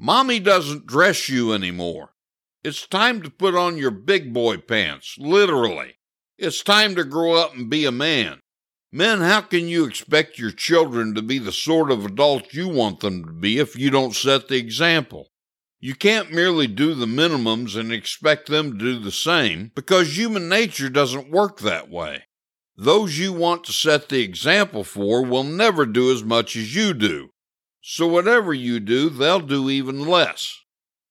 Mommy 0.04 0.40
doesn't 0.40 0.84
dress 0.84 1.28
you 1.28 1.52
anymore. 1.52 2.12
It's 2.64 2.88
time 2.88 3.22
to 3.22 3.30
put 3.30 3.54
on 3.54 3.76
your 3.76 3.92
big 3.92 4.34
boy 4.34 4.56
pants, 4.56 5.14
literally. 5.16 5.94
It's 6.36 6.64
time 6.64 6.96
to 6.96 7.04
grow 7.04 7.34
up 7.34 7.54
and 7.54 7.70
be 7.70 7.84
a 7.84 7.92
man. 7.92 8.40
Men, 8.90 9.20
how 9.20 9.42
can 9.42 9.68
you 9.68 9.84
expect 9.84 10.40
your 10.40 10.50
children 10.50 11.14
to 11.14 11.22
be 11.22 11.38
the 11.38 11.52
sort 11.52 11.92
of 11.92 12.04
adults 12.04 12.52
you 12.52 12.66
want 12.66 12.98
them 12.98 13.24
to 13.24 13.30
be 13.30 13.60
if 13.60 13.78
you 13.78 13.90
don't 13.90 14.16
set 14.16 14.48
the 14.48 14.56
example? 14.56 15.28
You 15.78 15.94
can't 15.94 16.32
merely 16.32 16.66
do 16.66 16.94
the 16.94 17.06
minimums 17.06 17.78
and 17.78 17.92
expect 17.92 18.48
them 18.48 18.72
to 18.72 18.78
do 18.78 18.98
the 18.98 19.12
same 19.12 19.70
because 19.72 20.18
human 20.18 20.48
nature 20.48 20.88
doesn't 20.88 21.30
work 21.30 21.60
that 21.60 21.88
way. 21.88 22.24
Those 22.76 23.20
you 23.20 23.32
want 23.32 23.62
to 23.66 23.72
set 23.72 24.08
the 24.08 24.20
example 24.20 24.82
for 24.82 25.24
will 25.24 25.44
never 25.44 25.86
do 25.86 26.10
as 26.10 26.24
much 26.24 26.56
as 26.56 26.74
you 26.74 26.92
do. 26.92 27.30
So 27.84 28.06
whatever 28.06 28.54
you 28.54 28.78
do, 28.78 29.10
they'll 29.10 29.40
do 29.40 29.68
even 29.68 30.06
less. 30.06 30.56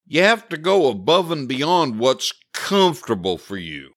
You 0.08 0.24
have 0.24 0.48
to 0.50 0.58
go 0.58 0.90
above 0.90 1.30
and 1.30 1.48
beyond 1.48 2.00
what's 2.00 2.34
comfortable 2.54 3.38
for 3.38 3.58
you. 3.58 3.92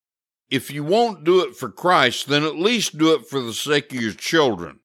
If 0.51 0.71
you 0.71 0.85
won't 0.85 1.25
do 1.25 1.41
it 1.41 1.57
for 1.57 1.71
Christ, 1.71 2.29
then 2.29 2.43
at 2.43 2.57
least 2.57 2.99
do 2.99 3.15
it 3.15 3.27
for 3.27 3.41
the 3.41 3.53
sake 3.53 3.93
of 3.93 4.01
your 4.01 4.13
children. 4.13 4.81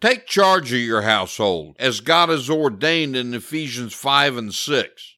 Take 0.00 0.26
charge 0.26 0.72
of 0.72 0.78
your 0.80 1.02
household, 1.02 1.76
as 1.78 2.00
God 2.00 2.28
has 2.28 2.48
ordained 2.48 3.16
in 3.16 3.34
Ephesians 3.34 3.94
5 3.94 4.36
and 4.36 4.54
6. 4.54 5.16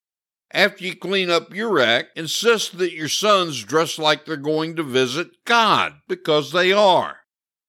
After 0.53 0.85
you 0.85 0.97
clean 0.97 1.31
up 1.31 1.55
your 1.55 1.81
act, 1.81 2.16
insist 2.16 2.79
that 2.79 2.93
your 2.93 3.09
sons 3.09 3.64
dress 3.64 3.99
like 3.99 4.25
they're 4.25 4.37
going 4.37 4.77
to 4.77 4.83
visit 4.83 5.45
God, 5.45 5.95
because 6.09 6.53
they 6.53 6.73
are. 6.73 7.18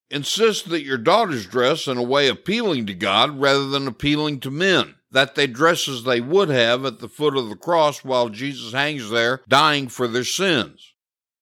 Insist 0.10 0.70
that 0.70 0.84
your 0.84 0.98
daughters 0.98 1.48
dress 1.48 1.88
in 1.88 1.98
a 1.98 2.04
way 2.04 2.28
appealing 2.28 2.86
to 2.88 2.94
God 2.94 3.40
rather 3.40 3.68
than 3.68 3.88
appealing 3.88 4.40
to 4.42 4.52
men. 4.52 4.96
that 5.14 5.36
they 5.36 5.48
dress 5.48 5.88
as 5.88 6.04
they 6.04 6.20
would 6.20 6.50
have 6.50 6.84
at 6.86 7.00
the 7.00 7.08
foot 7.08 7.38
of 7.38 7.48
the 7.48 7.56
cross 7.56 8.04
while 8.04 8.30
Jesus 8.30 8.74
hangs 8.74 9.10
there 9.12 9.42
dying 9.48 9.88
for 9.88 10.08
their 10.08 10.24
sins. 10.24 10.94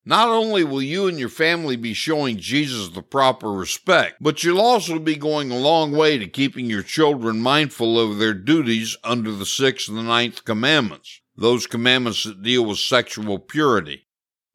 Not 0.04 0.30
only 0.30 0.64
will 0.64 0.82
you 0.82 1.08
and 1.08 1.18
your 1.20 1.30
family 1.30 1.76
be 1.76 1.94
showing 1.94 2.38
Jesus 2.38 2.90
the 2.90 3.02
proper 3.02 3.52
respect, 3.52 4.16
but 4.20 4.44
you'll 4.44 4.60
also 4.60 5.00
be 5.00 5.16
going 5.16 5.52
a 5.52 5.58
long 5.58 5.92
way 5.92 6.18
to 6.18 6.28
keeping 6.28 6.66
your 6.66 6.82
children 6.84 7.40
mindful 7.40 8.00
of 8.00 8.18
their 8.18 8.34
duties 8.34 8.98
under 9.04 9.32
the 9.32 9.46
sixth 9.46 9.88
and 9.88 9.98
the 9.98 10.04
ninth 10.04 10.44
commandments, 10.44 11.22
those 11.38 11.68
commandments 11.68 12.24
that 12.24 12.42
deal 12.42 12.66
with 12.66 12.80
sexual 12.80 13.40
purity. 13.40 14.08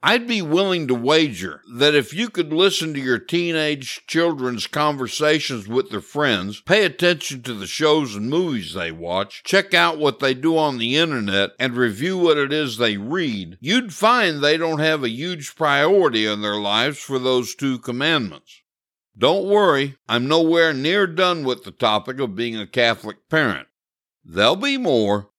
I'd 0.08 0.28
be 0.28 0.40
willing 0.40 0.86
to 0.86 0.94
wager 0.94 1.62
that 1.78 1.96
if 1.96 2.14
you 2.14 2.28
could 2.28 2.52
listen 2.52 2.94
to 2.94 3.00
your 3.00 3.18
teenage 3.18 4.06
children's 4.06 4.68
conversations 4.68 5.66
with 5.66 5.90
their 5.90 6.00
friends, 6.00 6.60
pay 6.60 6.84
attention 6.84 7.42
to 7.42 7.54
the 7.54 7.66
shows 7.66 8.14
and 8.14 8.30
movies 8.30 8.72
they 8.72 8.92
watch, 8.92 9.42
check 9.42 9.74
out 9.74 9.98
what 9.98 10.20
they 10.20 10.32
do 10.32 10.56
on 10.56 10.78
the 10.78 10.96
internet, 10.96 11.50
and 11.58 11.76
review 11.76 12.16
what 12.18 12.38
it 12.38 12.52
is 12.52 12.78
they 12.78 12.96
read, 12.96 13.58
you'd 13.60 13.92
find 13.92 14.44
they 14.44 14.56
don't 14.56 14.78
have 14.78 15.02
a 15.02 15.10
huge 15.10 15.56
priority 15.56 16.24
in 16.24 16.40
their 16.40 16.60
lives 16.60 17.00
for 17.00 17.18
those 17.18 17.56
two 17.56 17.76
commandments. 17.80 18.62
Don't 19.18 19.48
worry, 19.48 19.96
I'm 20.08 20.28
nowhere 20.28 20.72
near 20.72 21.08
done 21.08 21.42
with 21.42 21.64
the 21.64 21.72
topic 21.72 22.20
of 22.20 22.36
being 22.36 22.56
a 22.56 22.68
Catholic 22.68 23.28
parent. 23.28 23.66
There'll 24.24 24.54
be 24.54 24.78
more. 24.78 25.30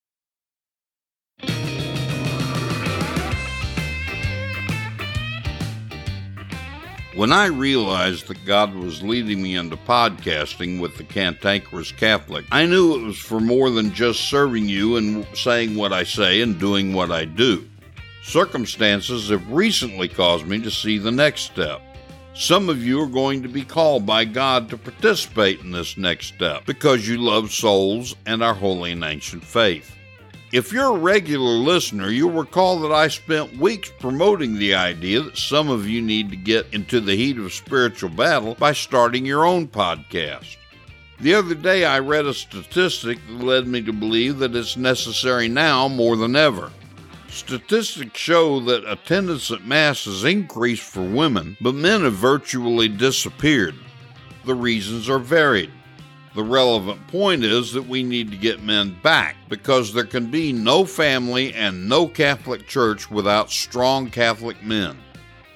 When 7.18 7.32
I 7.32 7.47
realized 7.47 8.28
that 8.28 8.45
God 8.45 8.76
was 8.76 9.01
leading 9.01 9.41
me 9.41 9.55
into 9.55 9.76
podcasting 9.76 10.80
with 10.80 10.97
the 10.97 11.03
Cantankerous 11.03 11.91
Catholic, 11.91 12.45
I 12.51 12.68
knew 12.68 12.93
it 12.93 13.07
was 13.07 13.18
for 13.18 13.39
more 13.39 13.72
than 13.72 13.91
just 13.91 14.30
serving 14.30 14.70
you 14.70 14.97
and 14.97 15.26
saying 15.34 15.76
what 15.76 15.91
I 15.91 16.03
say 16.03 16.41
and 16.41 16.59
doing 16.59 16.93
what 16.93 17.09
I 17.09 17.26
do. 17.26 17.68
Circumstances 18.24 19.30
have 19.30 19.51
recently 19.51 20.07
caused 20.07 20.45
me 20.45 20.61
to 20.61 20.70
see 20.70 20.99
the 20.99 21.09
next 21.09 21.41
step. 21.41 21.82
Some 22.36 22.70
of 22.70 22.86
you 22.86 23.01
are 23.01 23.07
going 23.07 23.41
to 23.41 23.49
be 23.49 23.63
called 23.63 24.05
by 24.05 24.24
God 24.24 24.70
to 24.70 24.78
participate 24.78 25.61
in 25.61 25.72
this 25.72 25.97
next 25.97 26.28
step 26.28 26.68
because 26.68 27.07
you 27.09 27.18
love 27.18 27.51
souls 27.51 28.15
and 28.28 28.43
our 28.43 28.53
holy 28.53 28.91
and 28.91 29.03
ancient 29.03 29.43
faith. 29.43 29.96
If 30.53 30.71
you're 30.71 30.95
a 30.95 30.99
regular 30.99 31.55
listener, 31.55 32.09
you'll 32.09 32.31
recall 32.31 32.79
that 32.79 32.91
I 32.93 33.09
spent 33.09 33.57
weeks 33.57 33.91
promoting 33.99 34.55
the 34.55 34.75
idea 34.75 35.19
that 35.21 35.37
some 35.37 35.69
of 35.69 35.89
you 35.89 36.01
need 36.01 36.29
to 36.29 36.37
get 36.37 36.73
into 36.73 37.01
the 37.01 37.17
heat 37.17 37.37
of 37.37 37.51
spiritual 37.51 38.11
battle 38.11 38.55
by 38.55 38.71
starting 38.71 39.25
your 39.25 39.45
own 39.45 39.67
podcast. 39.67 40.55
The 41.19 41.35
other 41.35 41.53
day, 41.53 41.83
I 41.83 41.99
read 41.99 42.25
a 42.25 42.33
statistic 42.33 43.17
that 43.27 43.43
led 43.43 43.67
me 43.67 43.81
to 43.81 43.91
believe 43.91 44.39
that 44.39 44.55
it's 44.55 44.77
necessary 44.77 45.49
now 45.49 45.89
more 45.89 46.15
than 46.15 46.37
ever. 46.37 46.71
Statistics 47.27 48.17
show 48.17 48.61
that 48.61 48.89
attendance 48.89 49.51
at 49.51 49.65
Mass 49.65 50.05
has 50.05 50.23
increased 50.23 50.83
for 50.83 51.03
women, 51.03 51.57
but 51.59 51.75
men 51.75 52.03
have 52.03 52.13
virtually 52.13 52.87
disappeared. 52.87 53.75
The 54.45 54.55
reasons 54.55 55.09
are 55.09 55.19
varied. 55.19 55.71
The 56.38 56.43
relevant 56.43 57.07
point 57.07 57.43
is 57.43 57.73
that 57.73 57.89
we 57.89 58.03
need 58.03 58.29
to 58.29 58.38
get 58.38 58.61
men 58.61 58.95
back 59.01 59.38
because 59.49 59.91
there 59.91 60.05
can 60.05 60.29
be 60.29 60.53
no 60.53 60.85
family 60.85 61.51
and 61.55 61.89
no 61.89 62.07
Catholic 62.07 62.67
Church 62.67 63.09
without 63.09 63.49
strong 63.49 64.11
Catholic 64.11 64.61
men. 64.61 64.99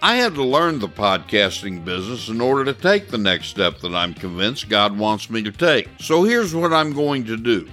I 0.02 0.16
had 0.16 0.34
to 0.34 0.44
learn 0.44 0.80
the 0.80 0.88
podcasting 0.88 1.86
business 1.86 2.30
in 2.30 2.42
order 2.42 2.66
to 2.66 2.74
take 2.74 3.10
the 3.10 3.20
next 3.20 3.50
step 3.50 3.78
that 3.82 3.94
I'm 3.94 4.16
convinced 4.16 4.70
God 4.70 4.98
wants 4.98 5.30
me 5.30 5.44
to 5.44 5.52
take. 5.52 5.88
So 6.00 6.24
here's 6.24 6.56
what 6.56 6.74
I'm 6.74 6.94
going 6.94 7.26
to 7.26 7.38
do 7.38 7.70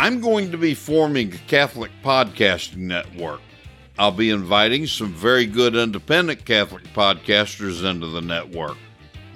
I'm 0.00 0.20
going 0.20 0.50
to 0.50 0.58
be 0.58 0.74
forming 0.74 1.32
a 1.32 1.38
Catholic 1.46 1.92
podcasting 2.02 2.78
network. 2.78 3.42
I'll 3.96 4.10
be 4.10 4.30
inviting 4.30 4.88
some 4.88 5.12
very 5.12 5.46
good 5.46 5.76
independent 5.76 6.44
Catholic 6.44 6.82
podcasters 6.94 7.88
into 7.88 8.08
the 8.08 8.22
network. 8.22 8.76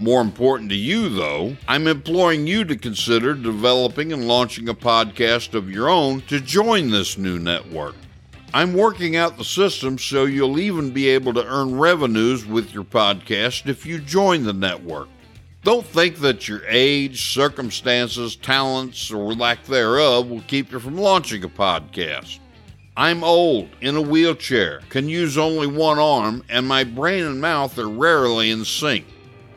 More 0.01 0.21
important 0.21 0.71
to 0.71 0.77
you, 0.77 1.09
though, 1.09 1.57
I'm 1.69 1.87
imploring 1.87 2.49
you 2.49 2.65
to 2.65 2.77
consider 2.77 3.33
developing 3.35 4.13
and 4.13 4.27
launching 4.27 4.69
a 4.69 4.75
podcast 4.75 5.55
of 5.55 5.71
your 5.71 5.89
own 5.89 6.23
to 6.23 6.41
join 6.41 6.91
this 6.91 7.17
new 7.17 7.39
network. 7.39 7.95
I'm 8.53 8.75
working 8.75 9.15
out 9.17 9.39
the 9.39 9.45
system 9.45 9.99
so 9.99 10.25
you'll 10.25 10.59
even 10.59 10.91
be 10.91 11.09
able 11.09 11.33
to 11.35 11.47
earn 11.47 11.79
revenues 11.79 12.45
with 12.45 12.75
your 12.75 12.85
podcast 12.85 13.69
if 13.69 13.87
you 13.87 13.99
join 14.01 14.43
the 14.43 14.53
network. 14.53 15.09
Don't 15.63 15.87
think 15.87 16.19
that 16.19 16.49
your 16.49 16.63
age, 16.69 17.33
circumstances, 17.33 18.37
talents, 18.37 19.11
or 19.11 19.33
lack 19.33 19.65
thereof 19.65 20.29
will 20.29 20.43
keep 20.43 20.73
you 20.73 20.79
from 20.79 20.99
launching 20.99 21.43
a 21.45 21.49
podcast. 21.49 22.41
I'm 22.97 23.25
old, 23.25 23.71
in 23.81 23.97
a 23.97 24.03
wheelchair, 24.03 24.83
can 24.89 25.09
use 25.09 25.39
only 25.39 25.67
one 25.67 25.99
arm, 25.99 26.45
and 26.49 26.67
my 26.67 26.85
brain 26.85 27.25
and 27.25 27.41
mouth 27.41 27.79
are 27.79 27.89
rarely 27.89 28.51
in 28.51 28.65
sync. 28.65 29.07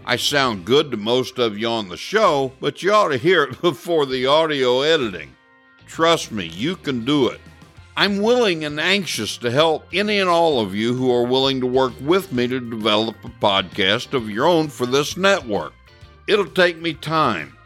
I 0.09 0.15
sound 0.15 0.63
good 0.63 0.89
to 0.91 0.97
most 0.97 1.37
of 1.37 1.57
you 1.57 1.67
on 1.67 1.89
the 1.89 1.97
show, 1.97 2.53
but 2.61 2.81
you 2.81 2.93
ought 2.93 3.09
to 3.09 3.17
hear 3.17 3.43
it 3.43 3.61
before 3.61 4.05
the 4.05 4.25
audio 4.25 4.79
editing. 4.79 5.35
Trust 5.85 6.31
me, 6.31 6.45
you 6.45 6.77
can 6.77 7.03
do 7.03 7.27
it. 7.27 7.41
I'm 7.97 8.21
willing 8.21 8.63
and 8.63 8.79
anxious 8.79 9.37
to 9.39 9.51
help 9.51 9.85
any 9.91 10.19
and 10.19 10.29
all 10.29 10.61
of 10.61 10.73
you 10.73 10.93
who 10.93 11.11
are 11.13 11.25
willing 11.25 11.59
to 11.59 11.67
work 11.67 11.91
with 11.99 12.31
me 12.31 12.47
to 12.47 12.61
develop 12.61 13.17
a 13.25 13.27
podcast 13.27 14.13
of 14.13 14.29
your 14.29 14.45
own 14.45 14.69
for 14.69 14.85
this 14.85 15.17
network. 15.17 15.73
It'll 16.25 16.45
take 16.45 16.77
me 16.77 16.93
time. 16.93 17.57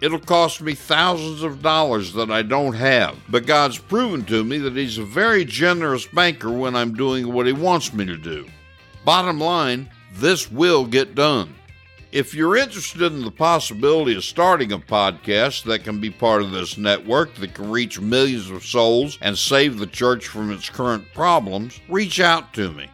It'll 0.00 0.20
cost 0.20 0.62
me 0.62 0.74
thousands 0.74 1.42
of 1.42 1.60
dollars 1.60 2.14
that 2.14 2.30
I 2.30 2.40
don't 2.40 2.72
have, 2.72 3.18
but 3.28 3.44
God's 3.44 3.76
proven 3.76 4.24
to 4.24 4.42
me 4.42 4.56
that 4.56 4.74
He's 4.74 4.96
a 4.96 5.04
very 5.04 5.44
generous 5.44 6.06
banker 6.06 6.50
when 6.50 6.74
I'm 6.74 6.94
doing 6.94 7.30
what 7.30 7.46
He 7.46 7.52
wants 7.52 7.92
me 7.92 8.06
to 8.06 8.16
do. 8.16 8.48
Bottom 9.04 9.38
line, 9.38 9.90
this 10.14 10.50
will 10.50 10.86
get 10.86 11.14
done. 11.14 11.56
If 12.12 12.34
you're 12.34 12.56
interested 12.56 13.02
in 13.02 13.22
the 13.22 13.30
possibility 13.30 14.16
of 14.16 14.24
starting 14.24 14.72
a 14.72 14.78
podcast 14.80 15.62
that 15.64 15.84
can 15.84 16.00
be 16.00 16.10
part 16.10 16.42
of 16.42 16.50
this 16.50 16.76
network 16.76 17.36
that 17.36 17.54
can 17.54 17.70
reach 17.70 18.00
millions 18.00 18.50
of 18.50 18.64
souls 18.64 19.16
and 19.20 19.38
save 19.38 19.78
the 19.78 19.86
church 19.86 20.26
from 20.26 20.50
its 20.50 20.68
current 20.68 21.04
problems, 21.14 21.80
reach 21.88 22.18
out 22.18 22.52
to 22.54 22.72
me. 22.72 22.88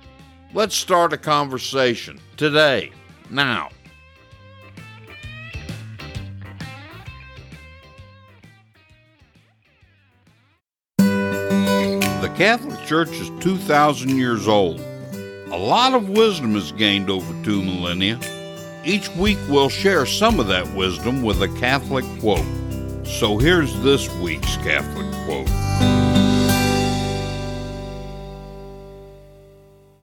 Let's 0.53 0.77
start 0.77 1.15
a 1.15 1.17
conversation 1.17 2.21
today, 2.37 2.93
now. 3.31 3.71
The 10.99 12.33
Catholic 12.37 12.85
Church 12.85 13.13
is 13.13 13.31
2,000 13.41 14.11
years 14.11 14.47
old. 14.47 14.79
A 14.79 15.57
lot 15.57 15.95
of 15.95 16.11
wisdom 16.11 16.55
is 16.55 16.71
gained 16.73 17.09
over 17.09 17.33
two 17.43 17.63
millennia. 17.63 18.21
Each 18.87 19.09
week 19.17 19.39
we'll 19.49 19.69
share 19.69 20.07
some 20.07 20.39
of 20.39 20.47
that 20.47 20.73
wisdom 20.73 21.23
with 21.23 21.43
a 21.43 21.49
Catholic 21.59 22.05
quote. 22.21 22.47
So 23.05 23.37
here's 23.37 23.77
this 23.81 24.09
week's 24.19 24.57
Catholic 24.59 25.13
quote. 25.25 25.49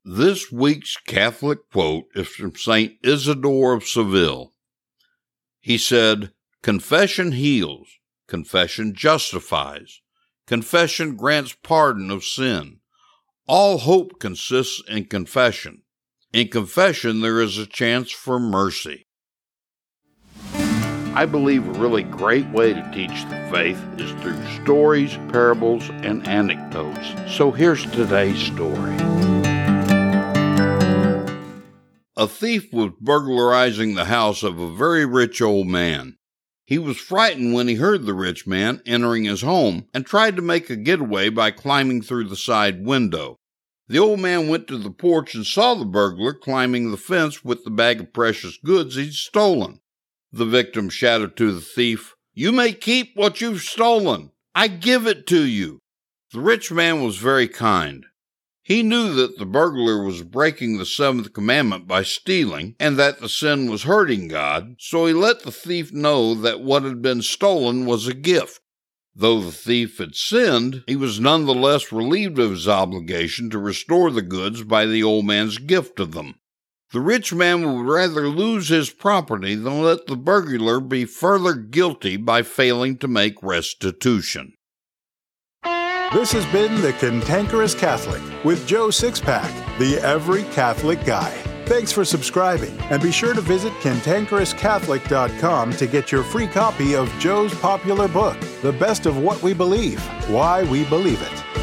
This 0.04 0.52
week's 0.52 0.98
Catholic 0.98 1.60
quote 1.72 2.08
is 2.14 2.28
from 2.28 2.58
St. 2.58 2.98
Isidore 3.02 3.72
of 3.72 3.86
Seville. 3.86 4.52
He 5.62 5.78
said, 5.78 6.34
Confession 6.62 7.32
heals, 7.32 7.88
confession 8.28 8.94
justifies, 8.94 10.02
confession 10.46 11.16
grants 11.16 11.56
pardon 11.64 12.12
of 12.12 12.26
sin. 12.26 12.80
All 13.48 13.78
hope 13.78 14.20
consists 14.20 14.84
in 14.90 15.06
confession. 15.06 15.83
In 16.34 16.48
confession, 16.48 17.22
there 17.22 17.40
is 17.40 17.60
a 17.60 17.68
chance 17.68 18.12
for 18.12 18.40
mercy. 18.40 19.06
I 21.14 21.28
believe 21.28 21.68
a 21.68 21.80
really 21.80 22.02
great 22.02 22.50
way 22.50 22.74
to 22.74 22.92
teach 22.92 23.24
the 23.30 23.48
faith 23.52 23.80
is 24.00 24.10
through 24.20 24.44
stories, 24.64 25.14
parables, 25.32 25.88
and 26.02 26.28
anecdotes. 26.28 27.14
So 27.38 27.52
here's 27.52 27.86
today's 27.92 28.42
story. 28.42 28.96
A 32.18 32.28
thief 32.28 32.74
was 32.74 32.94
burglarizing 33.00 33.94
the 33.94 34.06
house 34.06 34.42
of 34.42 34.60
a 34.60 34.76
very 34.76 35.06
rich 35.06 35.40
old 35.40 35.68
man. 35.68 36.18
He 36.66 36.80
was 36.80 36.98
frightened 36.98 37.54
when 37.54 37.68
he 37.68 37.76
heard 37.76 38.08
the 38.08 38.16
rich 38.16 38.48
man 38.48 38.82
entering 38.88 39.26
his 39.26 39.42
home 39.42 39.86
and 39.94 40.04
tried 40.04 40.36
to 40.38 40.42
make 40.42 40.72
a 40.72 40.76
getaway 40.76 41.30
by 41.30 41.52
climbing 41.52 42.02
through 42.02 42.30
the 42.30 42.36
side 42.36 42.84
window. 42.84 43.38
The 43.94 44.00
old 44.00 44.22
man 44.22 44.48
went 44.48 44.68
to 44.70 44.80
the 44.80 44.90
porch 44.90 45.36
and 45.36 45.46
saw 45.46 45.76
the 45.76 45.86
burglar 45.86 46.34
climbing 46.34 46.90
the 46.90 46.98
fence 46.98 47.46
with 47.46 47.64
the 47.64 47.70
bag 47.70 48.00
of 48.00 48.12
precious 48.12 48.58
goods 48.58 48.96
he'd 48.96 49.14
stolen. 49.14 49.82
The 50.32 50.48
victim 50.48 50.90
shouted 50.90 51.38
to 51.38 51.52
the 51.52 51.62
thief, 51.62 52.16
You 52.34 52.52
may 52.52 52.74
keep 52.74 53.12
what 53.14 53.40
you've 53.40 53.62
stolen. 53.62 54.32
I 54.56 54.68
give 54.68 55.06
it 55.06 55.28
to 55.28 55.46
you. 55.46 55.78
The 56.32 56.40
rich 56.40 56.72
man 56.72 57.04
was 57.04 57.18
very 57.18 57.48
kind. 57.48 58.08
He 58.64 58.82
knew 58.82 59.14
that 59.14 59.38
the 59.38 59.46
burglar 59.46 60.04
was 60.04 60.24
breaking 60.24 60.80
the 60.80 60.88
seventh 60.88 61.32
commandment 61.32 61.88
by 61.88 62.02
stealing, 62.02 62.76
and 62.80 62.98
that 62.98 63.20
the 63.20 63.30
sin 63.30 63.70
was 63.70 63.84
hurting 63.84 64.28
God, 64.28 64.78
so 64.80 65.06
he 65.06 65.14
let 65.14 65.42
the 65.42 65.52
thief 65.52 65.94
know 65.94 66.34
that 66.34 66.62
what 66.62 66.82
had 66.82 67.04
been 67.04 67.22
stolen 67.22 67.86
was 67.86 68.08
a 68.08 68.16
gift. 68.16 68.60
Though 69.16 69.42
the 69.42 69.52
thief 69.52 70.00
had 70.00 70.16
sinned, 70.16 70.84
he 70.88 70.96
was 70.96 71.20
nonetheless 71.20 71.92
relieved 71.92 72.40
of 72.40 72.52
his 72.52 72.68
obligation 72.68 73.50
to 73.52 73.60
restore 73.60 74.10
the 74.10 74.24
goods 74.24 74.64
by 74.64 74.86
the 74.86 75.04
old 75.04 75.26
man's 75.26 75.60
gift 75.60 76.00
of 76.00 76.14
them. 76.14 76.36
The 76.92 77.00
rich 77.00 77.34
man 77.34 77.62
would 77.62 77.92
rather 77.92 78.28
lose 78.28 78.70
his 78.70 78.90
property 78.90 79.56
than 79.56 79.82
let 79.82 80.08
the 80.08 80.16
burglar 80.16 80.80
be 80.80 81.06
further 81.06 81.54
guilty 81.54 82.18
by 82.18 82.44
failing 82.44 82.98
to 83.00 83.08
make 83.08 83.36
restitution. 83.42 84.54
This 85.64 86.32
has 86.34 86.46
been 86.52 86.82
The 86.82 86.94
Cantankerous 86.94 87.74
Catholic 87.74 88.22
with 88.44 88.68
Joe 88.68 88.90
Sixpack, 88.90 89.52
the 89.80 89.98
Every 90.04 90.44
Catholic 90.54 91.04
Guy. 91.06 91.43
Thanks 91.66 91.94
for 91.94 92.04
subscribing, 92.04 92.78
and 92.90 93.02
be 93.02 93.12
sure 93.12 93.34
to 93.34 93.40
visit 93.40 93.72
cantankerouscatholic.com 93.74 95.72
to 95.74 95.88
get 95.88 96.12
your 96.12 96.24
free 96.24 96.48
copy 96.48 96.94
of 96.94 97.10
Joe's 97.20 97.54
popular 97.56 98.10
book, 98.10 98.38
The 98.62 98.74
Best 98.74 99.06
of 99.06 99.18
What 99.18 99.42
We 99.42 99.54
Believe 99.54 100.02
Why 100.30 100.64
We 100.64 100.84
Believe 100.86 101.22
It. 101.22 101.63